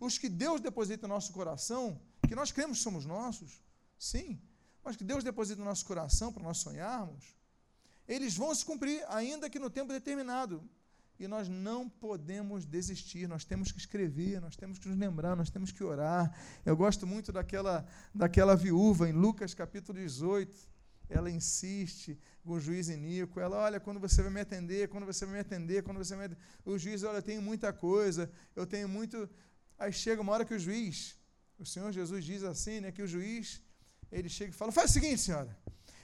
Os 0.00 0.18
que 0.18 0.28
Deus 0.28 0.60
deposita 0.60 1.06
no 1.06 1.14
nosso 1.14 1.32
coração, 1.32 2.00
que 2.26 2.34
nós 2.34 2.50
cremos 2.50 2.78
que 2.78 2.84
somos 2.84 3.06
nossos, 3.06 3.62
sim, 3.96 4.40
mas 4.82 4.96
que 4.96 5.04
Deus 5.04 5.22
deposita 5.22 5.60
no 5.60 5.66
nosso 5.66 5.86
coração 5.86 6.32
para 6.32 6.42
nós 6.42 6.58
sonharmos, 6.58 7.36
eles 8.08 8.36
vão 8.36 8.52
se 8.52 8.64
cumprir, 8.64 9.04
ainda 9.08 9.48
que 9.48 9.58
no 9.58 9.70
tempo 9.70 9.92
determinado 9.92 10.68
e 11.20 11.28
nós 11.28 11.50
não 11.50 11.86
podemos 11.86 12.64
desistir, 12.64 13.28
nós 13.28 13.44
temos 13.44 13.70
que 13.70 13.78
escrever, 13.78 14.40
nós 14.40 14.56
temos 14.56 14.78
que 14.78 14.88
nos 14.88 14.96
lembrar, 14.96 15.36
nós 15.36 15.50
temos 15.50 15.70
que 15.70 15.84
orar. 15.84 16.34
Eu 16.64 16.74
gosto 16.74 17.06
muito 17.06 17.30
daquela, 17.30 17.86
daquela 18.14 18.56
viúva 18.56 19.06
em 19.06 19.12
Lucas 19.12 19.52
capítulo 19.52 19.98
18. 19.98 20.50
Ela 21.10 21.30
insiste 21.30 22.18
com 22.42 22.52
o 22.52 22.60
juiz 22.60 22.88
Inico. 22.88 23.38
Ela, 23.38 23.58
olha, 23.58 23.78
quando 23.78 24.00
você 24.00 24.22
vai 24.22 24.32
me 24.32 24.40
atender, 24.40 24.88
quando 24.88 25.04
você 25.04 25.26
vai 25.26 25.34
me 25.34 25.40
atender, 25.40 25.82
quando 25.82 25.98
você 25.98 26.16
vai 26.16 26.26
me 26.26 26.32
atender. 26.32 26.42
O 26.64 26.78
juiz, 26.78 27.02
olha, 27.02 27.18
eu 27.18 27.22
tenho 27.22 27.42
muita 27.42 27.70
coisa, 27.70 28.30
eu 28.56 28.66
tenho 28.66 28.88
muito. 28.88 29.28
Aí 29.78 29.92
chega 29.92 30.22
uma 30.22 30.32
hora 30.32 30.46
que 30.46 30.54
o 30.54 30.58
juiz, 30.58 31.18
o 31.58 31.66
Senhor 31.66 31.92
Jesus 31.92 32.24
diz 32.24 32.42
assim, 32.42 32.80
né, 32.80 32.90
que 32.90 33.02
o 33.02 33.06
juiz, 33.06 33.60
ele 34.10 34.30
chega 34.30 34.52
e 34.52 34.54
fala: 34.54 34.72
faz 34.72 34.88
o 34.88 34.94
seguinte, 34.94 35.20
senhora, 35.20 35.54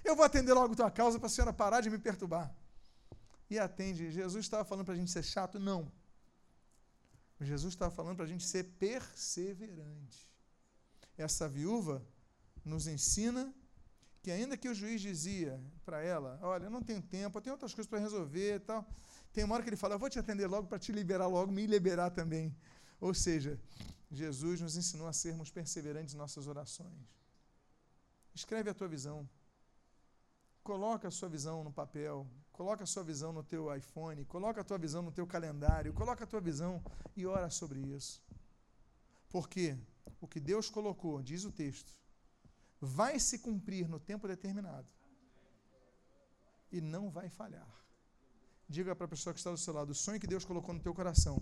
eu 0.04 0.14
vou 0.14 0.26
atender 0.26 0.52
logo 0.52 0.76
tua 0.76 0.90
causa 0.90 1.18
para 1.18 1.28
a 1.28 1.30
senhora 1.30 1.54
parar 1.54 1.80
de 1.80 1.88
me 1.88 1.98
perturbar 1.98 2.54
e 3.49 3.59
atende. 3.59 4.11
Jesus 4.11 4.44
estava 4.44 4.64
falando 4.64 4.84
para 4.84 4.94
a 4.94 4.97
gente 4.97 5.11
ser 5.11 5.22
chato? 5.22 5.59
Não. 5.59 5.90
Jesus 7.40 7.74
estava 7.74 7.94
falando 7.94 8.16
para 8.16 8.24
a 8.24 8.28
gente 8.28 8.47
ser 8.47 8.64
perseverante. 8.78 10.28
Essa 11.16 11.49
viúva 11.49 12.07
nos 12.64 12.86
ensina 12.86 13.55
que, 14.22 14.30
ainda 14.30 14.57
que 14.57 14.68
o 14.68 14.74
juiz 14.74 15.01
dizia 15.01 15.61
para 15.84 16.03
ela: 16.03 16.38
Olha, 16.42 16.64
eu 16.64 16.70
não 16.70 16.82
tenho 16.82 17.03
tempo, 17.03 17.38
eu 17.38 17.42
tenho 17.42 17.55
outras 17.55 17.74
coisas 17.74 17.88
para 17.88 17.99
resolver 17.99 18.57
e 18.57 18.61
tal. 18.61 18.88
Tem 19.32 19.44
uma 19.44 19.55
hora 19.55 19.62
que 19.62 19.68
ele 19.68 19.76
fala: 19.76 19.94
Eu 19.94 19.99
vou 19.99 20.11
te 20.11 20.18
atender 20.18 20.47
logo 20.47 20.66
para 20.66 20.78
te 20.78 20.92
liberar 20.92 21.26
logo, 21.26 21.53
me 21.53 21.66
liberar 21.66 22.11
também. 22.11 22.57
Ou 23.01 23.12
seja, 23.12 23.61
Jesus 24.11 24.61
nos 24.61 24.76
ensinou 24.76 25.07
a 25.07 25.12
sermos 25.12 25.51
perseverantes 25.51 26.14
em 26.14 26.18
nossas 26.18 26.47
orações. 26.47 27.07
Escreve 28.34 28.70
a 28.70 28.74
tua 28.74 28.88
visão. 28.88 29.28
Coloca 30.66 31.06
a 31.06 31.12
sua 31.12 31.28
visão 31.28 31.62
no 31.62 31.70
papel, 31.70 32.26
coloca 32.50 32.82
a 32.82 32.86
sua 32.88 33.04
visão 33.04 33.32
no 33.32 33.44
teu 33.44 33.72
iPhone, 33.72 34.24
coloca 34.24 34.62
a 34.62 34.64
tua 34.64 34.76
visão 34.76 35.00
no 35.00 35.12
teu 35.12 35.24
calendário, 35.24 35.92
coloca 35.92 36.24
a 36.24 36.26
tua 36.26 36.40
visão 36.40 36.82
e 37.16 37.24
ora 37.24 37.48
sobre 37.50 37.78
isso. 37.78 38.20
Porque 39.30 39.78
o 40.20 40.26
que 40.26 40.40
Deus 40.40 40.68
colocou, 40.68 41.22
diz 41.22 41.44
o 41.44 41.52
texto, 41.52 41.92
vai 42.80 43.20
se 43.20 43.38
cumprir 43.38 43.88
no 43.88 44.00
tempo 44.00 44.26
determinado 44.26 44.88
e 46.72 46.80
não 46.80 47.10
vai 47.10 47.28
falhar. 47.28 47.72
Diga 48.68 48.96
para 48.96 49.06
a 49.06 49.10
pessoa 49.14 49.32
que 49.32 49.38
está 49.38 49.52
do 49.52 49.56
seu 49.56 49.72
lado: 49.72 49.90
o 49.90 49.94
sonho 49.94 50.18
que 50.18 50.26
Deus 50.26 50.44
colocou 50.44 50.74
no 50.74 50.80
teu 50.80 50.92
coração 50.92 51.40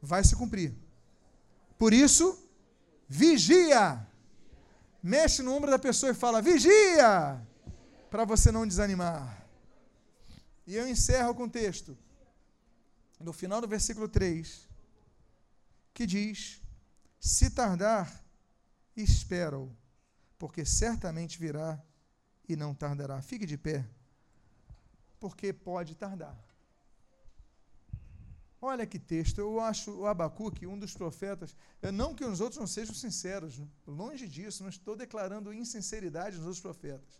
vai 0.00 0.22
se 0.22 0.36
cumprir. 0.36 0.72
Por 1.76 1.92
isso, 1.92 2.48
vigia. 3.08 4.06
Mexe 5.02 5.42
no 5.42 5.52
ombro 5.52 5.68
da 5.68 5.80
pessoa 5.80 6.12
e 6.12 6.14
fala: 6.14 6.40
vigia 6.40 7.49
para 8.10 8.24
você 8.24 8.50
não 8.50 8.66
desanimar. 8.66 9.46
E 10.66 10.74
eu 10.74 10.86
encerro 10.88 11.34
com 11.34 11.44
o 11.44 11.50
texto, 11.50 11.96
no 13.18 13.32
final 13.32 13.60
do 13.60 13.68
versículo 13.68 14.08
3, 14.08 14.68
que 15.94 16.06
diz: 16.06 16.60
Se 17.18 17.50
tardar, 17.50 18.22
espera-o, 18.96 19.70
porque 20.38 20.64
certamente 20.64 21.38
virá 21.38 21.80
e 22.48 22.56
não 22.56 22.74
tardará. 22.74 23.22
Fique 23.22 23.46
de 23.46 23.56
pé, 23.56 23.86
porque 25.18 25.52
pode 25.52 25.94
tardar. 25.94 26.36
Olha 28.62 28.86
que 28.86 28.98
texto, 28.98 29.38
eu 29.38 29.58
acho 29.58 29.90
o 29.90 30.06
Abacuque 30.06 30.66
um 30.66 30.78
dos 30.78 30.92
profetas, 30.92 31.56
não 31.94 32.14
que 32.14 32.24
os 32.24 32.42
outros 32.42 32.60
não 32.60 32.66
sejam 32.66 32.94
sinceros, 32.94 33.62
longe 33.86 34.28
disso, 34.28 34.62
não 34.62 34.68
estou 34.68 34.94
declarando 34.94 35.52
insinceridade 35.52 36.36
nos 36.36 36.44
outros 36.44 36.60
profetas. 36.60 37.18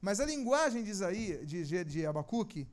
Mas 0.00 0.18
a 0.20 0.24
linguagem 0.24 0.82
de 0.82 0.90
Isaías, 0.90 1.46
de, 1.46 1.84
de 1.84 2.06
Abacuque, 2.06 2.66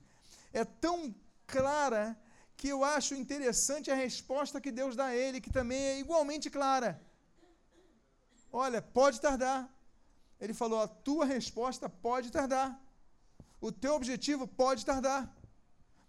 é 0.53 0.63
tão 0.63 1.13
clara 1.45 2.17
que 2.55 2.69
eu 2.69 2.84
acho 2.84 3.13
interessante 3.13 3.91
a 3.91 3.95
resposta 3.95 4.61
que 4.61 4.71
Deus 4.71 4.95
dá 4.95 5.07
a 5.07 5.15
ele, 5.15 5.41
que 5.41 5.51
também 5.51 5.82
é 5.82 5.99
igualmente 5.99 6.49
clara. 6.49 7.01
Olha, 8.51 8.82
pode 8.82 9.19
tardar. 9.21 9.69
Ele 10.39 10.53
falou: 10.53 10.82
a 10.82 10.88
tua 10.88 11.25
resposta 11.25 11.89
pode 11.89 12.32
tardar. 12.32 12.80
O 13.59 13.71
teu 13.71 13.93
objetivo 13.93 14.47
pode 14.47 14.86
tardar. 14.86 15.21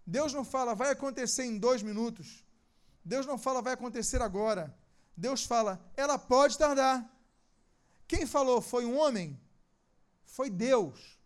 Deus 0.07 0.33
não 0.33 0.45
fala, 0.45 0.75
vai 0.75 0.91
acontecer 0.91 1.45
em 1.45 1.59
dois 1.59 1.83
minutos. 1.83 2.45
Deus 3.05 3.27
não 3.27 3.39
fala, 3.39 3.61
vai 3.61 3.75
acontecer 3.75 4.23
agora. 4.23 4.75
Deus 5.17 5.45
fala, 5.45 5.81
ela 5.97 6.19
pode 6.19 6.57
tardar. 6.57 7.07
Quem 8.07 8.25
falou 8.25 8.61
foi 8.63 8.87
um 8.87 8.97
homem? 8.99 9.39
Foi 10.37 10.49
Deus. 10.49 11.19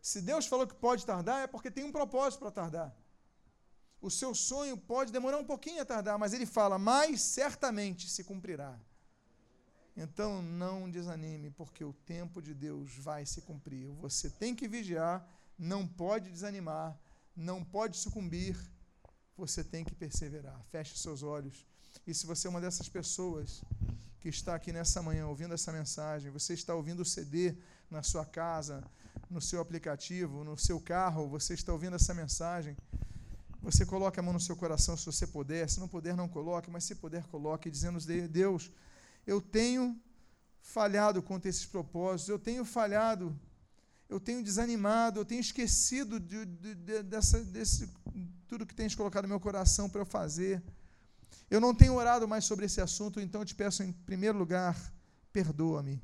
Se 0.00 0.20
Deus 0.22 0.46
falou 0.46 0.66
que 0.66 0.74
pode 0.74 1.04
tardar, 1.04 1.44
é 1.44 1.46
porque 1.46 1.70
tem 1.70 1.84
um 1.84 1.92
propósito 1.92 2.40
para 2.40 2.50
tardar. 2.50 2.90
O 4.00 4.10
seu 4.10 4.34
sonho 4.34 4.76
pode 4.76 5.12
demorar 5.12 5.38
um 5.38 5.44
pouquinho 5.44 5.82
a 5.82 5.84
tardar, 5.84 6.18
mas 6.18 6.32
ele 6.32 6.46
fala, 6.46 6.78
mas 6.78 7.20
certamente 7.20 8.08
se 8.08 8.24
cumprirá. 8.24 8.78
Então 9.94 10.40
não 10.40 10.90
desanime, 10.90 11.50
porque 11.50 11.84
o 11.84 11.92
tempo 11.92 12.40
de 12.40 12.54
Deus 12.54 12.96
vai 12.96 13.26
se 13.26 13.42
cumprir. 13.42 13.90
Você 14.06 14.30
tem 14.30 14.54
que 14.54 14.66
vigiar, 14.66 15.16
não 15.58 15.86
pode 15.86 16.30
desanimar 16.30 16.98
não 17.40 17.64
pode 17.64 17.96
sucumbir, 17.96 18.56
você 19.36 19.64
tem 19.64 19.84
que 19.84 19.94
perseverar. 19.94 20.60
Feche 20.70 20.96
seus 20.96 21.22
olhos. 21.22 21.66
E 22.06 22.14
se 22.14 22.26
você 22.26 22.46
é 22.46 22.50
uma 22.50 22.60
dessas 22.60 22.88
pessoas 22.88 23.62
que 24.20 24.28
está 24.28 24.54
aqui 24.54 24.72
nessa 24.72 25.00
manhã 25.00 25.26
ouvindo 25.26 25.54
essa 25.54 25.72
mensagem, 25.72 26.30
você 26.30 26.52
está 26.52 26.74
ouvindo 26.74 27.00
o 27.00 27.04
CD 27.04 27.56
na 27.90 28.02
sua 28.02 28.24
casa, 28.24 28.84
no 29.28 29.40
seu 29.40 29.60
aplicativo, 29.60 30.44
no 30.44 30.56
seu 30.56 30.80
carro, 30.80 31.28
você 31.28 31.54
está 31.54 31.72
ouvindo 31.72 31.96
essa 31.96 32.14
mensagem, 32.14 32.76
você 33.62 33.84
coloque 33.84 34.18
a 34.18 34.22
mão 34.22 34.32
no 34.32 34.40
seu 34.40 34.56
coração 34.56 34.96
se 34.96 35.06
você 35.06 35.26
puder, 35.26 35.68
se 35.68 35.80
não 35.80 35.88
puder, 35.88 36.16
não 36.16 36.28
coloque, 36.28 36.70
mas 36.70 36.84
se 36.84 36.94
puder, 36.94 37.24
coloque, 37.24 37.70
dizendo: 37.70 37.98
Deus, 38.28 38.70
eu 39.26 39.40
tenho 39.40 40.00
falhado 40.60 41.22
contra 41.22 41.48
esses 41.48 41.66
propósitos, 41.66 42.28
eu 42.28 42.38
tenho 42.38 42.64
falhado 42.64 43.38
eu 44.10 44.18
tenho 44.18 44.42
desanimado, 44.42 45.20
eu 45.20 45.24
tenho 45.24 45.40
esquecido 45.40 46.18
de, 46.18 46.44
de, 46.44 46.74
de, 46.74 47.02
dessa, 47.04 47.44
desse, 47.44 47.88
tudo 48.48 48.66
que 48.66 48.74
tens 48.74 48.92
colocado 48.92 49.22
no 49.22 49.28
meu 49.28 49.38
coração 49.38 49.88
para 49.88 50.00
eu 50.00 50.04
fazer. 50.04 50.60
Eu 51.48 51.60
não 51.60 51.72
tenho 51.72 51.94
orado 51.94 52.26
mais 52.26 52.44
sobre 52.44 52.66
esse 52.66 52.80
assunto, 52.80 53.20
então 53.20 53.40
eu 53.40 53.44
te 53.44 53.54
peço, 53.54 53.84
em 53.84 53.92
primeiro 53.92 54.36
lugar, 54.36 54.76
perdoa-me. 55.32 56.02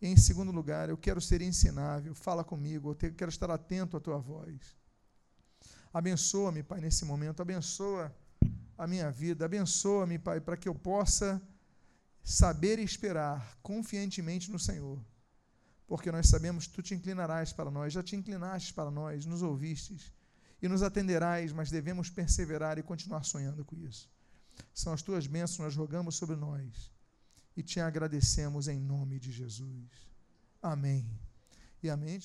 E 0.00 0.08
em 0.08 0.16
segundo 0.16 0.50
lugar, 0.50 0.88
eu 0.88 0.96
quero 0.96 1.20
ser 1.20 1.40
ensinável, 1.40 2.14
fala 2.14 2.44
comigo, 2.44 2.90
eu 2.90 3.12
quero 3.12 3.30
estar 3.30 3.50
atento 3.50 3.96
à 3.96 4.00
tua 4.00 4.18
voz. 4.18 4.76
Abençoa-me, 5.92 6.62
Pai, 6.62 6.80
nesse 6.80 7.04
momento, 7.04 7.40
abençoa 7.40 8.14
a 8.76 8.86
minha 8.86 9.10
vida, 9.10 9.44
abençoa-me, 9.44 10.18
Pai, 10.18 10.40
para 10.40 10.56
que 10.56 10.68
eu 10.68 10.74
possa 10.74 11.40
saber 12.22 12.78
esperar 12.78 13.56
confiantemente 13.62 14.50
no 14.50 14.58
Senhor 14.58 15.00
porque 15.86 16.10
nós 16.10 16.28
sabemos 16.28 16.66
que 16.66 16.72
tu 16.74 16.82
te 16.82 16.94
inclinarás 16.94 17.52
para 17.52 17.70
nós, 17.70 17.92
já 17.92 18.02
te 18.02 18.16
inclinaste 18.16 18.72
para 18.72 18.90
nós, 18.90 19.26
nos 19.26 19.42
ouvistes 19.42 20.12
e 20.60 20.68
nos 20.68 20.82
atenderás, 20.82 21.52
mas 21.52 21.70
devemos 21.70 22.08
perseverar 22.08 22.78
e 22.78 22.82
continuar 22.82 23.22
sonhando 23.22 23.64
com 23.64 23.76
isso. 23.76 24.10
São 24.72 24.92
as 24.92 25.02
tuas 25.02 25.26
bênçãos, 25.26 25.58
nós 25.58 25.76
rogamos 25.76 26.16
sobre 26.16 26.36
nós 26.36 26.93
e 27.56 27.62
te 27.62 27.80
agradecemos 27.80 28.68
em 28.68 28.80
nome 28.80 29.18
de 29.18 29.30
Jesus. 29.30 29.88
Amém. 30.62 31.06
E 31.82 31.90
amém. 31.90 32.18